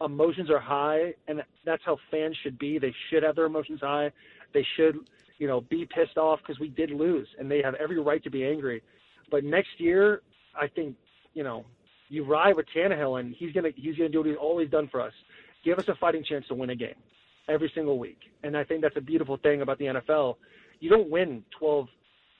emotions 0.00 0.50
are 0.50 0.60
high, 0.60 1.14
and 1.28 1.42
that's 1.64 1.82
how 1.84 1.98
fans 2.10 2.36
should 2.42 2.58
be. 2.58 2.78
They 2.78 2.94
should 3.10 3.22
have 3.22 3.36
their 3.36 3.46
emotions 3.46 3.80
high. 3.80 4.10
They 4.52 4.66
should, 4.76 4.96
you 5.38 5.46
know, 5.46 5.60
be 5.62 5.86
pissed 5.86 6.16
off 6.16 6.40
because 6.40 6.58
we 6.60 6.68
did 6.68 6.90
lose, 6.90 7.28
and 7.38 7.50
they 7.50 7.62
have 7.62 7.74
every 7.74 7.98
right 7.98 8.22
to 8.24 8.30
be 8.30 8.44
angry. 8.46 8.82
But 9.30 9.44
next 9.44 9.70
year, 9.78 10.22
I 10.60 10.68
think, 10.68 10.96
you 11.34 11.42
know, 11.42 11.64
you 12.08 12.24
ride 12.24 12.54
with 12.56 12.66
Tannehill, 12.76 13.18
and 13.20 13.34
he's 13.36 13.52
gonna 13.52 13.70
he's 13.74 13.96
gonna 13.96 14.08
do 14.10 14.18
what 14.18 14.26
he's 14.28 14.36
always 14.40 14.70
done 14.70 14.88
for 14.88 15.00
us. 15.00 15.12
Give 15.64 15.78
us 15.78 15.88
a 15.88 15.94
fighting 15.96 16.22
chance 16.28 16.46
to 16.48 16.54
win 16.54 16.70
a 16.70 16.76
game 16.76 16.94
every 17.48 17.70
single 17.74 17.98
week, 17.98 18.18
and 18.42 18.56
I 18.56 18.64
think 18.64 18.82
that's 18.82 18.96
a 18.96 19.00
beautiful 19.00 19.36
thing 19.38 19.62
about 19.62 19.78
the 19.78 19.86
NFL. 19.86 20.36
You 20.80 20.90
don't 20.90 21.08
win 21.10 21.42
12, 21.58 21.86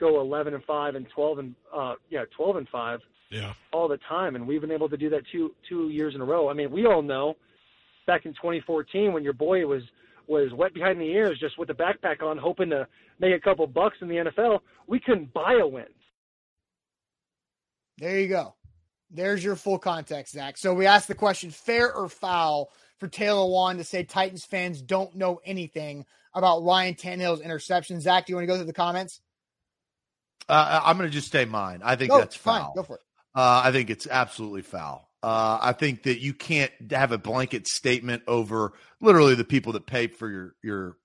go 0.01 0.21
11 0.21 0.55
and 0.55 0.63
five, 0.65 0.95
and 0.95 1.07
12 1.15 1.39
and 1.39 1.55
uh, 1.75 1.95
yeah, 2.11 2.25
12 2.37 2.57
and 2.57 2.69
five 2.69 3.01
Yeah. 3.31 3.55
all 3.73 3.89
the 3.89 3.99
time, 4.09 4.37
and 4.37 4.47
we've 4.47 4.61
been 4.61 4.71
able 4.71 4.89
to 4.91 4.97
do 4.97 5.09
that 5.11 5.23
two 5.33 5.55
two 5.69 5.89
years 5.89 6.15
in 6.15 6.21
a 6.21 6.25
row. 6.25 6.49
I 6.49 6.53
mean, 6.53 6.71
we 6.71 6.87
all 6.87 7.03
know 7.03 7.37
back 8.07 8.27
in 8.27 8.33
2014 8.35 9.13
when 9.13 9.25
your 9.25 9.33
boy 9.33 9.67
was 9.67 9.83
was 10.27 10.53
wet 10.55 10.75
behind 10.75 11.01
the 11.01 11.05
ears, 11.05 11.39
just 11.39 11.59
with 11.59 11.69
the 11.69 11.75
backpack 11.75 12.23
on, 12.23 12.39
hoping 12.39 12.71
to 12.71 12.87
make 13.21 13.35
a 13.35 13.41
couple 13.41 13.67
bucks 13.67 13.97
in 14.01 14.09
the 14.09 14.17
NFL, 14.17 14.61
we 14.87 15.01
couldn't 15.01 15.33
buy 15.33 15.59
a 15.61 15.67
win. 15.67 15.87
There 17.99 18.19
you 18.19 18.29
go. 18.29 18.55
There's 19.11 19.45
your 19.45 19.57
full 19.57 19.79
context, 19.79 20.35
Zach. 20.35 20.57
So 20.57 20.75
we 20.75 20.87
asked 20.87 21.09
the 21.09 21.15
question: 21.15 21.51
fair 21.51 21.95
or 21.95 22.09
foul 22.09 22.71
for 22.99 23.07
Taylor 23.09 23.47
Lewan 23.47 23.77
to 23.77 23.85
say 23.85 24.03
Titans 24.03 24.45
fans 24.45 24.83
don't 24.83 25.15
know 25.15 25.41
anything 25.45 26.05
about 26.35 26.65
Ryan 26.65 26.95
Tannehill's 26.95 27.41
interception? 27.41 28.01
Zach, 28.01 28.27
do 28.27 28.33
you 28.33 28.37
want 28.37 28.45
to 28.45 28.47
go 28.49 28.57
through 28.57 28.67
the 28.67 28.73
comments? 28.73 29.21
Uh, 30.49 30.81
I'm 30.85 30.97
going 30.99 31.09
to 31.09 31.15
just 31.15 31.31
say 31.31 31.45
mine. 31.45 31.81
I 31.85 31.97
think 31.97 32.11
Go, 32.11 32.19
that's 32.19 32.37
fine. 32.37 32.63
foul. 32.63 32.73
Go 32.75 32.83
for 32.83 32.97
it. 32.97 33.03
Uh, 33.35 33.63
I 33.65 33.73
think 33.73 33.91
it's 33.91 34.07
absolutely 34.07 34.63
foul. 34.63 35.09
Uh, 35.25 35.59
I 35.59 35.73
think 35.73 36.03
that 36.03 36.21
you 36.21 36.35
can't 36.35 36.71
have 36.91 37.11
a 37.11 37.17
blanket 37.17 37.67
statement 37.67 38.25
over 38.29 38.75
literally 39.01 39.35
the 39.35 39.43
people 39.43 39.73
that 39.73 39.87
pay 39.87 40.09
for 40.09 40.31
your 40.31 40.55
your 40.63 40.99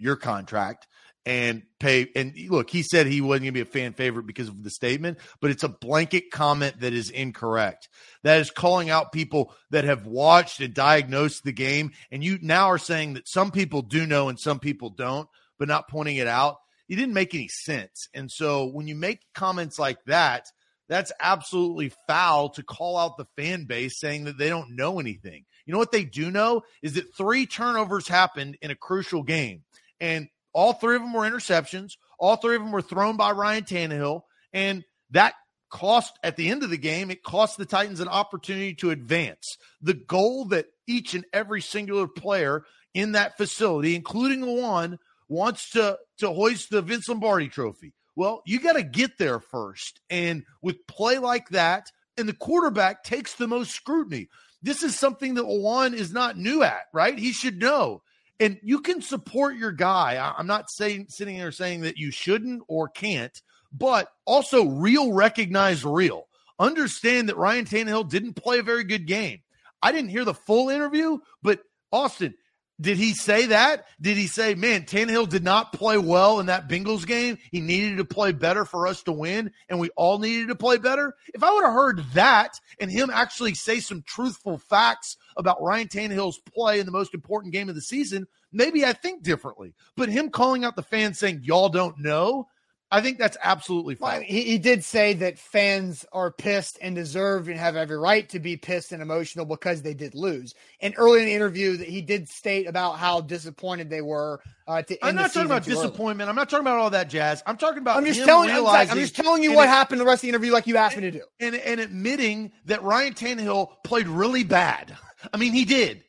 your 0.00 0.16
contract 0.16 0.88
and 1.24 1.62
pay. 1.78 2.08
And 2.16 2.34
look, 2.48 2.70
he 2.70 2.82
said 2.82 3.06
he 3.06 3.20
wasn't 3.20 3.44
going 3.44 3.54
to 3.54 3.64
be 3.64 3.70
a 3.70 3.72
fan 3.72 3.92
favorite 3.92 4.26
because 4.26 4.48
of 4.48 4.64
the 4.64 4.70
statement, 4.70 5.18
but 5.40 5.52
it's 5.52 5.62
a 5.62 5.68
blanket 5.68 6.32
comment 6.32 6.80
that 6.80 6.92
is 6.92 7.08
incorrect. 7.08 7.88
That 8.24 8.40
is 8.40 8.50
calling 8.50 8.90
out 8.90 9.12
people 9.12 9.54
that 9.70 9.84
have 9.84 10.08
watched 10.08 10.60
and 10.60 10.74
diagnosed 10.74 11.44
the 11.44 11.52
game, 11.52 11.92
and 12.10 12.24
you 12.24 12.40
now 12.42 12.66
are 12.66 12.78
saying 12.78 13.14
that 13.14 13.28
some 13.28 13.52
people 13.52 13.82
do 13.82 14.06
know 14.06 14.28
and 14.28 14.40
some 14.40 14.58
people 14.58 14.90
don't, 14.90 15.28
but 15.60 15.68
not 15.68 15.88
pointing 15.88 16.16
it 16.16 16.26
out. 16.26 16.56
It 16.88 16.96
didn't 16.96 17.14
make 17.14 17.32
any 17.32 17.46
sense. 17.46 18.08
And 18.12 18.28
so 18.28 18.66
when 18.66 18.88
you 18.88 18.96
make 18.96 19.20
comments 19.36 19.78
like 19.78 19.98
that 20.06 20.46
that's 20.92 21.12
absolutely 21.20 21.90
foul 22.06 22.50
to 22.50 22.62
call 22.62 22.98
out 22.98 23.16
the 23.16 23.26
fan 23.34 23.64
base 23.64 23.98
saying 23.98 24.24
that 24.24 24.36
they 24.36 24.50
don't 24.50 24.76
know 24.76 25.00
anything. 25.00 25.46
You 25.64 25.72
know 25.72 25.78
what 25.78 25.90
they 25.90 26.04
do 26.04 26.30
know 26.30 26.62
is 26.82 26.94
that 26.94 27.16
three 27.16 27.46
turnovers 27.46 28.06
happened 28.06 28.58
in 28.60 28.70
a 28.70 28.76
crucial 28.76 29.22
game, 29.22 29.62
and 30.00 30.28
all 30.52 30.74
three 30.74 30.96
of 30.96 31.02
them 31.02 31.14
were 31.14 31.22
interceptions. 31.22 31.92
All 32.18 32.36
three 32.36 32.56
of 32.56 32.62
them 32.62 32.72
were 32.72 32.82
thrown 32.82 33.16
by 33.16 33.30
Ryan 33.30 33.64
Tannehill, 33.64 34.20
and 34.52 34.84
that 35.12 35.32
cost 35.70 36.12
at 36.22 36.36
the 36.36 36.50
end 36.50 36.62
of 36.62 36.68
the 36.68 36.76
game. 36.76 37.10
It 37.10 37.22
cost 37.22 37.56
the 37.56 37.64
Titans 37.64 38.00
an 38.00 38.08
opportunity 38.08 38.74
to 38.74 38.90
advance. 38.90 39.56
The 39.80 39.94
goal 39.94 40.44
that 40.46 40.66
each 40.86 41.14
and 41.14 41.24
every 41.32 41.62
singular 41.62 42.06
player 42.06 42.64
in 42.92 43.12
that 43.12 43.38
facility, 43.38 43.94
including 43.94 44.42
the 44.42 44.60
one, 44.60 44.98
wants 45.26 45.70
to 45.70 45.98
to 46.18 46.28
hoist 46.28 46.68
the 46.68 46.82
Vince 46.82 47.08
Lombardi 47.08 47.48
Trophy. 47.48 47.94
Well, 48.16 48.42
you 48.46 48.60
got 48.60 48.74
to 48.74 48.82
get 48.82 49.18
there 49.18 49.40
first. 49.40 50.00
And 50.10 50.44
with 50.60 50.86
play 50.86 51.18
like 51.18 51.48
that, 51.50 51.90
and 52.16 52.28
the 52.28 52.34
quarterback 52.34 53.04
takes 53.04 53.34
the 53.34 53.48
most 53.48 53.72
scrutiny. 53.72 54.28
This 54.62 54.82
is 54.82 54.98
something 54.98 55.34
that 55.34 55.44
Lewan 55.44 55.94
is 55.94 56.12
not 56.12 56.38
new 56.38 56.62
at, 56.62 56.82
right? 56.92 57.18
He 57.18 57.32
should 57.32 57.58
know. 57.58 58.02
And 58.38 58.58
you 58.62 58.80
can 58.80 59.00
support 59.02 59.56
your 59.56 59.72
guy. 59.72 60.34
I'm 60.36 60.46
not 60.46 60.70
saying 60.70 61.06
sitting 61.08 61.38
there 61.38 61.52
saying 61.52 61.82
that 61.82 61.96
you 61.96 62.10
shouldn't 62.10 62.62
or 62.68 62.88
can't, 62.88 63.40
but 63.72 64.08
also 64.26 64.66
real 64.66 65.12
recognize 65.12 65.84
real. 65.84 66.28
Understand 66.58 67.28
that 67.28 67.36
Ryan 67.36 67.64
Tannehill 67.64 68.08
didn't 68.08 68.34
play 68.34 68.58
a 68.58 68.64
very 68.64 68.84
good 68.84 69.06
game. 69.06 69.40
I 69.82 69.90
didn't 69.90 70.10
hear 70.10 70.24
the 70.24 70.34
full 70.34 70.68
interview, 70.68 71.18
but 71.42 71.60
Austin, 71.90 72.34
did 72.82 72.98
he 72.98 73.14
say 73.14 73.46
that? 73.46 73.86
Did 74.00 74.16
he 74.16 74.26
say, 74.26 74.54
man, 74.54 74.82
Tannehill 74.82 75.28
did 75.28 75.44
not 75.44 75.72
play 75.72 75.96
well 75.96 76.40
in 76.40 76.46
that 76.46 76.68
Bengals 76.68 77.06
game? 77.06 77.38
He 77.50 77.60
needed 77.60 77.98
to 77.98 78.04
play 78.04 78.32
better 78.32 78.64
for 78.64 78.86
us 78.86 79.02
to 79.04 79.12
win, 79.12 79.52
and 79.68 79.78
we 79.78 79.90
all 79.90 80.18
needed 80.18 80.48
to 80.48 80.54
play 80.54 80.78
better? 80.78 81.14
If 81.32 81.42
I 81.42 81.52
would 81.52 81.64
have 81.64 81.72
heard 81.72 82.04
that 82.14 82.58
and 82.80 82.90
him 82.90 83.08
actually 83.10 83.54
say 83.54 83.80
some 83.80 84.02
truthful 84.02 84.58
facts 84.58 85.16
about 85.36 85.62
Ryan 85.62 85.88
Tannehill's 85.88 86.40
play 86.54 86.80
in 86.80 86.86
the 86.86 86.92
most 86.92 87.14
important 87.14 87.52
game 87.52 87.68
of 87.68 87.74
the 87.74 87.80
season, 87.80 88.26
maybe 88.52 88.84
I 88.84 88.92
think 88.92 89.22
differently. 89.22 89.74
But 89.96 90.08
him 90.08 90.30
calling 90.30 90.64
out 90.64 90.76
the 90.76 90.82
fans 90.82 91.18
saying, 91.18 91.42
y'all 91.44 91.68
don't 91.68 91.98
know, 91.98 92.48
I 92.92 93.00
think 93.00 93.16
that's 93.18 93.38
absolutely 93.42 93.94
fine. 93.94 94.18
Well, 94.18 94.20
he, 94.20 94.42
he, 94.42 94.58
did 94.58 94.84
say 94.84 95.14
that 95.14 95.38
fans 95.38 96.04
are 96.12 96.30
pissed 96.30 96.78
and 96.82 96.94
deserve 96.94 97.48
and 97.48 97.58
have 97.58 97.74
every 97.74 97.96
right 97.96 98.28
to 98.28 98.38
be 98.38 98.58
pissed 98.58 98.92
and 98.92 99.00
emotional 99.00 99.46
because 99.46 99.80
they 99.80 99.94
did 99.94 100.14
lose. 100.14 100.54
And 100.78 100.92
early 100.98 101.20
in 101.20 101.24
the 101.24 101.32
interview, 101.32 101.78
that 101.78 101.88
he 101.88 102.02
did 102.02 102.28
state 102.28 102.68
about 102.68 102.98
how 102.98 103.22
disappointed 103.22 103.88
they 103.88 104.02
were. 104.02 104.42
Uh, 104.68 104.82
to 104.82 105.04
I'm 105.04 105.14
not 105.14 105.32
talking 105.32 105.46
about 105.46 105.64
disappointment. 105.64 106.26
Early. 106.26 106.28
I'm 106.28 106.36
not 106.36 106.50
talking 106.50 106.64
about 106.64 106.80
all 106.80 106.90
that 106.90 107.08
jazz. 107.08 107.42
I'm 107.46 107.56
talking 107.56 107.78
about. 107.78 107.96
I'm 107.96 108.04
just 108.04 108.24
telling. 108.24 108.50
I'm, 108.50 108.66
I'm, 108.66 108.98
just 108.98 109.16
telling 109.16 109.42
you 109.42 109.54
what 109.54 109.64
it, 109.64 109.70
happened 109.70 109.98
the 109.98 110.04
rest 110.04 110.18
of 110.18 110.22
the 110.22 110.28
interview, 110.28 110.52
like 110.52 110.66
you 110.66 110.76
asked 110.76 110.96
and, 110.96 111.04
me 111.06 111.12
to 111.12 111.18
do, 111.18 111.24
and 111.40 111.54
and 111.54 111.80
admitting 111.80 112.52
that 112.66 112.82
Ryan 112.82 113.14
Tannehill 113.14 113.70
played 113.84 114.06
really 114.06 114.44
bad. 114.44 114.94
I 115.32 115.38
mean, 115.38 115.54
he 115.54 115.64
did. 115.64 116.04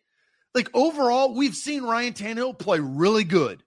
Like 0.54 0.70
overall, 0.74 1.34
we've 1.34 1.56
seen 1.56 1.84
Ryan 1.84 2.14
Tannehill 2.14 2.60
play 2.60 2.80
really 2.80 3.24
good. 3.24 3.64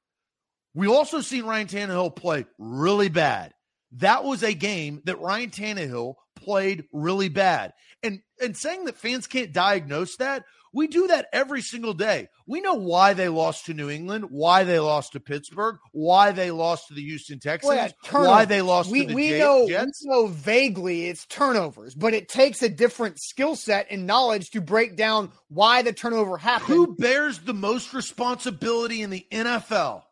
We 0.76 0.86
also 0.86 1.22
seen 1.22 1.46
Ryan 1.46 1.68
Tannehill 1.68 2.14
play 2.14 2.44
really 2.58 3.08
bad. 3.08 3.54
That 3.92 4.24
was 4.24 4.42
a 4.42 4.52
game 4.52 5.00
that 5.04 5.18
Ryan 5.18 5.50
Tannehill 5.50 6.16
played 6.36 6.84
really 6.92 7.30
bad. 7.30 7.72
And 8.02 8.20
and 8.42 8.54
saying 8.54 8.84
that 8.84 8.98
fans 8.98 9.26
can't 9.26 9.52
diagnose 9.52 10.16
that, 10.16 10.44
we 10.74 10.88
do 10.88 11.06
that 11.06 11.28
every 11.32 11.62
single 11.62 11.94
day. 11.94 12.28
We 12.46 12.60
know 12.60 12.74
why 12.74 13.14
they 13.14 13.30
lost 13.30 13.64
to 13.66 13.74
New 13.74 13.88
England, 13.88 14.26
why 14.28 14.64
they 14.64 14.78
lost 14.78 15.12
to 15.12 15.20
Pittsburgh, 15.20 15.78
why 15.92 16.32
they 16.32 16.50
lost 16.50 16.88
to 16.88 16.94
the 16.94 17.02
Houston 17.02 17.40
Texans, 17.40 17.68
well, 17.74 17.90
yeah, 18.12 18.28
why 18.28 18.44
they 18.44 18.60
lost 18.60 18.90
we, 18.90 19.00
to 19.00 19.06
the 19.06 19.14
we 19.14 19.28
J- 19.30 19.38
know, 19.38 19.66
Jets. 19.66 20.02
We 20.04 20.10
know 20.10 20.26
vaguely 20.26 21.06
it's 21.06 21.24
turnovers, 21.24 21.94
but 21.94 22.12
it 22.12 22.28
takes 22.28 22.62
a 22.62 22.68
different 22.68 23.18
skill 23.18 23.56
set 23.56 23.86
and 23.90 24.06
knowledge 24.06 24.50
to 24.50 24.60
break 24.60 24.96
down 24.96 25.32
why 25.48 25.80
the 25.80 25.94
turnover 25.94 26.36
happened. 26.36 26.76
Who 26.76 26.94
bears 26.96 27.38
the 27.38 27.54
most 27.54 27.94
responsibility 27.94 29.00
in 29.00 29.08
the 29.08 29.26
NFL? 29.32 30.02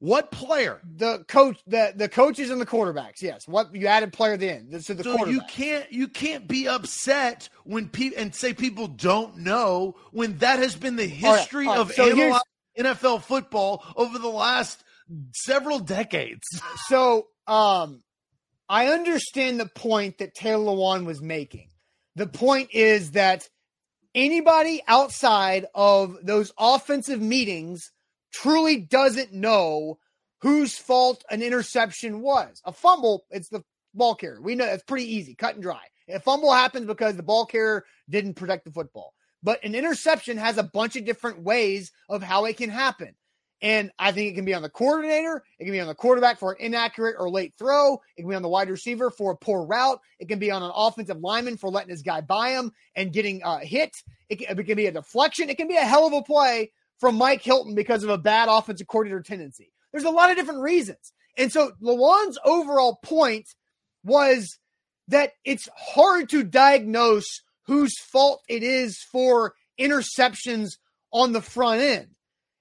What 0.00 0.30
player? 0.30 0.80
The 0.96 1.24
coach, 1.28 1.60
the 1.66 1.92
the 1.94 2.08
coaches 2.08 2.48
and 2.48 2.58
the 2.58 2.66
quarterbacks. 2.66 3.20
Yes. 3.20 3.46
What 3.46 3.74
you 3.74 3.86
added 3.86 4.14
player 4.14 4.38
then. 4.38 4.80
So 4.80 4.94
the 4.94 5.04
so 5.04 5.26
you 5.26 5.42
can't 5.42 5.92
you 5.92 6.08
can't 6.08 6.48
be 6.48 6.66
upset 6.66 7.50
when 7.64 7.90
people 7.90 8.18
and 8.18 8.34
say 8.34 8.54
people 8.54 8.88
don't 8.88 9.36
know 9.36 9.96
when 10.10 10.38
that 10.38 10.58
has 10.58 10.74
been 10.74 10.96
the 10.96 11.06
history 11.06 11.66
all 11.66 11.84
right, 11.84 11.98
all 11.98 12.10
right. 12.10 12.32
of 12.32 12.40
so 12.76 12.82
NFL 12.82 13.22
football 13.24 13.84
over 13.94 14.18
the 14.18 14.28
last 14.28 14.82
several 15.34 15.78
decades. 15.78 16.46
So 16.88 17.26
um 17.46 18.02
I 18.70 18.86
understand 18.88 19.60
the 19.60 19.66
point 19.66 20.18
that 20.18 20.34
Taylor 20.34 20.72
Lewan 20.72 21.04
was 21.04 21.20
making. 21.20 21.68
The 22.16 22.26
point 22.26 22.70
is 22.72 23.10
that 23.10 23.48
anybody 24.14 24.82
outside 24.88 25.66
of 25.74 26.16
those 26.22 26.52
offensive 26.58 27.20
meetings 27.20 27.90
truly 28.32 28.78
doesn't 28.78 29.32
know 29.32 29.98
whose 30.40 30.76
fault 30.76 31.24
an 31.30 31.42
interception 31.42 32.20
was. 32.20 32.60
A 32.64 32.72
fumble, 32.72 33.24
it's 33.30 33.48
the 33.48 33.62
ball 33.94 34.14
carrier. 34.14 34.40
We 34.40 34.54
know 34.54 34.64
it's 34.64 34.84
pretty 34.84 35.14
easy, 35.14 35.34
cut 35.34 35.54
and 35.54 35.62
dry. 35.62 35.82
A 36.08 36.20
fumble 36.20 36.52
happens 36.52 36.86
because 36.86 37.16
the 37.16 37.22
ball 37.22 37.46
carrier 37.46 37.84
didn't 38.08 38.34
protect 38.34 38.64
the 38.64 38.72
football. 38.72 39.14
But 39.42 39.64
an 39.64 39.74
interception 39.74 40.36
has 40.38 40.58
a 40.58 40.62
bunch 40.62 40.96
of 40.96 41.04
different 41.04 41.42
ways 41.42 41.92
of 42.08 42.22
how 42.22 42.44
it 42.44 42.56
can 42.56 42.70
happen. 42.70 43.14
And 43.62 43.90
I 43.98 44.12
think 44.12 44.32
it 44.32 44.34
can 44.34 44.46
be 44.46 44.54
on 44.54 44.62
the 44.62 44.70
coordinator. 44.70 45.42
It 45.58 45.64
can 45.64 45.72
be 45.72 45.80
on 45.80 45.86
the 45.86 45.94
quarterback 45.94 46.38
for 46.38 46.52
an 46.52 46.58
inaccurate 46.60 47.16
or 47.18 47.28
late 47.28 47.52
throw. 47.58 48.00
It 48.16 48.22
can 48.22 48.30
be 48.30 48.34
on 48.34 48.42
the 48.42 48.48
wide 48.48 48.70
receiver 48.70 49.10
for 49.10 49.32
a 49.32 49.36
poor 49.36 49.66
route. 49.66 50.00
It 50.18 50.28
can 50.28 50.38
be 50.38 50.50
on 50.50 50.62
an 50.62 50.72
offensive 50.74 51.20
lineman 51.20 51.58
for 51.58 51.68
letting 51.68 51.90
his 51.90 52.02
guy 52.02 52.22
by 52.22 52.50
him 52.50 52.72
and 52.96 53.12
getting 53.12 53.42
uh, 53.42 53.58
hit. 53.58 53.94
It 54.30 54.36
can, 54.36 54.58
it 54.58 54.64
can 54.64 54.76
be 54.76 54.86
a 54.86 54.92
deflection. 54.92 55.50
It 55.50 55.58
can 55.58 55.68
be 55.68 55.76
a 55.76 55.84
hell 55.84 56.06
of 56.06 56.14
a 56.14 56.22
play 56.22 56.72
from 57.00 57.16
Mike 57.16 57.42
Hilton 57.42 57.74
because 57.74 58.04
of 58.04 58.10
a 58.10 58.18
bad 58.18 58.48
offensive 58.48 58.86
coordinator 58.86 59.22
tendency. 59.22 59.72
There's 59.90 60.04
a 60.04 60.10
lot 60.10 60.30
of 60.30 60.36
different 60.36 60.60
reasons. 60.60 61.12
And 61.36 61.50
so 61.50 61.72
Lewan's 61.82 62.38
overall 62.44 62.98
point 63.02 63.46
was 64.04 64.58
that 65.08 65.32
it's 65.44 65.68
hard 65.76 66.28
to 66.28 66.44
diagnose 66.44 67.26
whose 67.66 67.98
fault 67.98 68.42
it 68.48 68.62
is 68.62 68.98
for 69.10 69.54
interceptions 69.80 70.72
on 71.12 71.32
the 71.32 71.40
front 71.40 71.80
end. 71.80 72.08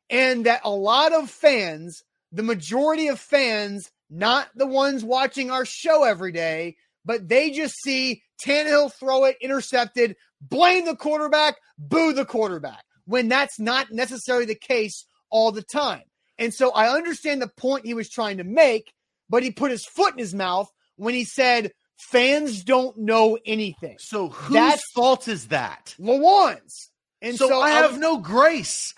And 0.09 0.45
that 0.45 0.61
a 0.63 0.71
lot 0.71 1.13
of 1.13 1.29
fans, 1.29 2.01
the 2.31 2.43
majority 2.43 3.09
of 3.09 3.19
fans, 3.19 3.91
not 4.09 4.47
the 4.55 4.65
ones 4.65 5.03
watching 5.03 5.51
our 5.51 5.65
show 5.65 6.03
every 6.03 6.31
day, 6.31 6.77
but 7.05 7.27
they 7.27 7.51
just 7.51 7.75
see 7.83 8.23
Tannehill 8.43 8.93
throw 8.93 9.25
it, 9.25 9.37
intercepted, 9.41 10.15
blame 10.41 10.85
the 10.85 10.95
quarterback, 10.95 11.57
boo 11.77 12.13
the 12.13 12.25
quarterback 12.25 12.83
when 13.09 13.27
that's 13.27 13.59
not 13.59 13.91
necessarily 13.91 14.45
the 14.45 14.53
case 14.53 15.05
all 15.31 15.51
the 15.51 15.63
time. 15.63 16.03
And 16.37 16.53
so 16.53 16.69
I 16.69 16.95
understand 16.95 17.41
the 17.41 17.47
point 17.47 17.87
he 17.87 17.95
was 17.95 18.07
trying 18.07 18.37
to 18.37 18.43
make, 18.43 18.93
but 19.29 19.41
he 19.41 19.49
put 19.49 19.71
his 19.71 19.83
foot 19.83 20.13
in 20.13 20.19
his 20.19 20.35
mouth 20.35 20.69
when 20.95 21.15
he 21.15 21.25
said 21.25 21.71
fans 21.97 22.63
don't 22.63 22.95
know 22.99 23.39
anything. 23.47 23.97
So 23.99 24.29
whose 24.29 24.53
that's, 24.53 24.91
fault 24.93 25.27
is 25.27 25.47
that? 25.47 25.95
Lewan's. 25.99 26.91
And 27.21 27.35
so, 27.35 27.49
so 27.49 27.59
I 27.59 27.71
have 27.71 27.95
I'm, 27.95 27.99
no 27.99 28.19
grace. 28.19 28.93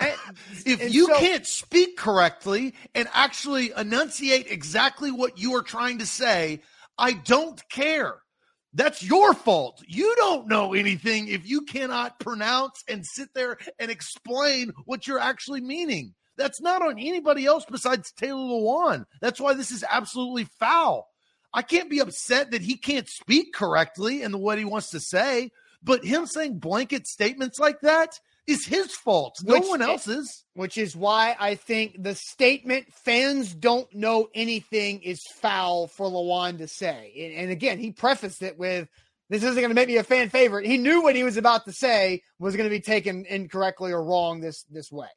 If 0.65 0.93
you 0.93 1.07
so, 1.07 1.17
can't 1.17 1.47
speak 1.47 1.97
correctly 1.97 2.75
and 2.93 3.07
actually 3.13 3.71
enunciate 3.75 4.51
exactly 4.51 5.09
what 5.09 5.39
you 5.39 5.55
are 5.55 5.63
trying 5.63 5.99
to 5.99 6.05
say, 6.05 6.61
I 6.97 7.13
don't 7.13 7.59
care. 7.69 8.21
That's 8.73 9.03
your 9.03 9.33
fault. 9.33 9.83
You 9.85 10.13
don't 10.17 10.47
know 10.47 10.73
anything 10.73 11.27
if 11.27 11.47
you 11.47 11.61
cannot 11.61 12.19
pronounce 12.19 12.83
and 12.87 13.05
sit 13.05 13.33
there 13.33 13.57
and 13.79 13.91
explain 13.91 14.71
what 14.85 15.07
you're 15.07 15.19
actually 15.19 15.61
meaning. 15.61 16.13
That's 16.37 16.61
not 16.61 16.81
on 16.81 16.97
anybody 16.97 17.45
else 17.45 17.65
besides 17.69 18.11
Taylor 18.13 18.39
Lewan. 18.39 19.05
That's 19.19 19.41
why 19.41 19.53
this 19.53 19.71
is 19.71 19.83
absolutely 19.87 20.45
foul. 20.59 21.07
I 21.53 21.61
can't 21.61 21.89
be 21.89 21.99
upset 21.99 22.51
that 22.51 22.61
he 22.61 22.77
can't 22.77 23.09
speak 23.09 23.53
correctly 23.53 24.23
the 24.23 24.37
what 24.37 24.57
he 24.57 24.65
wants 24.65 24.89
to 24.91 25.01
say, 25.01 25.51
but 25.83 26.05
him 26.05 26.25
saying 26.25 26.59
blanket 26.59 27.07
statements 27.07 27.59
like 27.59 27.81
that 27.81 28.19
is 28.51 28.65
his 28.65 28.93
fault. 28.93 29.35
No 29.43 29.55
which, 29.55 29.67
one 29.67 29.81
else's. 29.81 30.45
Which 30.53 30.77
is 30.77 30.95
why 30.95 31.35
I 31.39 31.55
think 31.55 32.01
the 32.01 32.15
statement 32.15 32.85
fans 33.05 33.53
don't 33.53 33.91
know 33.93 34.29
anything 34.35 35.01
is 35.01 35.21
foul 35.35 35.87
for 35.87 36.07
Lewan 36.07 36.59
to 36.59 36.67
say. 36.67 37.13
And, 37.19 37.43
and 37.43 37.51
again, 37.51 37.79
he 37.79 37.91
prefaced 37.91 38.43
it 38.43 38.57
with 38.57 38.87
this 39.29 39.43
isn't 39.43 39.55
going 39.55 39.69
to 39.69 39.75
make 39.75 39.87
me 39.87 39.97
a 39.97 40.03
fan 40.03 40.29
favorite. 40.29 40.65
He 40.65 40.77
knew 40.77 41.01
what 41.01 41.15
he 41.15 41.23
was 41.23 41.37
about 41.37 41.63
to 41.65 41.71
say 41.71 42.21
was 42.37 42.55
going 42.57 42.69
to 42.69 42.75
be 42.75 42.81
taken 42.81 43.25
incorrectly 43.25 43.93
or 43.93 44.03
wrong 44.03 44.41
this 44.41 44.63
this 44.69 44.91
way. 44.91 45.07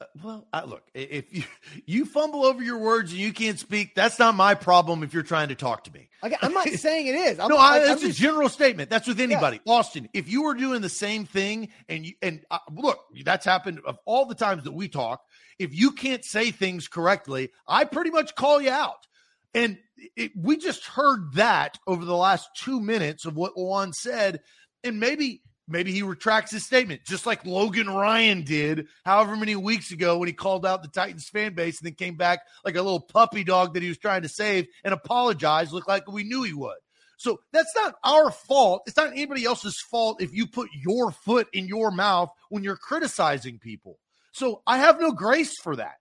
Uh, 0.00 0.04
well, 0.22 0.48
I, 0.52 0.64
look, 0.64 0.82
if 0.94 1.34
you 1.34 1.44
you 1.86 2.04
fumble 2.04 2.44
over 2.44 2.62
your 2.62 2.78
words 2.78 3.12
and 3.12 3.20
you 3.20 3.32
can't 3.32 3.58
speak, 3.58 3.94
that's 3.94 4.18
not 4.18 4.34
my 4.34 4.54
problem. 4.54 5.02
If 5.02 5.12
you're 5.12 5.22
trying 5.22 5.48
to 5.48 5.54
talk 5.54 5.84
to 5.84 5.92
me, 5.92 6.08
I'm 6.22 6.52
not 6.52 6.68
saying 6.70 7.06
it 7.06 7.14
is. 7.14 7.38
I'm, 7.38 7.48
no, 7.48 7.58
I, 7.58 7.80
that's 7.80 8.02
I'm 8.02 8.10
a 8.10 8.12
general 8.12 8.48
statement. 8.48 8.90
That's 8.90 9.06
with 9.06 9.20
anybody. 9.20 9.60
Yeah. 9.64 9.72
Austin, 9.72 10.08
if 10.14 10.28
you 10.28 10.42
were 10.42 10.54
doing 10.54 10.80
the 10.80 10.88
same 10.88 11.26
thing, 11.26 11.68
and 11.88 12.06
you 12.06 12.14
and 12.22 12.44
uh, 12.50 12.58
look, 12.72 13.00
that's 13.24 13.44
happened 13.44 13.80
of 13.84 13.98
all 14.06 14.26
the 14.26 14.34
times 14.34 14.64
that 14.64 14.72
we 14.72 14.88
talk. 14.88 15.22
If 15.58 15.74
you 15.74 15.90
can't 15.90 16.24
say 16.24 16.50
things 16.50 16.88
correctly, 16.88 17.50
I 17.68 17.84
pretty 17.84 18.10
much 18.10 18.34
call 18.34 18.62
you 18.62 18.70
out. 18.70 19.06
And 19.52 19.78
it, 20.16 20.32
we 20.34 20.56
just 20.56 20.86
heard 20.86 21.34
that 21.34 21.78
over 21.86 22.04
the 22.04 22.16
last 22.16 22.48
two 22.56 22.80
minutes 22.80 23.26
of 23.26 23.36
what 23.36 23.56
Lewan 23.56 23.92
said, 23.94 24.40
and 24.84 25.00
maybe 25.00 25.42
Maybe 25.70 25.92
he 25.92 26.02
retracts 26.02 26.50
his 26.50 26.66
statement, 26.66 27.04
just 27.04 27.26
like 27.26 27.46
Logan 27.46 27.88
Ryan 27.88 28.42
did 28.42 28.88
however 29.04 29.36
many 29.36 29.54
weeks 29.54 29.92
ago 29.92 30.18
when 30.18 30.26
he 30.26 30.32
called 30.32 30.66
out 30.66 30.82
the 30.82 30.88
Titans 30.88 31.28
fan 31.28 31.54
base 31.54 31.78
and 31.80 31.86
then 31.86 31.94
came 31.94 32.16
back 32.16 32.40
like 32.64 32.74
a 32.74 32.82
little 32.82 33.00
puppy 33.00 33.44
dog 33.44 33.74
that 33.74 33.82
he 33.82 33.88
was 33.88 33.98
trying 33.98 34.22
to 34.22 34.28
save 34.28 34.66
and 34.84 34.92
apologized, 34.92 35.72
looked 35.72 35.88
like 35.88 36.10
we 36.10 36.24
knew 36.24 36.42
he 36.42 36.52
would. 36.52 36.76
So 37.18 37.40
that's 37.52 37.72
not 37.76 37.94
our 38.02 38.30
fault. 38.30 38.82
It's 38.86 38.96
not 38.96 39.12
anybody 39.12 39.44
else's 39.44 39.78
fault 39.90 40.20
if 40.20 40.34
you 40.34 40.46
put 40.46 40.70
your 40.74 41.12
foot 41.12 41.48
in 41.52 41.68
your 41.68 41.90
mouth 41.90 42.30
when 42.48 42.64
you're 42.64 42.76
criticizing 42.76 43.58
people. 43.58 43.98
So 44.32 44.62
I 44.66 44.78
have 44.78 45.00
no 45.00 45.12
grace 45.12 45.54
for 45.62 45.76
that. 45.76 45.98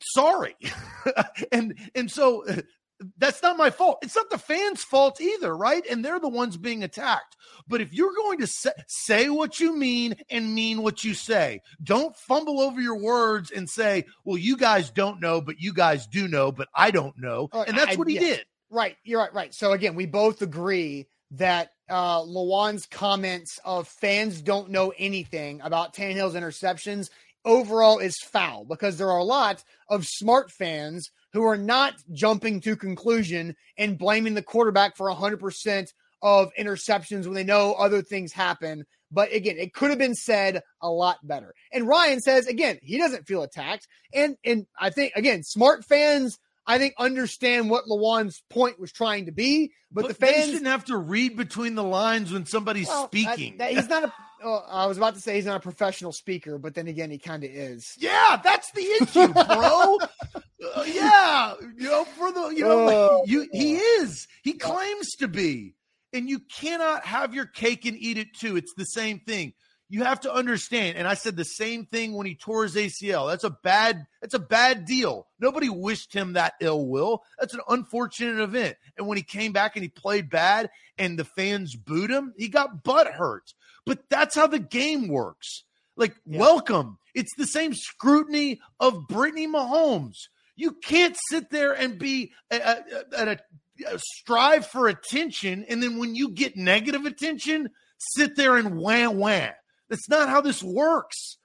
Sorry. 0.00 0.56
and 1.52 1.78
and 1.94 2.10
so 2.10 2.44
that's 3.18 3.42
not 3.42 3.56
my 3.56 3.70
fault. 3.70 3.98
It's 4.02 4.16
not 4.16 4.30
the 4.30 4.38
fans' 4.38 4.82
fault 4.82 5.20
either, 5.20 5.56
right? 5.56 5.84
And 5.90 6.04
they're 6.04 6.20
the 6.20 6.28
ones 6.28 6.56
being 6.56 6.82
attacked. 6.82 7.36
But 7.68 7.80
if 7.80 7.92
you're 7.92 8.14
going 8.14 8.38
to 8.38 8.46
say, 8.46 8.70
say, 8.86 9.28
what 9.28 9.60
you 9.60 9.76
mean 9.76 10.16
and 10.30 10.54
mean 10.54 10.82
what 10.82 11.04
you 11.04 11.14
say, 11.14 11.62
don't 11.82 12.16
fumble 12.16 12.60
over 12.60 12.80
your 12.80 12.98
words 12.98 13.50
and 13.50 13.68
say, 13.68 14.04
well, 14.24 14.38
you 14.38 14.56
guys 14.56 14.90
don't 14.90 15.20
know, 15.20 15.40
but 15.40 15.60
you 15.60 15.72
guys 15.72 16.06
do 16.06 16.28
know, 16.28 16.52
but 16.52 16.68
I 16.74 16.90
don't 16.90 17.18
know. 17.18 17.48
And 17.52 17.76
that's 17.76 17.98
what 17.98 18.08
he 18.08 18.18
did. 18.18 18.44
Right. 18.70 18.96
You're 19.04 19.20
right. 19.20 19.34
Right. 19.34 19.54
So 19.54 19.72
again, 19.72 19.94
we 19.94 20.06
both 20.06 20.42
agree 20.42 21.06
that 21.32 21.72
uh, 21.88 22.20
Lewan's 22.22 22.86
comments 22.86 23.58
of 23.64 23.88
fans 23.88 24.42
don't 24.42 24.70
know 24.70 24.92
anything 24.96 25.60
about 25.62 25.94
Tannehill's 25.94 26.34
interceptions 26.34 27.10
overall 27.46 27.98
is 27.98 28.18
foul 28.18 28.64
because 28.64 28.98
there 28.98 29.10
are 29.10 29.18
a 29.18 29.24
lot 29.24 29.64
of 29.88 30.06
smart 30.06 30.50
fans 30.50 31.10
who 31.32 31.44
are 31.44 31.56
not 31.56 31.94
jumping 32.12 32.60
to 32.62 32.76
conclusion 32.76 33.54
and 33.78 33.98
blaming 33.98 34.34
the 34.34 34.42
quarterback 34.42 34.96
for 34.96 35.08
100% 35.08 35.92
of 36.22 36.50
interceptions 36.58 37.24
when 37.24 37.34
they 37.34 37.44
know 37.44 37.74
other 37.74 38.02
things 38.02 38.32
happen. 38.32 38.84
But 39.10 39.32
again, 39.32 39.56
it 39.58 39.72
could 39.72 39.90
have 39.90 39.98
been 39.98 40.14
said 40.14 40.62
a 40.82 40.90
lot 40.90 41.18
better. 41.22 41.54
And 41.72 41.86
Ryan 41.86 42.20
says 42.20 42.46
again, 42.46 42.78
he 42.82 42.98
doesn't 42.98 43.26
feel 43.26 43.42
attacked. 43.42 43.86
And 44.12 44.36
and 44.44 44.66
I 44.80 44.90
think 44.90 45.12
again, 45.14 45.42
smart 45.44 45.84
fans 45.84 46.38
I 46.66 46.78
think 46.78 46.94
understand 46.98 47.70
what 47.70 47.84
Lewan's 47.84 48.42
point 48.50 48.80
was 48.80 48.90
trying 48.90 49.26
to 49.26 49.32
be. 49.32 49.72
But, 49.92 50.02
but 50.02 50.08
the 50.08 50.14
fans 50.14 50.46
shouldn't 50.46 50.66
have 50.66 50.84
to 50.86 50.96
read 50.96 51.36
between 51.36 51.74
the 51.76 51.84
lines 51.84 52.32
when 52.32 52.44
somebody's 52.44 52.88
well, 52.88 53.06
speaking. 53.06 53.58
That, 53.58 53.72
that, 53.72 53.80
he's 53.80 53.88
not 53.88 54.04
a. 54.04 54.12
Oh, 54.42 54.64
I 54.68 54.86
was 54.86 54.98
about 54.98 55.14
to 55.14 55.20
say 55.20 55.36
he's 55.36 55.46
not 55.46 55.56
a 55.56 55.60
professional 55.60 56.12
speaker, 56.12 56.58
but 56.58 56.74
then 56.74 56.88
again, 56.88 57.10
he 57.10 57.18
kind 57.18 57.42
of 57.42 57.50
is. 57.50 57.94
Yeah, 57.98 58.38
that's 58.42 58.70
the 58.72 58.82
issue, 58.82 59.32
bro. 59.32 59.98
uh, 60.74 60.84
yeah, 60.86 61.54
you 61.78 61.88
know, 61.88 62.04
for 62.04 62.32
the 62.32 62.48
you 62.48 62.62
know, 62.62 62.88
oh, 62.88 63.24
you 63.26 63.48
he 63.52 63.76
is. 63.76 64.26
He 64.42 64.54
claims 64.54 65.12
to 65.20 65.28
be, 65.28 65.74
and 66.12 66.28
you 66.28 66.40
cannot 66.40 67.06
have 67.06 67.34
your 67.34 67.46
cake 67.46 67.86
and 67.86 67.96
eat 67.96 68.18
it 68.18 68.34
too. 68.34 68.56
It's 68.56 68.74
the 68.76 68.84
same 68.84 69.20
thing 69.20 69.54
you 69.88 70.02
have 70.04 70.20
to 70.20 70.32
understand 70.32 70.96
and 70.96 71.06
i 71.06 71.14
said 71.14 71.36
the 71.36 71.44
same 71.44 71.86
thing 71.86 72.12
when 72.12 72.26
he 72.26 72.34
tore 72.34 72.64
his 72.64 72.74
acl 72.74 73.30
that's 73.30 73.44
a 73.44 73.50
bad 73.50 74.06
that's 74.26 74.34
a 74.34 74.40
bad 74.40 74.86
deal. 74.86 75.28
Nobody 75.38 75.68
wished 75.68 76.12
him 76.12 76.32
that 76.32 76.54
ill 76.60 76.84
will. 76.88 77.22
That's 77.38 77.54
an 77.54 77.60
unfortunate 77.68 78.42
event. 78.42 78.76
And 78.98 79.06
when 79.06 79.16
he 79.16 79.22
came 79.22 79.52
back 79.52 79.76
and 79.76 79.84
he 79.84 79.88
played 79.88 80.30
bad 80.30 80.68
and 80.98 81.16
the 81.16 81.24
fans 81.24 81.76
booed 81.76 82.10
him 82.10 82.34
he 82.36 82.48
got 82.48 82.82
butt 82.82 83.06
hurt. 83.06 83.54
But 83.84 84.00
that's 84.10 84.34
how 84.34 84.48
the 84.48 84.58
game 84.58 85.06
works. 85.06 85.62
Like 85.96 86.16
yeah. 86.26 86.40
welcome. 86.40 86.98
It's 87.14 87.36
the 87.36 87.46
same 87.46 87.72
scrutiny 87.72 88.60
of 88.80 89.06
brittany 89.06 89.46
mahomes. 89.46 90.26
You 90.56 90.72
can't 90.72 91.16
sit 91.30 91.50
there 91.50 91.72
and 91.72 91.96
be 91.96 92.32
at 92.50 92.84
a, 93.12 93.38
strive 93.96 94.66
for 94.66 94.88
attention 94.88 95.64
and 95.68 95.80
then 95.80 95.98
when 95.98 96.16
you 96.16 96.30
get 96.30 96.56
negative 96.56 97.04
attention 97.04 97.68
sit 97.98 98.34
there 98.34 98.56
and 98.56 98.80
wham 98.80 99.18
wah 99.18 99.50
that's 99.88 100.08
not 100.08 100.28
how 100.28 100.40
this 100.40 100.62
works. 100.62 101.38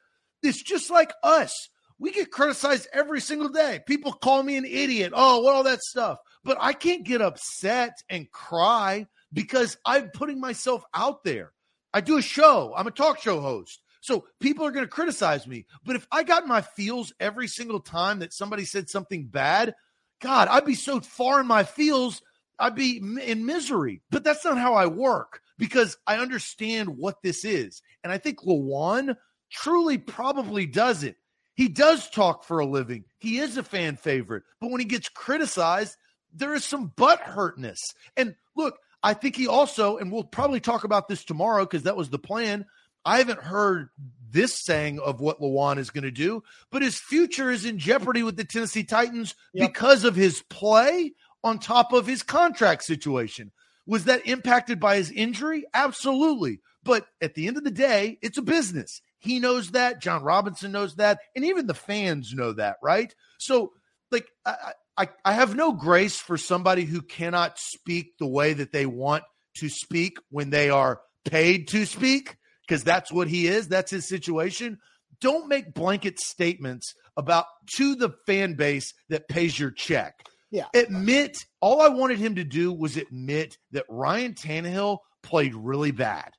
It's 0.43 0.61
just 0.61 0.89
like 0.89 1.13
us. 1.23 1.69
We 1.99 2.11
get 2.11 2.31
criticized 2.31 2.87
every 2.91 3.21
single 3.21 3.49
day. 3.49 3.81
People 3.85 4.11
call 4.11 4.41
me 4.41 4.57
an 4.57 4.65
idiot. 4.65 5.13
Oh, 5.15 5.41
what 5.41 5.53
all 5.53 5.63
that 5.63 5.81
stuff. 5.81 6.17
But 6.43 6.57
I 6.59 6.73
can't 6.73 7.05
get 7.05 7.21
upset 7.21 7.93
and 8.09 8.31
cry 8.31 9.05
because 9.31 9.77
I'm 9.85 10.09
putting 10.09 10.39
myself 10.39 10.83
out 10.95 11.23
there. 11.23 11.51
I 11.93 12.01
do 12.01 12.17
a 12.17 12.21
show. 12.23 12.73
I'm 12.75 12.87
a 12.87 12.91
talk 12.91 13.21
show 13.21 13.39
host. 13.39 13.83
So 14.01 14.25
people 14.39 14.65
are 14.65 14.71
going 14.71 14.85
to 14.85 14.91
criticize 14.91 15.45
me. 15.45 15.67
But 15.85 15.95
if 15.95 16.07
I 16.11 16.23
got 16.23 16.47
my 16.47 16.61
feels 16.61 17.13
every 17.19 17.47
single 17.47 17.79
time 17.79 18.19
that 18.19 18.33
somebody 18.33 18.65
said 18.65 18.89
something 18.89 19.27
bad, 19.27 19.75
God, 20.21 20.47
I'd 20.47 20.65
be 20.65 20.73
so 20.73 21.01
far 21.01 21.39
in 21.39 21.45
my 21.45 21.63
feels, 21.63 22.21
I'd 22.57 22.73
be 22.73 22.97
in 22.97 23.45
misery. 23.45 24.01
But 24.09 24.23
that's 24.23 24.43
not 24.43 24.57
how 24.57 24.73
I 24.73 24.87
work 24.87 25.41
because 25.61 25.95
I 26.07 26.17
understand 26.17 26.97
what 26.97 27.21
this 27.21 27.45
is. 27.45 27.83
And 28.03 28.11
I 28.11 28.17
think 28.17 28.39
Lewan 28.41 29.15
truly 29.51 29.99
probably 29.99 30.65
does 30.65 31.03
it. 31.03 31.17
He 31.53 31.67
does 31.67 32.09
talk 32.09 32.43
for 32.43 32.57
a 32.57 32.65
living. 32.65 33.03
He 33.19 33.37
is 33.37 33.57
a 33.57 33.63
fan 33.63 33.95
favorite. 33.95 34.41
But 34.59 34.71
when 34.71 34.79
he 34.79 34.87
gets 34.87 35.07
criticized, 35.07 35.97
there 36.33 36.55
is 36.55 36.65
some 36.65 36.91
butt 36.95 37.19
hurtness. 37.19 37.93
And 38.17 38.33
look, 38.55 38.79
I 39.03 39.13
think 39.13 39.35
he 39.35 39.47
also, 39.47 39.97
and 39.97 40.11
we'll 40.11 40.23
probably 40.23 40.61
talk 40.61 40.83
about 40.83 41.07
this 41.07 41.23
tomorrow 41.23 41.63
because 41.63 41.83
that 41.83 41.95
was 41.95 42.09
the 42.09 42.17
plan. 42.17 42.65
I 43.05 43.19
haven't 43.19 43.41
heard 43.41 43.89
this 44.31 44.59
saying 44.59 44.97
of 44.97 45.21
what 45.21 45.41
Lewan 45.41 45.77
is 45.77 45.91
going 45.91 46.05
to 46.05 46.11
do, 46.11 46.41
but 46.71 46.81
his 46.81 46.97
future 46.97 47.51
is 47.51 47.65
in 47.65 47.77
jeopardy 47.77 48.23
with 48.23 48.35
the 48.35 48.45
Tennessee 48.45 48.83
Titans 48.83 49.35
yep. 49.53 49.71
because 49.71 50.05
of 50.05 50.15
his 50.15 50.41
play 50.49 51.13
on 51.43 51.59
top 51.59 51.93
of 51.93 52.07
his 52.07 52.23
contract 52.23 52.83
situation. 52.83 53.51
Was 53.85 54.05
that 54.05 54.27
impacted 54.27 54.79
by 54.79 54.97
his 54.97 55.11
injury? 55.11 55.65
Absolutely. 55.73 56.59
But 56.83 57.05
at 57.21 57.35
the 57.35 57.47
end 57.47 57.57
of 57.57 57.63
the 57.63 57.71
day, 57.71 58.17
it's 58.21 58.37
a 58.37 58.43
business. 58.43 59.01
He 59.19 59.39
knows 59.39 59.71
that. 59.71 60.01
Jon 60.01 60.23
Robinson 60.23 60.71
knows 60.71 60.95
that. 60.95 61.19
And 61.35 61.45
even 61.45 61.67
the 61.67 61.73
fans 61.73 62.33
know 62.33 62.53
that, 62.53 62.77
right? 62.81 63.13
So, 63.37 63.73
like, 64.11 64.27
I, 64.45 64.73
I, 64.97 65.09
I 65.23 65.33
have 65.33 65.55
no 65.55 65.71
grace 65.73 66.17
for 66.17 66.37
somebody 66.37 66.85
who 66.85 67.01
cannot 67.01 67.59
speak 67.59 68.17
the 68.17 68.27
way 68.27 68.53
that 68.53 68.71
they 68.71 68.85
want 68.85 69.23
to 69.57 69.69
speak 69.69 70.17
when 70.29 70.49
they 70.49 70.69
are 70.69 71.01
paid 71.25 71.67
to 71.69 71.85
speak, 71.85 72.37
because 72.67 72.83
that's 72.83 73.11
what 73.11 73.27
he 73.27 73.47
is. 73.47 73.67
That's 73.67 73.91
his 73.91 74.07
situation. 74.07 74.79
Don't 75.19 75.47
make 75.47 75.73
blanket 75.73 76.19
statements 76.19 76.93
about 77.15 77.45
to 77.75 77.95
the 77.95 78.15
fan 78.25 78.55
base 78.55 78.93
that 79.09 79.27
pays 79.27 79.59
your 79.59 79.71
check. 79.71 80.25
Yeah. 80.51 80.67
Admit 80.73 81.37
all 81.61 81.81
I 81.81 81.87
wanted 81.87 82.19
him 82.19 82.35
to 82.35 82.43
do 82.43 82.73
was 82.73 82.97
admit 82.97 83.57
that 83.71 83.85
Ryan 83.89 84.33
Tannehill 84.33 84.99
played 85.23 85.55
really 85.55 85.91
bad. 85.91 86.31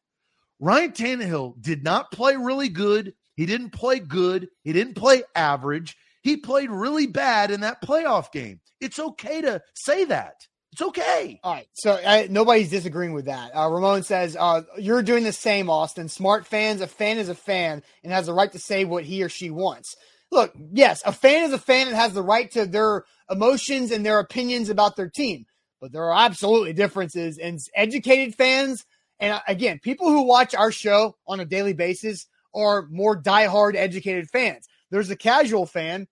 Ryan 0.61 0.93
Tannehill 0.93 1.61
did 1.61 1.83
not 1.83 2.13
play 2.13 2.37
really 2.37 2.69
good. 2.69 3.15
He 3.35 3.47
didn't 3.47 3.71
play 3.71 3.99
good. 3.99 4.49
He 4.63 4.73
didn't 4.73 4.95
play 4.95 5.23
average. 5.35 5.97
He 6.23 6.37
played 6.37 6.71
really 6.71 7.07
bad 7.07 7.51
in 7.51 7.61
that 7.63 7.83
playoff 7.83 8.31
game. 8.31 8.61
It's 8.81 8.99
okay 8.99 9.41
to 9.41 9.63
say 9.75 10.05
that. 10.05 10.35
It's 10.73 10.83
okay. 10.83 11.41
All 11.43 11.53
right. 11.53 11.67
So 11.75 11.93
uh, 11.93 12.27
nobody's 12.31 12.71
disagreeing 12.71 13.13
with 13.13 13.27
that. 13.27 13.51
Uh, 13.55 13.69
Ramon 13.69 14.05
says, 14.05 14.37
uh, 14.39 14.63
You're 14.79 15.03
doing 15.03 15.25
the 15.25 15.33
same, 15.33 15.69
Austin. 15.69 16.09
Smart 16.09 16.47
fans, 16.47 16.81
a 16.81 16.87
fan 16.87 17.19
is 17.19 17.29
a 17.29 17.35
fan 17.35 17.83
and 18.03 18.13
has 18.13 18.27
the 18.27 18.33
right 18.33 18.51
to 18.53 18.59
say 18.59 18.85
what 18.85 19.05
he 19.05 19.23
or 19.23 19.29
she 19.29 19.51
wants. 19.51 19.95
Look, 20.33 20.55
yes, 20.73 21.03
a 21.05 21.13
fan 21.13 21.45
is 21.45 21.53
a 21.53 21.59
fan 21.59 21.89
and 21.89 21.95
has 21.95 22.15
the 22.15 22.23
right 22.23 22.51
to 22.53 22.65
their 22.65 23.05
emotions 23.31 23.91
and 23.91 24.05
their 24.05 24.19
opinions 24.19 24.71
about 24.71 24.97
their 24.97 25.11
team. 25.11 25.45
But 25.79 25.93
there 25.93 26.05
are 26.05 26.25
absolutely 26.25 26.73
differences 26.73 27.37
And 27.37 27.61
educated 27.75 28.35
fans. 28.35 28.87
And 29.21 29.35
uh, 29.35 29.41
again, 29.47 29.79
people 29.79 30.09
who 30.09 30.23
watch 30.23 30.55
our 30.55 30.73
show 30.73 31.17
on 31.29 31.41
a 31.41 31.45
daily 31.45 31.75
basis 31.75 32.27
are 32.55 32.87
more 32.91 33.21
diehard 33.21 33.75
educated 33.77 34.31
fans. 34.31 34.67
There's 34.91 35.11
a 35.11 35.17
casual 35.17 35.67
fan 35.67 36.09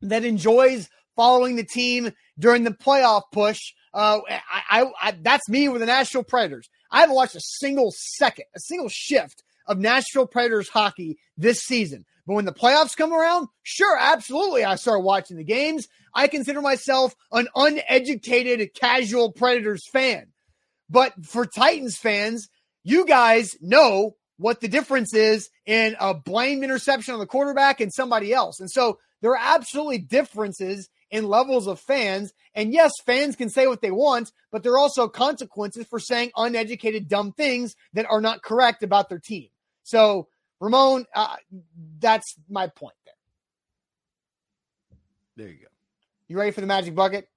that 0.00 0.24
enjoys 0.24 0.88
following 1.14 1.56
the 1.56 1.64
team 1.64 2.12
during 2.38 2.64
the 2.64 2.70
playoff 2.70 3.24
push. 3.30 3.60
Uh, 3.92 4.20
I, 4.30 4.62
I, 4.70 4.92
I, 5.02 5.10
that's 5.20 5.50
me 5.50 5.68
with 5.68 5.80
the 5.80 5.86
Nashville 5.86 6.22
Predators. 6.22 6.70
I 6.90 7.00
haven't 7.00 7.14
watched 7.14 7.34
a 7.34 7.40
single 7.40 7.92
second, 8.16 8.46
a 8.56 8.60
single 8.60 8.88
shift 8.88 9.42
of 9.66 9.78
Nashville 9.78 10.26
Predators 10.26 10.70
hockey 10.70 11.18
this 11.36 11.60
season. 11.60 12.06
But 12.30 12.36
when 12.36 12.44
the 12.44 12.52
playoffs 12.52 12.96
come 12.96 13.12
around, 13.12 13.48
sure, 13.64 13.98
absolutely, 13.98 14.62
I 14.64 14.76
start 14.76 15.02
watching 15.02 15.36
the 15.36 15.42
games. 15.42 15.88
I 16.14 16.28
consider 16.28 16.60
myself 16.60 17.12
an 17.32 17.48
uneducated, 17.56 18.72
casual 18.72 19.32
Predators 19.32 19.84
fan. 19.88 20.28
But 20.88 21.26
for 21.26 21.44
Titans 21.44 21.96
fans, 21.96 22.48
you 22.84 23.04
guys 23.04 23.56
know 23.60 24.14
what 24.36 24.60
the 24.60 24.68
difference 24.68 25.12
is 25.12 25.50
in 25.66 25.96
a 25.98 26.14
blamed 26.14 26.62
interception 26.62 27.14
on 27.14 27.18
the 27.18 27.26
quarterback 27.26 27.80
and 27.80 27.92
somebody 27.92 28.32
else. 28.32 28.60
And 28.60 28.70
so 28.70 29.00
there 29.22 29.32
are 29.32 29.56
absolutely 29.56 29.98
differences 29.98 30.88
in 31.10 31.26
levels 31.26 31.66
of 31.66 31.80
fans. 31.80 32.32
And 32.54 32.72
yes, 32.72 32.92
fans 33.04 33.34
can 33.34 33.50
say 33.50 33.66
what 33.66 33.82
they 33.82 33.90
want, 33.90 34.30
but 34.52 34.62
there 34.62 34.74
are 34.74 34.78
also 34.78 35.08
consequences 35.08 35.84
for 35.90 35.98
saying 35.98 36.30
uneducated, 36.36 37.08
dumb 37.08 37.32
things 37.32 37.74
that 37.94 38.06
are 38.08 38.20
not 38.20 38.44
correct 38.44 38.84
about 38.84 39.08
their 39.08 39.18
team. 39.18 39.48
So, 39.82 40.28
Ramon, 40.60 41.06
uh, 41.14 41.36
that's 41.98 42.34
my 42.48 42.66
point 42.68 42.94
there. 43.04 43.14
There 45.36 45.48
you 45.48 45.60
go. 45.60 45.68
You 46.28 46.38
ready 46.38 46.50
for 46.50 46.60
the 46.60 46.66
magic 46.66 46.94
bucket? 46.94 47.28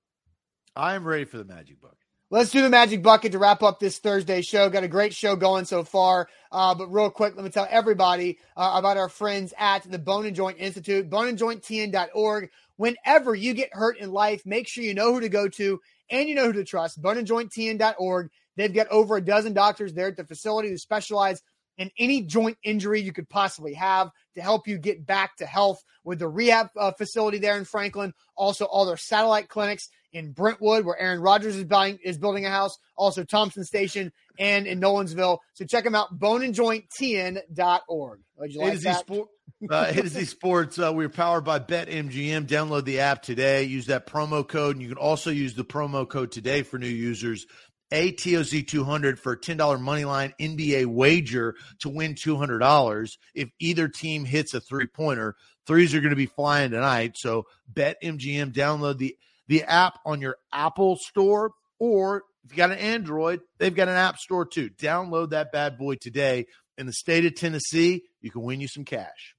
I 0.75 0.95
am 0.95 1.05
ready 1.05 1.25
for 1.25 1.37
the 1.37 1.45
magic 1.45 1.79
bucket. 1.79 1.97
Let's 2.29 2.49
do 2.49 2.63
the 2.63 2.69
magic 2.69 3.03
bucket 3.03 3.31
to 3.33 3.37
wrap 3.37 3.61
up 3.61 3.79
this 3.79 3.99
Thursday 3.99 4.41
show. 4.41 4.67
Got 4.67 4.83
a 4.83 4.87
great 4.87 5.13
show 5.13 5.35
going 5.35 5.65
so 5.65 5.83
far. 5.83 6.27
Uh, 6.51 6.73
but 6.73 6.91
real 6.91 7.11
quick, 7.11 7.35
let 7.35 7.45
me 7.45 7.51
tell 7.51 7.67
everybody 7.69 8.39
uh, 8.57 8.73
about 8.73 8.97
our 8.97 9.07
friends 9.07 9.53
at 9.55 9.83
the 9.83 9.99
Bone 9.99 10.25
and 10.25 10.35
Joint 10.35 10.57
Institute, 10.57 11.11
boneandjointtn.org. 11.11 12.49
Whenever 12.77 13.35
you 13.35 13.53
get 13.53 13.69
hurt 13.71 13.99
in 13.99 14.11
life, 14.11 14.47
make 14.47 14.67
sure 14.67 14.83
you 14.83 14.95
know 14.95 15.13
who 15.13 15.19
to 15.19 15.29
go 15.29 15.47
to 15.47 15.79
and 16.09 16.27
you 16.27 16.33
know 16.33 16.45
who 16.45 16.53
to 16.53 16.63
trust. 16.63 16.99
Boneandjointtn.org. 16.99 18.31
They've 18.55 18.73
got 18.73 18.87
over 18.87 19.17
a 19.17 19.21
dozen 19.21 19.53
doctors 19.53 19.93
there 19.93 20.07
at 20.07 20.17
the 20.17 20.25
facility 20.25 20.69
who 20.69 20.77
specialize 20.77 21.43
in 21.77 21.91
any 21.97 22.21
joint 22.21 22.57
injury 22.63 23.01
you 23.01 23.13
could 23.13 23.29
possibly 23.29 23.73
have 23.73 24.11
to 24.35 24.41
help 24.41 24.67
you 24.67 24.77
get 24.77 25.05
back 25.05 25.37
to 25.37 25.45
health 25.45 25.83
with 26.03 26.19
the 26.19 26.27
rehab 26.27 26.69
uh, 26.77 26.91
facility 26.91 27.37
there 27.37 27.57
in 27.57 27.65
Franklin. 27.65 28.13
Also, 28.35 28.65
all 28.65 28.85
their 28.85 28.97
satellite 28.97 29.49
clinics 29.49 29.89
in 30.11 30.31
Brentwood, 30.31 30.85
where 30.85 30.99
Aaron 30.99 31.21
Rodgers 31.21 31.55
is 31.55 31.63
buying 31.63 31.97
is 32.03 32.17
building 32.17 32.45
a 32.45 32.49
house. 32.49 32.77
Also, 32.95 33.23
Thompson 33.23 33.63
Station 33.63 34.11
and 34.39 34.67
in 34.67 34.79
Nolensville. 34.79 35.39
So 35.53 35.65
check 35.65 35.83
them 35.83 35.95
out, 35.95 36.19
boneandjointtn.org. 36.19 38.19
Would 38.37 38.53
you 38.53 38.59
like 38.59 38.79
that? 38.79 38.99
Sport, 38.99 39.29
uh, 39.69 39.85
A 39.89 40.01
to 40.01 40.25
Sports. 40.25 40.79
Uh, 40.79 40.91
we're 40.93 41.09
powered 41.09 41.43
by 41.43 41.59
BetMGM. 41.59 42.47
Download 42.47 42.83
the 42.83 42.99
app 42.99 43.21
today. 43.21 43.63
Use 43.63 43.87
that 43.87 44.07
promo 44.07 44.47
code, 44.47 44.75
and 44.75 44.81
you 44.81 44.89
can 44.89 44.97
also 44.97 45.31
use 45.31 45.55
the 45.55 45.65
promo 45.65 46.07
code 46.07 46.31
today 46.31 46.63
for 46.63 46.77
new 46.77 46.87
users. 46.87 47.45
ATOZ 47.93 48.67
200 48.67 49.19
for 49.19 49.33
a 49.33 49.39
$10 49.39 49.79
money 49.79 50.03
line 50.03 50.33
NBA 50.39 50.87
wager 50.87 51.55
to 51.79 51.89
win 51.89 52.15
$200 52.15 53.17
if 53.35 53.49
either 53.59 53.87
team 53.87 54.25
hits 54.25 54.53
a 54.53 54.59
three 54.59 54.87
pointer. 54.87 55.35
Threes 55.67 55.93
are 55.93 56.01
going 56.01 56.09
to 56.09 56.15
be 56.15 56.25
flying 56.25 56.71
tonight. 56.71 57.15
So 57.15 57.45
bet 57.67 58.01
MGM, 58.03 58.51
download 58.51 58.97
the, 58.97 59.15
the 59.47 59.63
app 59.63 59.99
on 60.05 60.21
your 60.21 60.37
Apple 60.51 60.97
store, 60.97 61.51
or 61.79 62.23
if 62.43 62.51
you 62.51 62.57
got 62.57 62.71
an 62.71 62.79
Android, 62.79 63.41
they've 63.59 63.73
got 63.73 63.87
an 63.87 63.95
app 63.95 64.17
store 64.17 64.45
too. 64.45 64.69
Download 64.71 65.29
that 65.29 65.51
bad 65.51 65.77
boy 65.77 65.95
today. 65.95 66.47
In 66.77 66.87
the 66.87 66.93
state 66.93 67.25
of 67.25 67.35
Tennessee, 67.35 68.03
you 68.19 68.31
can 68.31 68.41
win 68.41 68.59
you 68.59 68.67
some 68.67 68.83
cash. 68.83 69.35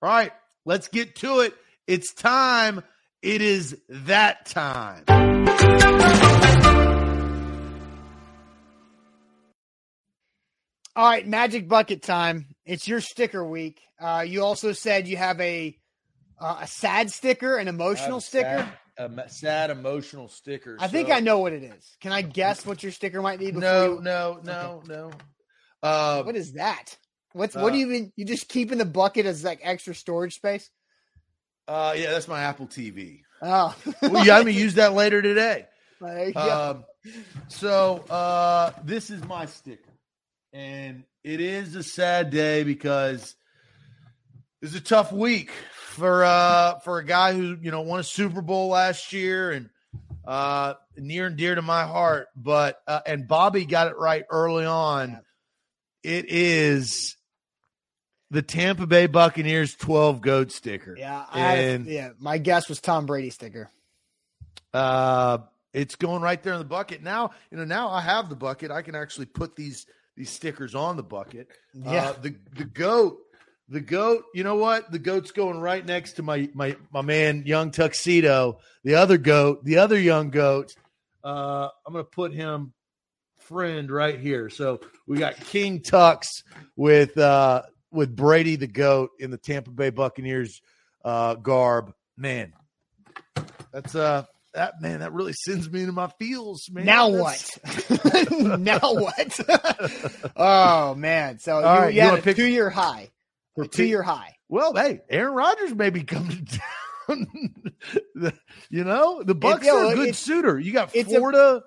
All 0.00 0.08
right, 0.08 0.32
let's 0.64 0.88
get 0.88 1.16
to 1.16 1.40
it. 1.40 1.54
It's 1.86 2.14
time 2.14 2.82
It 3.22 3.42
is 3.42 3.76
that 3.88 4.46
time. 4.46 5.04
All 10.96 11.06
right, 11.06 11.28
Magic 11.28 11.68
Bucket 11.68 12.02
time. 12.02 12.46
It's 12.64 12.88
your 12.88 13.02
sticker 13.02 13.44
week. 13.44 13.82
Uh, 14.00 14.24
you 14.26 14.42
also 14.42 14.72
said 14.72 15.06
you 15.06 15.18
have 15.18 15.38
a 15.42 15.76
uh, 16.40 16.60
a 16.62 16.66
sad 16.66 17.10
sticker, 17.10 17.58
an 17.58 17.68
emotional 17.68 18.18
sticker. 18.18 18.66
Sad, 18.96 19.10
a 19.18 19.28
sad 19.28 19.70
emotional 19.70 20.28
sticker. 20.28 20.78
I 20.80 20.88
think 20.88 21.10
I 21.10 21.20
know 21.20 21.40
what 21.40 21.52
it 21.52 21.62
is. 21.62 21.96
Can 22.00 22.12
I 22.12 22.22
guess 22.22 22.64
what 22.64 22.82
your 22.82 22.92
sticker 22.92 23.20
might 23.20 23.38
be? 23.38 23.52
No, 23.52 23.96
you... 23.96 24.00
no, 24.00 24.40
no, 24.42 24.82
okay. 24.84 24.94
no. 24.94 25.10
Uh, 25.82 26.22
what 26.22 26.34
is 26.34 26.54
that? 26.54 26.96
What's 27.34 27.54
what 27.54 27.74
do 27.74 27.76
uh, 27.76 27.80
you 27.80 27.86
mean? 27.88 28.12
You 28.16 28.24
just 28.24 28.48
keep 28.48 28.72
in 28.72 28.78
the 28.78 28.86
bucket 28.86 29.26
as 29.26 29.44
like 29.44 29.60
extra 29.62 29.94
storage 29.94 30.32
space? 30.32 30.70
Uh, 31.68 31.92
yeah, 31.94 32.10
that's 32.10 32.26
my 32.26 32.40
Apple 32.40 32.68
TV. 32.68 33.20
Oh, 33.42 33.76
well, 34.00 34.24
yeah, 34.24 34.36
I'm 34.36 34.44
gonna 34.44 34.52
use 34.52 34.76
that 34.76 34.94
later 34.94 35.20
today. 35.20 35.66
Um, 36.34 36.86
so 37.48 38.02
uh, 38.08 38.70
this 38.82 39.10
is 39.10 39.22
my 39.24 39.44
sticker 39.44 39.85
and 40.56 41.04
it 41.22 41.40
is 41.40 41.74
a 41.74 41.82
sad 41.82 42.30
day 42.30 42.62
because 42.62 43.36
it's 44.62 44.74
a 44.74 44.80
tough 44.80 45.12
week 45.12 45.50
for 45.90 46.24
uh 46.24 46.78
for 46.78 46.98
a 46.98 47.04
guy 47.04 47.34
who 47.34 47.58
you 47.60 47.70
know 47.70 47.82
won 47.82 48.00
a 48.00 48.04
Super 48.04 48.40
Bowl 48.40 48.68
last 48.68 49.12
year 49.12 49.50
and 49.50 49.68
uh 50.26 50.74
near 50.96 51.26
and 51.26 51.36
dear 51.36 51.54
to 51.54 51.62
my 51.62 51.84
heart. 51.84 52.28
But 52.34 52.80
uh, 52.86 53.00
and 53.04 53.28
Bobby 53.28 53.66
got 53.66 53.88
it 53.88 53.98
right 53.98 54.24
early 54.30 54.64
on. 54.64 55.20
It 56.02 56.26
is 56.30 57.16
the 58.30 58.40
Tampa 58.40 58.86
Bay 58.86 59.06
Buccaneers 59.06 59.74
12 59.74 60.22
goat 60.22 60.52
sticker. 60.52 60.96
Yeah, 60.98 61.26
and 61.34 61.86
yeah, 61.86 62.10
my 62.18 62.38
guess 62.38 62.68
was 62.68 62.80
Tom 62.80 63.04
Brady 63.04 63.30
sticker. 63.30 63.70
Uh 64.72 65.38
it's 65.74 65.96
going 65.96 66.22
right 66.22 66.42
there 66.42 66.54
in 66.54 66.58
the 66.58 66.64
bucket. 66.64 67.02
Now, 67.02 67.32
you 67.50 67.58
know, 67.58 67.66
now 67.66 67.90
I 67.90 68.00
have 68.00 68.30
the 68.30 68.34
bucket. 68.34 68.70
I 68.70 68.80
can 68.80 68.94
actually 68.94 69.26
put 69.26 69.56
these 69.56 69.84
these 70.16 70.30
stickers 70.30 70.74
on 70.74 70.96
the 70.96 71.02
bucket. 71.02 71.48
Yeah. 71.74 72.10
Uh, 72.10 72.12
the 72.20 72.36
the 72.54 72.64
goat, 72.64 73.18
the 73.68 73.80
goat. 73.80 74.24
You 74.34 74.44
know 74.44 74.56
what? 74.56 74.90
The 74.90 74.98
goat's 74.98 75.30
going 75.30 75.60
right 75.60 75.84
next 75.84 76.14
to 76.14 76.22
my 76.22 76.48
my 76.54 76.76
my 76.92 77.02
man, 77.02 77.44
young 77.46 77.70
tuxedo. 77.70 78.58
The 78.84 78.94
other 78.94 79.18
goat, 79.18 79.64
the 79.64 79.78
other 79.78 79.98
young 79.98 80.30
goat. 80.30 80.74
Uh, 81.22 81.68
I'm 81.86 81.92
gonna 81.92 82.04
put 82.04 82.32
him 82.32 82.72
friend 83.40 83.90
right 83.90 84.18
here. 84.18 84.50
So 84.50 84.80
we 85.06 85.18
got 85.18 85.36
King 85.36 85.80
Tux 85.80 86.42
with 86.76 87.16
uh 87.18 87.62
with 87.92 88.14
Brady 88.14 88.56
the 88.56 88.66
goat 88.66 89.10
in 89.18 89.30
the 89.30 89.38
Tampa 89.38 89.70
Bay 89.70 89.90
Buccaneers 89.90 90.60
uh 91.04 91.34
garb. 91.34 91.92
Man, 92.16 92.52
that's 93.72 93.94
uh 93.94 94.24
that 94.56 94.80
man, 94.80 95.00
that 95.00 95.12
really 95.12 95.34
sends 95.34 95.70
me 95.70 95.80
into 95.80 95.92
my 95.92 96.08
feels, 96.18 96.68
man. 96.70 96.86
Now 96.86 97.10
That's... 97.10 97.58
what? 97.64 98.30
now 98.60 98.78
what? 98.80 99.40
oh 100.36 100.94
man! 100.94 101.38
So 101.38 101.58
you, 101.58 101.64
right, 101.64 101.94
you, 101.94 102.00
had 102.00 102.18
a 102.18 102.22
pick... 102.22 102.36
two 102.36 102.46
year 102.46 102.70
high, 102.70 103.10
a 103.56 103.68
two 103.68 103.84
year 103.84 104.02
high. 104.02 104.34
Well, 104.48 104.74
hey, 104.74 105.00
Aaron 105.10 105.34
Rodgers 105.34 105.74
may 105.74 105.90
be 105.90 106.02
coming 106.04 106.48
down. 107.08 107.26
you 108.70 108.84
know, 108.84 109.22
the 109.22 109.34
Bucks 109.34 109.68
are 109.68 109.92
a 109.92 109.94
good 109.94 110.16
suitor. 110.16 110.58
You 110.58 110.72
got 110.72 110.90
Florida. 110.90 111.38
A, 111.38 111.62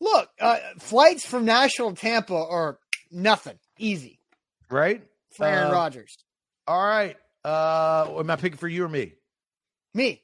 look, 0.00 0.28
uh, 0.40 0.58
flights 0.80 1.24
from 1.24 1.44
Nashville 1.44 1.92
to 1.92 1.96
Tampa 1.96 2.34
are 2.34 2.78
nothing, 3.10 3.58
easy, 3.78 4.18
right? 4.70 5.02
For 5.36 5.46
Aaron 5.46 5.70
uh, 5.70 5.74
Rodgers. 5.74 6.18
All 6.66 6.82
right. 6.82 7.16
Uh, 7.44 8.16
am 8.18 8.28
I 8.28 8.36
picking 8.36 8.58
for 8.58 8.68
you 8.68 8.84
or 8.84 8.88
me? 8.88 9.12
Me. 9.94 10.22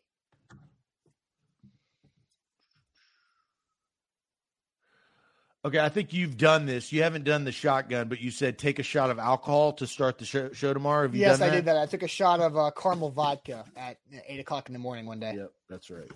Okay, 5.67 5.81
I 5.81 5.89
think 5.89 6.13
you've 6.13 6.37
done 6.37 6.67
this. 6.67 6.93
You 6.93 7.05
haven't 7.05 7.25
done 7.25 7.45
the 7.45 7.53
shotgun, 7.53 8.09
but 8.09 8.21
you 8.21 8.31
said 8.31 8.59
take 8.59 8.79
a 8.79 8.83
shot 8.83 9.11
of 9.11 9.19
alcohol 9.19 9.73
to 9.75 9.87
start 9.87 10.19
the 10.19 10.27
show, 10.27 10.53
show 10.53 10.75
tomorrow. 10.75 11.07
Have 11.07 11.15
you 11.15 11.23
yes, 11.23 11.41
I 11.41 11.49
did 11.49 11.65
that. 11.65 11.79
I 11.79 11.87
took 11.87 12.03
a 12.03 12.09
shot 12.09 12.41
of 12.41 12.55
uh, 12.55 12.71
caramel 12.73 13.11
vodka 13.11 13.65
at 13.75 13.97
eight 14.29 14.41
o'clock 14.41 14.69
in 14.69 14.75
the 14.75 14.79
morning 14.79 15.07
one 15.07 15.21
day. 15.21 15.33
Yep, 15.37 15.53
that's 15.71 15.91
right. 15.91 16.11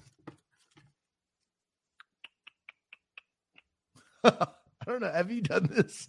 I 4.25 4.49
don't 4.87 5.01
know. 5.01 5.11
Have 5.11 5.31
you 5.31 5.41
done 5.41 5.71
this? 5.75 6.09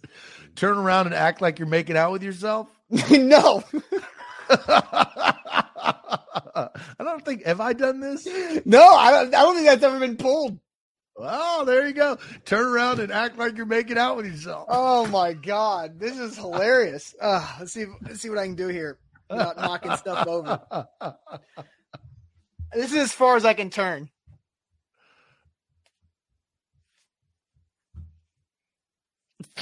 Turn 0.54 0.76
around 0.76 1.06
and 1.06 1.14
act 1.14 1.40
like 1.40 1.58
you're 1.58 1.68
making 1.68 1.96
out 1.96 2.12
with 2.12 2.22
yourself? 2.22 2.68
no. 3.10 3.64
I 4.50 5.34
don't 6.98 7.24
think. 7.24 7.46
Have 7.46 7.62
I 7.62 7.72
done 7.72 8.00
this? 8.00 8.28
No, 8.66 8.82
I 8.82 9.12
don't. 9.12 9.34
I 9.34 9.42
don't 9.42 9.54
think 9.54 9.66
that's 9.66 9.82
ever 9.82 9.98
been 9.98 10.18
pulled. 10.18 10.58
Well, 11.20 11.66
there 11.66 11.86
you 11.86 11.92
go. 11.92 12.16
Turn 12.46 12.64
around 12.64 12.98
and 12.98 13.12
act 13.12 13.36
like 13.36 13.54
you're 13.54 13.66
making 13.66 13.98
out 13.98 14.16
with 14.16 14.24
yourself. 14.24 14.68
Oh 14.70 15.04
my 15.06 15.34
god, 15.34 16.00
this 16.00 16.18
is 16.18 16.36
hilarious. 16.36 17.14
Uh, 17.20 17.46
let's 17.58 17.72
see. 17.72 17.84
Let's 18.00 18.22
see 18.22 18.30
what 18.30 18.38
I 18.38 18.46
can 18.46 18.54
do 18.54 18.68
here 18.68 18.98
without 19.28 19.58
knocking 19.58 19.94
stuff 19.96 20.26
over. 20.26 20.60
This 22.72 22.92
is 22.92 22.96
as 22.96 23.12
far 23.12 23.36
as 23.36 23.44
I 23.44 23.52
can 23.52 23.68
turn. 23.68 24.08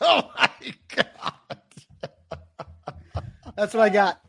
oh 0.00 0.30
my 0.36 0.50
god! 0.88 1.60
That's 3.54 3.74
what 3.74 3.82
I 3.82 3.88
got. 3.90 4.20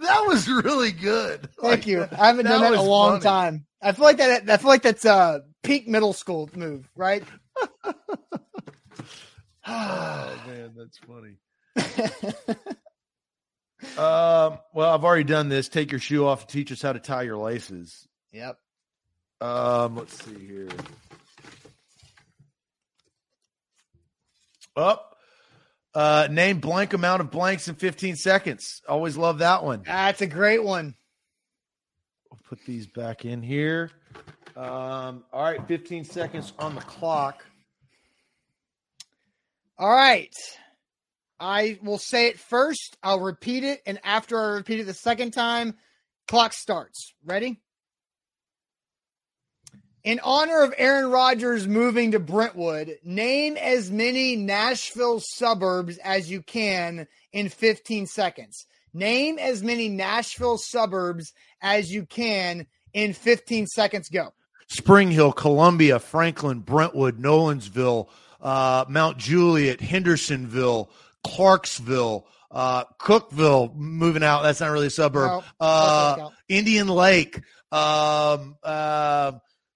That 0.00 0.24
was 0.26 0.48
really 0.48 0.92
good. 0.92 1.48
Thank 1.60 1.62
like, 1.62 1.86
you. 1.86 2.06
I 2.12 2.28
haven't 2.28 2.46
done 2.46 2.60
that 2.62 2.72
in 2.72 2.78
a 2.78 2.82
long 2.82 3.20
funny. 3.20 3.22
time. 3.22 3.66
I 3.82 3.92
feel 3.92 4.04
like 4.04 4.16
that. 4.18 4.48
I 4.48 4.56
feel 4.56 4.68
like 4.68 4.82
that's 4.82 5.04
a 5.04 5.42
peak 5.62 5.86
middle 5.88 6.12
school 6.12 6.50
move, 6.54 6.90
right? 6.96 7.22
oh 9.66 10.42
man, 10.46 10.74
that's 10.76 10.98
funny. 10.98 11.36
um, 13.96 14.58
well, 14.74 14.94
I've 14.94 15.04
already 15.04 15.24
done 15.24 15.48
this. 15.48 15.68
Take 15.68 15.92
your 15.92 16.00
shoe 16.00 16.26
off 16.26 16.42
and 16.42 16.50
teach 16.50 16.72
us 16.72 16.82
how 16.82 16.92
to 16.92 17.00
tie 17.00 17.22
your 17.22 17.36
laces. 17.36 18.08
Yep. 18.32 18.58
Um, 19.40 19.96
let's 19.96 20.24
see 20.24 20.46
here. 20.46 20.68
Up. 24.76 25.17
Uh, 25.98 26.28
name 26.30 26.60
blank 26.60 26.92
amount 26.92 27.20
of 27.20 27.28
blanks 27.28 27.66
in 27.66 27.74
15 27.74 28.14
seconds. 28.14 28.82
Always 28.88 29.16
love 29.16 29.38
that 29.38 29.64
one. 29.64 29.82
That's 29.84 30.20
a 30.20 30.28
great 30.28 30.62
one 30.62 30.94
We'll 32.30 32.38
put 32.48 32.64
these 32.66 32.86
back 32.86 33.24
in 33.24 33.42
here. 33.42 33.90
Um, 34.56 35.24
all 35.32 35.42
right, 35.42 35.66
15 35.66 36.04
seconds 36.04 36.52
on 36.58 36.74
the 36.74 36.80
clock. 36.82 37.44
All 39.78 39.90
right. 39.90 40.34
I 41.40 41.78
will 41.82 41.98
say 41.98 42.26
it 42.26 42.38
first. 42.38 42.96
I'll 43.02 43.20
repeat 43.20 43.64
it. 43.64 43.80
And 43.86 43.98
after 44.04 44.38
I 44.38 44.54
repeat 44.54 44.80
it 44.80 44.84
the 44.84 44.94
second 44.94 45.32
time, 45.32 45.74
clock 46.26 46.52
starts. 46.52 47.14
Ready? 47.24 47.60
In 50.08 50.20
honor 50.20 50.62
of 50.62 50.72
Aaron 50.78 51.10
Rodgers 51.10 51.68
moving 51.68 52.12
to 52.12 52.18
Brentwood, 52.18 52.98
name 53.04 53.58
as 53.58 53.90
many 53.90 54.36
Nashville 54.36 55.20
suburbs 55.20 55.98
as 55.98 56.30
you 56.30 56.40
can 56.40 57.06
in 57.30 57.50
15 57.50 58.06
seconds. 58.06 58.64
Name 58.94 59.38
as 59.38 59.62
many 59.62 59.90
Nashville 59.90 60.56
suburbs 60.56 61.34
as 61.60 61.92
you 61.92 62.06
can 62.06 62.66
in 62.94 63.12
15 63.12 63.66
seconds. 63.66 64.08
Go. 64.08 64.32
Spring 64.68 65.10
Hill, 65.10 65.30
Columbia, 65.30 65.98
Franklin, 65.98 66.60
Brentwood, 66.60 67.18
Nolensville, 67.18 68.08
uh, 68.40 68.86
Mount 68.88 69.18
Juliet, 69.18 69.82
Hendersonville, 69.82 70.90
Clarksville, 71.22 72.26
uh, 72.50 72.84
Cookeville, 72.98 73.74
moving 73.76 74.22
out. 74.22 74.40
That's 74.42 74.60
not 74.60 74.70
really 74.70 74.86
a 74.86 74.90
suburb. 74.90 75.44
No, 75.60 75.66
uh, 75.66 76.30
Indian 76.48 76.88
Lake, 76.88 77.42
um, 77.70 78.56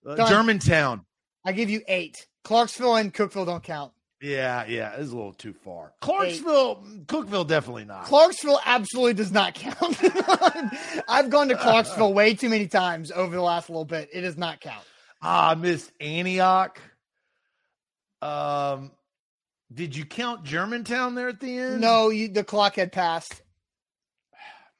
uh, 0.06 0.28
Germantown. 0.28 1.04
I 1.44 1.52
give 1.52 1.70
you 1.70 1.82
eight. 1.88 2.26
Clarksville 2.44 2.96
and 2.96 3.12
Cookeville 3.12 3.46
don't 3.46 3.62
count. 3.62 3.92
Yeah, 4.20 4.64
yeah, 4.68 4.92
it's 4.92 5.10
a 5.10 5.16
little 5.16 5.32
too 5.32 5.52
far. 5.52 5.94
Clarksville, 6.00 6.84
Eight. 6.86 7.06
Cookeville, 7.08 7.46
definitely 7.46 7.84
not. 7.84 8.04
Clarksville 8.04 8.60
absolutely 8.64 9.14
does 9.14 9.32
not 9.32 9.54
count. 9.54 9.98
I've 11.08 11.28
gone 11.28 11.48
to 11.48 11.56
Clarksville 11.56 12.14
way 12.14 12.34
too 12.34 12.48
many 12.48 12.68
times 12.68 13.10
over 13.10 13.34
the 13.34 13.42
last 13.42 13.68
little 13.68 13.84
bit. 13.84 14.10
It 14.12 14.20
does 14.20 14.36
not 14.36 14.60
count. 14.60 14.84
Ah, 15.20 15.50
I 15.50 15.54
missed 15.56 15.90
Antioch. 16.00 16.80
Um, 18.20 18.92
did 19.74 19.96
you 19.96 20.04
count 20.04 20.44
Germantown 20.44 21.16
there 21.16 21.28
at 21.28 21.40
the 21.40 21.58
end? 21.58 21.80
No, 21.80 22.10
you, 22.10 22.28
the 22.28 22.44
clock 22.44 22.76
had 22.76 22.92
passed. 22.92 23.42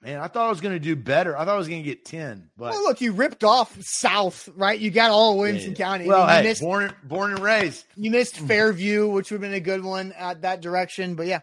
Man, 0.02 0.18
I 0.18 0.26
thought 0.26 0.46
I 0.46 0.50
was 0.50 0.60
going 0.60 0.74
to 0.74 0.80
do 0.80 0.96
better. 0.96 1.36
I 1.38 1.44
thought 1.44 1.54
I 1.54 1.58
was 1.58 1.68
going 1.68 1.82
to 1.82 1.88
get 1.88 2.04
ten. 2.04 2.50
But 2.56 2.72
well, 2.72 2.82
look, 2.82 3.00
you 3.00 3.12
ripped 3.12 3.44
off 3.44 3.76
South, 3.80 4.48
right? 4.56 4.78
You 4.78 4.90
got 4.90 5.12
all 5.12 5.38
Williamson 5.38 5.70
yeah. 5.70 5.76
County. 5.76 6.06
Well, 6.08 6.22
I 6.22 6.26
mean, 6.26 6.42
hey, 6.42 6.48
missed, 6.50 6.60
born 6.60 6.92
born 7.04 7.30
and 7.30 7.38
raised. 7.40 7.84
You 7.96 8.10
missed 8.10 8.36
Fairview, 8.36 9.06
which 9.06 9.30
would 9.30 9.36
have 9.36 9.48
been 9.48 9.54
a 9.54 9.60
good 9.60 9.84
one 9.84 10.12
at 10.12 10.42
that 10.42 10.60
direction. 10.60 11.14
But 11.14 11.28
yeah, 11.28 11.40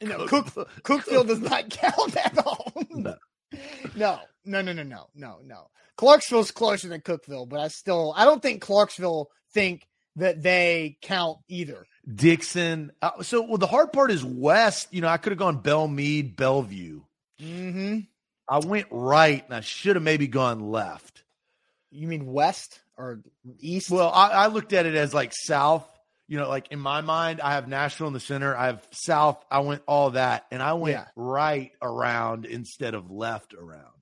No, 0.00 0.26
Cook, 0.26 0.46
Cookeville 0.82 1.26
does 1.26 1.40
not 1.40 1.68
count 1.70 2.16
at 2.16 2.38
all. 2.38 2.72
No. 2.90 3.16
no, 3.94 4.20
no, 4.46 4.62
no, 4.62 4.72
no, 4.72 4.82
no, 4.82 5.08
no, 5.14 5.38
no. 5.44 5.68
Clarksville's 5.96 6.50
closer 6.50 6.88
than 6.88 7.02
Cookeville, 7.02 7.48
but 7.48 7.60
I 7.60 7.68
still 7.68 8.14
I 8.16 8.24
don't 8.24 8.40
think 8.40 8.62
Clarksville 8.62 9.28
think 9.52 9.86
that 10.16 10.42
they 10.42 10.96
count 11.02 11.38
either. 11.48 11.84
Dickson. 12.12 12.92
Uh, 13.00 13.22
so 13.22 13.42
well, 13.42 13.58
the 13.58 13.66
hard 13.66 13.92
part 13.92 14.10
is 14.10 14.24
west. 14.24 14.88
You 14.90 15.00
know, 15.00 15.08
I 15.08 15.16
could 15.16 15.32
have 15.32 15.38
gone 15.38 15.58
Belle 15.58 15.88
Meade, 15.88 16.36
Bellevue. 16.36 17.02
Mm-hmm. 17.40 18.00
I 18.48 18.58
went 18.58 18.86
right, 18.90 19.44
and 19.44 19.54
I 19.54 19.60
should 19.60 19.96
have 19.96 20.02
maybe 20.02 20.26
gone 20.26 20.70
left. 20.70 21.22
You 21.90 22.08
mean 22.08 22.26
west 22.26 22.80
or 22.96 23.22
east? 23.60 23.90
Well, 23.90 24.10
I, 24.10 24.30
I 24.30 24.46
looked 24.48 24.72
at 24.72 24.86
it 24.86 24.94
as 24.94 25.14
like 25.14 25.32
south. 25.34 25.88
You 26.28 26.38
know, 26.38 26.48
like 26.48 26.72
in 26.72 26.78
my 26.78 27.02
mind, 27.02 27.40
I 27.40 27.52
have 27.52 27.68
Nashville 27.68 28.06
in 28.06 28.12
the 28.12 28.20
center. 28.20 28.56
I 28.56 28.66
have 28.66 28.86
south. 28.90 29.44
I 29.50 29.60
went 29.60 29.82
all 29.86 30.10
that, 30.10 30.46
and 30.50 30.62
I 30.62 30.72
went 30.74 30.96
yeah. 30.96 31.06
right 31.14 31.72
around 31.82 32.46
instead 32.46 32.94
of 32.94 33.10
left 33.10 33.54
around. 33.54 33.92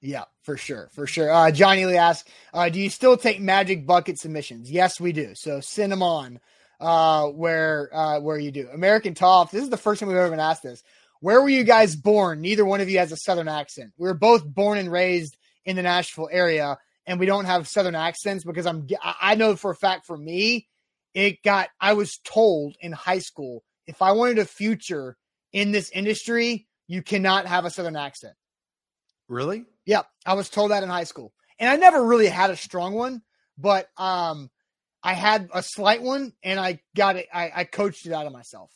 Yeah, 0.00 0.24
for 0.42 0.56
sure, 0.56 0.90
for 0.92 1.06
sure. 1.06 1.32
Uh, 1.32 1.50
Johnny 1.50 1.86
Lee 1.86 1.96
asks, 1.96 2.28
uh, 2.52 2.68
"Do 2.68 2.80
you 2.80 2.90
still 2.90 3.16
take 3.16 3.40
Magic 3.40 3.86
Bucket 3.86 4.18
submissions?" 4.18 4.70
Yes, 4.70 5.00
we 5.00 5.12
do. 5.12 5.32
So 5.34 5.60
send 5.60 5.92
them 5.92 6.02
on 6.02 6.40
uh, 6.80 7.28
where 7.28 7.90
uh, 7.92 8.20
where 8.20 8.38
you 8.38 8.50
do. 8.50 8.68
American 8.72 9.14
Toff. 9.14 9.50
This 9.50 9.62
is 9.62 9.70
the 9.70 9.76
first 9.76 10.00
time 10.00 10.08
we've 10.08 10.18
ever 10.18 10.30
been 10.30 10.40
asked 10.40 10.62
this. 10.62 10.82
Where 11.20 11.40
were 11.40 11.48
you 11.48 11.64
guys 11.64 11.96
born? 11.96 12.40
Neither 12.40 12.64
one 12.64 12.80
of 12.80 12.90
you 12.90 12.98
has 12.98 13.12
a 13.12 13.16
Southern 13.16 13.48
accent. 13.48 13.92
We 13.96 14.08
were 14.08 14.14
both 14.14 14.44
born 14.44 14.78
and 14.78 14.90
raised 14.90 15.36
in 15.64 15.76
the 15.76 15.82
Nashville 15.82 16.28
area, 16.30 16.76
and 17.06 17.18
we 17.18 17.26
don't 17.26 17.46
have 17.46 17.68
Southern 17.68 17.94
accents 17.94 18.44
because 18.44 18.66
I'm. 18.66 18.86
I 19.02 19.34
know 19.34 19.56
for 19.56 19.70
a 19.70 19.76
fact 19.76 20.06
for 20.06 20.16
me, 20.16 20.68
it 21.14 21.42
got. 21.42 21.68
I 21.80 21.94
was 21.94 22.18
told 22.24 22.76
in 22.80 22.92
high 22.92 23.20
school 23.20 23.64
if 23.86 24.02
I 24.02 24.12
wanted 24.12 24.38
a 24.38 24.44
future 24.44 25.16
in 25.52 25.72
this 25.72 25.90
industry, 25.90 26.66
you 26.86 27.02
cannot 27.02 27.46
have 27.46 27.64
a 27.64 27.70
Southern 27.70 27.96
accent. 27.96 28.34
Really? 29.28 29.64
Yep, 29.86 30.06
I 30.26 30.34
was 30.34 30.50
told 30.50 30.70
that 30.70 30.82
in 30.82 30.88
high 30.88 31.04
school, 31.04 31.32
and 31.58 31.70
I 31.70 31.76
never 31.76 32.04
really 32.04 32.26
had 32.26 32.50
a 32.50 32.56
strong 32.56 32.94
one, 32.94 33.22
but 33.56 33.88
um, 33.96 34.50
I 35.04 35.12
had 35.12 35.50
a 35.52 35.62
slight 35.62 36.02
one, 36.02 36.32
and 36.42 36.58
I 36.58 36.80
got 36.96 37.16
it. 37.16 37.28
I, 37.32 37.52
I 37.54 37.64
coached 37.64 38.06
it 38.06 38.12
out 38.12 38.26
of 38.26 38.32
myself. 38.32 38.72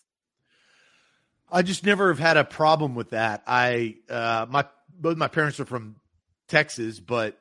I 1.51 1.63
just 1.63 1.85
never 1.85 2.09
have 2.09 2.19
had 2.19 2.37
a 2.37 2.45
problem 2.45 2.95
with 2.95 3.11
that. 3.11 3.43
I 3.47 3.97
uh, 4.11 4.47
my 4.49 4.67
both 4.91 5.17
my 5.17 5.29
parents 5.29 5.59
are 5.59 5.65
from 5.65 5.97
Texas, 6.47 7.01
but 7.01 7.41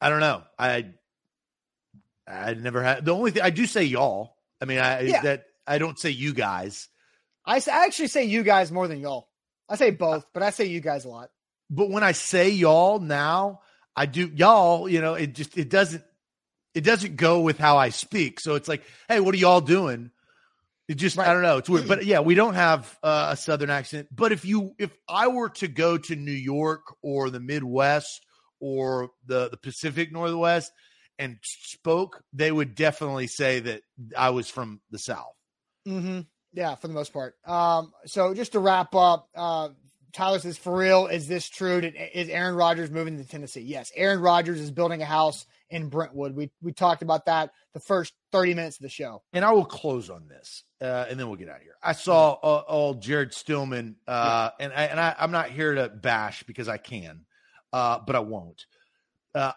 I 0.00 0.08
don't 0.08 0.20
know. 0.20 0.44
I 0.56 0.92
I 2.26 2.54
never 2.54 2.82
had 2.82 3.04
the 3.04 3.12
only 3.12 3.32
thing 3.32 3.42
I 3.42 3.50
do 3.50 3.66
say 3.66 3.82
y'all. 3.82 4.36
I 4.60 4.64
mean, 4.66 4.78
I 4.78 5.00
yeah. 5.00 5.22
that 5.22 5.46
I 5.66 5.78
don't 5.78 5.98
say 5.98 6.10
you 6.10 6.32
guys. 6.32 6.88
I, 7.44 7.56
I 7.56 7.86
actually 7.86 8.06
say 8.06 8.24
you 8.24 8.44
guys 8.44 8.70
more 8.70 8.86
than 8.86 9.00
y'all. 9.00 9.28
I 9.68 9.74
say 9.74 9.90
both, 9.90 10.24
but 10.32 10.44
I 10.44 10.50
say 10.50 10.66
you 10.66 10.80
guys 10.80 11.04
a 11.04 11.08
lot 11.08 11.30
but 11.72 11.88
when 11.88 12.02
I 12.02 12.12
say 12.12 12.50
y'all 12.50 13.00
now, 13.00 13.62
I 13.96 14.04
do 14.04 14.30
y'all, 14.34 14.88
you 14.88 15.00
know, 15.00 15.14
it 15.14 15.34
just 15.34 15.56
it 15.56 15.70
doesn't 15.70 16.04
it 16.74 16.82
doesn't 16.82 17.16
go 17.16 17.40
with 17.40 17.58
how 17.58 17.76
I 17.76 17.90
speak. 17.90 18.40
So 18.40 18.54
it's 18.54 18.68
like, 18.68 18.82
hey, 19.08 19.20
what 19.20 19.34
are 19.34 19.38
y'all 19.38 19.60
doing? 19.60 20.10
It 20.88 20.94
just 20.96 21.16
right. 21.16 21.28
I 21.28 21.32
don't 21.32 21.42
know. 21.42 21.58
It's 21.58 21.68
weird. 21.68 21.88
But 21.88 22.04
yeah, 22.04 22.20
we 22.20 22.34
don't 22.34 22.54
have 22.54 22.98
uh, 23.02 23.28
a 23.32 23.36
southern 23.36 23.70
accent. 23.70 24.08
But 24.10 24.32
if 24.32 24.44
you 24.44 24.74
if 24.78 24.96
I 25.08 25.28
were 25.28 25.48
to 25.50 25.68
go 25.68 25.96
to 25.96 26.16
New 26.16 26.32
York 26.32 26.82
or 27.02 27.30
the 27.30 27.40
Midwest 27.40 28.24
or 28.60 29.10
the 29.26 29.48
the 29.48 29.56
Pacific 29.56 30.12
Northwest 30.12 30.72
and 31.18 31.38
spoke, 31.42 32.22
they 32.32 32.50
would 32.50 32.74
definitely 32.74 33.26
say 33.26 33.60
that 33.60 33.82
I 34.16 34.30
was 34.30 34.48
from 34.48 34.80
the 34.90 34.98
South. 34.98 35.34
Mm-hmm. 35.86 36.20
Yeah, 36.52 36.74
for 36.74 36.88
the 36.88 36.94
most 36.94 37.12
part. 37.12 37.36
Um, 37.46 37.92
so 38.06 38.34
just 38.34 38.52
to 38.52 38.58
wrap 38.58 38.94
up, 38.94 39.28
uh, 39.34 39.70
Tyler 40.12 40.38
says, 40.38 40.58
for 40.58 40.76
real, 40.76 41.06
is 41.06 41.26
this 41.26 41.48
true? 41.48 41.80
Did, 41.80 41.94
is 42.12 42.28
Aaron 42.28 42.54
Rodgers 42.54 42.90
moving 42.90 43.16
to 43.16 43.24
Tennessee? 43.24 43.62
Yes. 43.62 43.90
Aaron 43.96 44.20
Rodgers 44.20 44.60
is 44.60 44.70
building 44.70 45.00
a 45.00 45.06
house 45.06 45.46
in 45.72 45.88
Brentwood. 45.88 46.36
We 46.36 46.50
we 46.60 46.72
talked 46.72 47.02
about 47.02 47.26
that 47.26 47.50
the 47.74 47.80
first 47.80 48.12
30 48.32 48.54
minutes 48.54 48.76
of 48.76 48.82
the 48.82 48.88
show. 48.88 49.22
And 49.32 49.44
I 49.44 49.52
will 49.52 49.64
close 49.64 50.10
on 50.10 50.28
this, 50.28 50.64
uh, 50.80 51.06
and 51.08 51.18
then 51.18 51.28
we'll 51.28 51.36
get 51.36 51.48
out 51.48 51.56
of 51.56 51.62
here. 51.62 51.74
I 51.82 51.92
saw 51.92 52.32
uh, 52.34 52.62
old 52.68 53.02
Jared 53.02 53.32
Stillman, 53.32 53.96
uh, 54.06 54.50
yeah. 54.58 54.64
and, 54.66 54.72
I, 54.72 54.82
and 54.84 55.00
I, 55.00 55.14
am 55.18 55.30
not 55.30 55.50
here 55.50 55.74
to 55.74 55.88
bash 55.88 56.42
because 56.44 56.68
I 56.68 56.76
can, 56.76 57.24
uh, 57.72 57.98
but 58.06 58.14
I 58.14 58.20
won't. 58.20 58.66
Uh, 59.34 59.52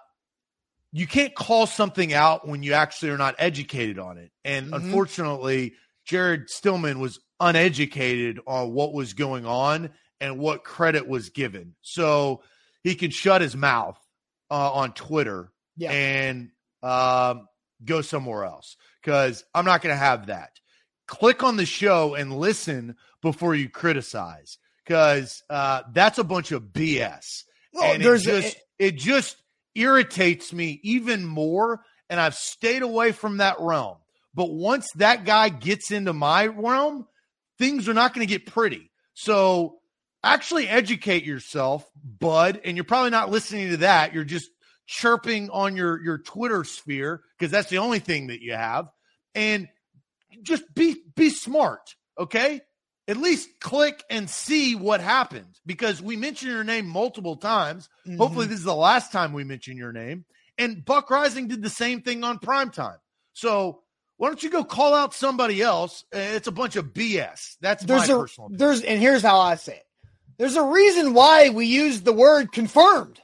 you 0.94 1.06
can't 1.06 1.36
call 1.36 1.68
something 1.68 2.14
out 2.14 2.48
when 2.48 2.64
you 2.64 2.74
actually 2.74 3.12
are 3.12 3.18
not 3.18 3.36
educated 3.38 4.00
on 4.00 4.18
it. 4.18 4.32
And 4.46 4.68
mm-hmm. 4.68 4.76
unfortunately, 4.76 5.74
Jared 6.06 6.50
Stillman 6.50 7.00
was 7.00 7.20
uneducated 7.42 8.40
on 8.48 8.72
what 8.72 8.94
was 8.94 9.14
going 9.14 9.46
on 9.46 9.90
and 10.22 10.40
what 10.40 10.64
credit 10.64 11.06
was 11.06 11.30
given. 11.32 11.76
So 11.82 12.44
he 12.84 12.96
can 12.96 13.12
shut 13.12 13.42
his 13.42 13.58
mouth 13.58 14.00
uh, 14.50 14.72
on 14.72 14.94
Twitter 14.94 15.52
yeah. 15.78 15.92
and 15.92 16.50
um, 16.84 17.48
go 17.84 18.02
somewhere 18.02 18.46
else 18.46 18.78
because 19.02 19.44
I'm 19.54 19.66
not 19.66 19.82
going 19.82 19.94
to 19.94 20.00
have 20.00 20.28
that. 20.28 20.52
Click 21.08 21.44
on 21.44 21.58
the 21.58 21.66
show 21.66 22.16
and 22.16 22.36
listen 22.36 22.96
before 23.22 23.56
you 23.56 23.70
criticize 23.70 24.58
because 24.86 25.44
uh, 25.50 25.84
that's 25.94 26.18
a 26.18 26.24
bunch 26.24 26.52
of 26.52 26.64
BS. 26.64 27.44
Well, 27.74 27.94
and 27.94 28.04
it 28.04 28.18
just, 28.20 28.56
a, 28.56 28.60
it 28.80 28.96
just 28.96 29.38
irritates 29.76 30.54
me 30.54 30.80
even 30.84 31.26
more. 31.26 31.82
And 32.10 32.20
I've 32.20 32.36
stayed 32.36 32.82
away 32.82 33.12
from 33.12 33.38
that 33.38 33.58
realm. 33.60 33.98
But 34.34 34.52
once 34.52 34.92
that 34.96 35.26
guy 35.26 35.50
gets 35.50 35.92
into 35.92 36.14
my 36.14 36.48
realm, 36.48 37.08
things 37.58 37.88
are 37.88 37.94
not 37.94 38.14
going 38.14 38.26
to 38.26 38.32
get 38.32 38.46
pretty. 38.46 38.92
So 39.14 39.78
actually 40.24 40.68
educate 40.68 41.24
yourself, 41.24 41.90
bud. 42.04 42.62
And 42.64 42.78
you're 42.78 42.84
probably 42.84 43.12
not 43.12 43.32
listening 43.32 43.70
to 43.72 43.78
that. 43.78 44.14
You're 44.14 44.24
just 44.24 44.50
chirping 44.88 45.50
on 45.50 45.76
your 45.76 46.02
your 46.04 46.18
Twitter 46.18 46.64
sphere 46.64 47.22
because 47.38 47.52
that's 47.52 47.70
the 47.70 47.80
only 47.80 48.00
thing 48.00 48.28
that 48.28 48.42
you 48.42 48.54
have. 48.54 48.90
And 49.34 49.68
just 50.42 50.64
be 50.74 50.98
be 51.16 51.30
smart, 51.30 51.96
okay? 52.20 52.62
At 53.08 53.18
least 53.18 53.50
click 53.60 54.04
and 54.10 54.30
see 54.30 54.76
what 54.76 55.00
happened 55.00 55.60
because 55.66 56.02
we 56.02 56.16
mentioned 56.16 56.52
your 56.52 56.64
name 56.64 56.88
multiple 56.88 57.36
times. 57.36 57.88
Mm-hmm. 58.08 58.18
Hopefully, 58.18 58.48
this 58.48 58.60
is 58.60 58.66
the 58.66 58.76
last 58.76 59.12
time 59.12 59.34
we 59.34 59.44
mention 59.44 59.78
your 59.78 59.92
name. 59.92 60.26
And 60.58 60.84
Buck 60.84 61.10
Reising 61.10 61.50
did 61.50 61.62
the 61.62 61.70
same 61.70 62.02
thing 62.02 62.24
on 62.24 62.40
primetime. 62.40 62.98
So 63.34 63.82
why 64.18 64.30
don't 64.30 64.42
you 64.42 64.50
go 64.50 64.64
call 64.64 64.94
out 64.94 65.14
somebody 65.14 65.62
else? 65.62 66.06
It's 66.12 66.48
a 66.48 66.52
bunch 66.52 66.78
of 66.78 66.94
BS. 66.94 67.58
That's 67.62 67.84
there's 67.84 68.08
my 68.08 68.16
a, 68.16 68.20
personal. 68.20 68.46
Opinion. 68.48 68.60
There's 68.60 68.82
and 68.82 69.00
here's 69.00 69.22
how 69.22 69.40
I 69.40 69.56
say 69.56 69.76
it. 69.76 69.86
There's 70.38 70.56
a 70.56 70.64
reason 70.64 71.14
why 71.14 71.50
we 71.50 71.66
use 71.66 72.02
the 72.02 72.14
word 72.14 72.52
confirmed. 72.52 73.20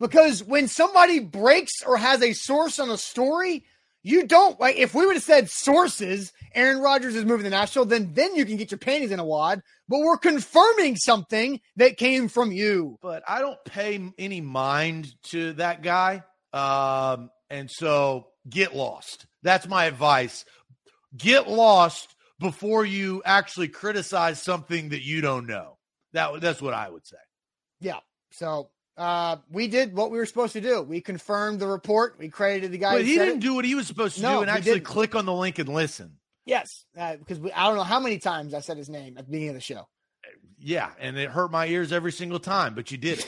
Because 0.00 0.42
when 0.42 0.66
somebody 0.66 1.20
breaks 1.20 1.82
or 1.86 1.98
has 1.98 2.22
a 2.22 2.32
source 2.32 2.78
on 2.78 2.90
a 2.90 2.96
story, 2.96 3.64
you 4.02 4.26
don't 4.26 4.58
like 4.58 4.76
if 4.76 4.94
we 4.94 5.04
would 5.04 5.16
have 5.16 5.22
said 5.22 5.50
sources, 5.50 6.32
Aaron 6.54 6.80
Rodgers 6.80 7.14
is 7.14 7.26
moving 7.26 7.44
to 7.44 7.50
Nashville, 7.50 7.84
then 7.84 8.12
then 8.14 8.34
you 8.34 8.46
can 8.46 8.56
get 8.56 8.70
your 8.70 8.78
panties 8.78 9.10
in 9.10 9.20
a 9.20 9.24
wad. 9.24 9.62
But 9.88 10.00
we're 10.00 10.16
confirming 10.16 10.96
something 10.96 11.60
that 11.76 11.98
came 11.98 12.28
from 12.28 12.50
you. 12.50 12.98
But 13.02 13.22
I 13.28 13.40
don't 13.40 13.62
pay 13.66 14.10
any 14.18 14.40
mind 14.40 15.12
to 15.24 15.52
that 15.54 15.82
guy. 15.82 16.22
Um, 16.52 17.30
and 17.50 17.70
so 17.70 18.28
get 18.48 18.74
lost. 18.74 19.26
That's 19.42 19.68
my 19.68 19.84
advice. 19.84 20.44
Get 21.16 21.48
lost 21.48 22.14
before 22.38 22.86
you 22.86 23.22
actually 23.26 23.68
criticize 23.68 24.42
something 24.42 24.88
that 24.90 25.02
you 25.02 25.20
don't 25.20 25.46
know. 25.46 25.76
That 26.14 26.40
that's 26.40 26.62
what 26.62 26.72
I 26.72 26.88
would 26.88 27.06
say. 27.06 27.18
Yeah. 27.80 27.98
So 28.32 28.70
uh, 29.00 29.36
we 29.50 29.66
did 29.66 29.96
what 29.96 30.10
we 30.10 30.18
were 30.18 30.26
supposed 30.26 30.52
to 30.52 30.60
do. 30.60 30.82
We 30.82 31.00
confirmed 31.00 31.58
the 31.58 31.66
report. 31.66 32.16
We 32.18 32.28
credited 32.28 32.70
the 32.70 32.76
guy. 32.76 32.96
But 32.96 33.06
he 33.06 33.14
didn't 33.14 33.38
it. 33.38 33.40
do 33.40 33.54
what 33.54 33.64
he 33.64 33.74
was 33.74 33.86
supposed 33.86 34.16
to 34.16 34.22
no, 34.22 34.36
do 34.36 34.40
and 34.42 34.50
actually 34.50 34.74
didn't. 34.74 34.84
click 34.84 35.14
on 35.14 35.24
the 35.24 35.32
link 35.32 35.58
and 35.58 35.70
listen. 35.70 36.18
Yes, 36.44 36.84
uh, 36.98 37.16
because 37.16 37.40
we, 37.40 37.50
I 37.52 37.66
don't 37.66 37.76
know 37.76 37.82
how 37.82 37.98
many 37.98 38.18
times 38.18 38.52
I 38.52 38.60
said 38.60 38.76
his 38.76 38.90
name 38.90 39.16
at 39.16 39.24
the 39.24 39.30
beginning 39.30 39.50
of 39.50 39.54
the 39.54 39.62
show. 39.62 39.88
Yeah, 40.58 40.90
and 40.98 41.16
it 41.16 41.30
hurt 41.30 41.50
my 41.50 41.66
ears 41.66 41.92
every 41.92 42.12
single 42.12 42.40
time, 42.40 42.74
but 42.74 42.90
you 42.90 42.98
did 42.98 43.20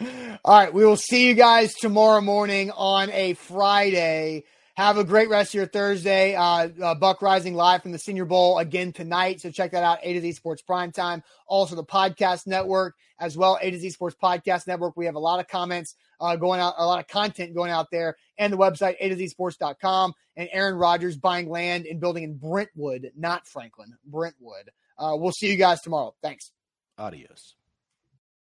it. 0.00 0.40
All 0.44 0.56
right, 0.56 0.72
we 0.72 0.84
will 0.84 0.96
see 0.96 1.26
you 1.26 1.34
guys 1.34 1.74
tomorrow 1.74 2.20
morning 2.20 2.70
on 2.70 3.10
a 3.10 3.34
Friday. 3.34 4.44
Have 4.74 4.96
a 4.96 5.04
great 5.04 5.28
rest 5.28 5.50
of 5.50 5.54
your 5.54 5.66
Thursday. 5.66 6.34
Uh, 6.34 6.68
uh, 6.82 6.94
Buck 6.94 7.20
Reising 7.20 7.54
live 7.54 7.82
from 7.82 7.92
the 7.92 7.98
Senior 7.98 8.24
Bowl 8.24 8.58
again 8.58 8.92
tonight. 8.92 9.40
So 9.40 9.50
check 9.50 9.72
that 9.72 9.82
out. 9.82 9.98
A 10.02 10.12
to 10.14 10.20
Z 10.20 10.32
Sports 10.32 10.62
Prime 10.62 10.92
Time. 10.92 11.22
Also 11.46 11.76
the 11.76 11.84
podcast 11.84 12.46
network 12.46 12.94
as 13.22 13.36
well. 13.36 13.56
A 13.62 13.70
to 13.70 13.78
Z 13.78 13.90
Sports 13.90 14.16
Podcast 14.20 14.66
Network. 14.66 14.96
We 14.96 15.06
have 15.06 15.14
a 15.14 15.20
lot 15.20 15.38
of 15.38 15.46
comments 15.46 15.94
uh, 16.20 16.36
going 16.36 16.60
out, 16.60 16.74
a 16.76 16.84
lot 16.84 16.98
of 16.98 17.06
content 17.06 17.54
going 17.54 17.70
out 17.70 17.86
there, 17.90 18.16
and 18.36 18.52
the 18.52 18.58
website 18.58 18.96
A 19.00 19.08
to 19.08 19.16
Z 19.16 19.28
Sports.com. 19.28 20.12
And 20.36 20.48
Aaron 20.52 20.74
Rodgers 20.76 21.16
buying 21.16 21.48
land 21.48 21.86
and 21.86 22.00
building 22.00 22.24
in 22.24 22.36
Brentwood, 22.36 23.12
not 23.16 23.46
Franklin, 23.46 23.94
Brentwood. 24.04 24.70
Uh, 24.98 25.12
we'll 25.14 25.32
see 25.32 25.50
you 25.50 25.56
guys 25.56 25.80
tomorrow. 25.80 26.14
Thanks. 26.22 26.50
Adios. 26.98 27.54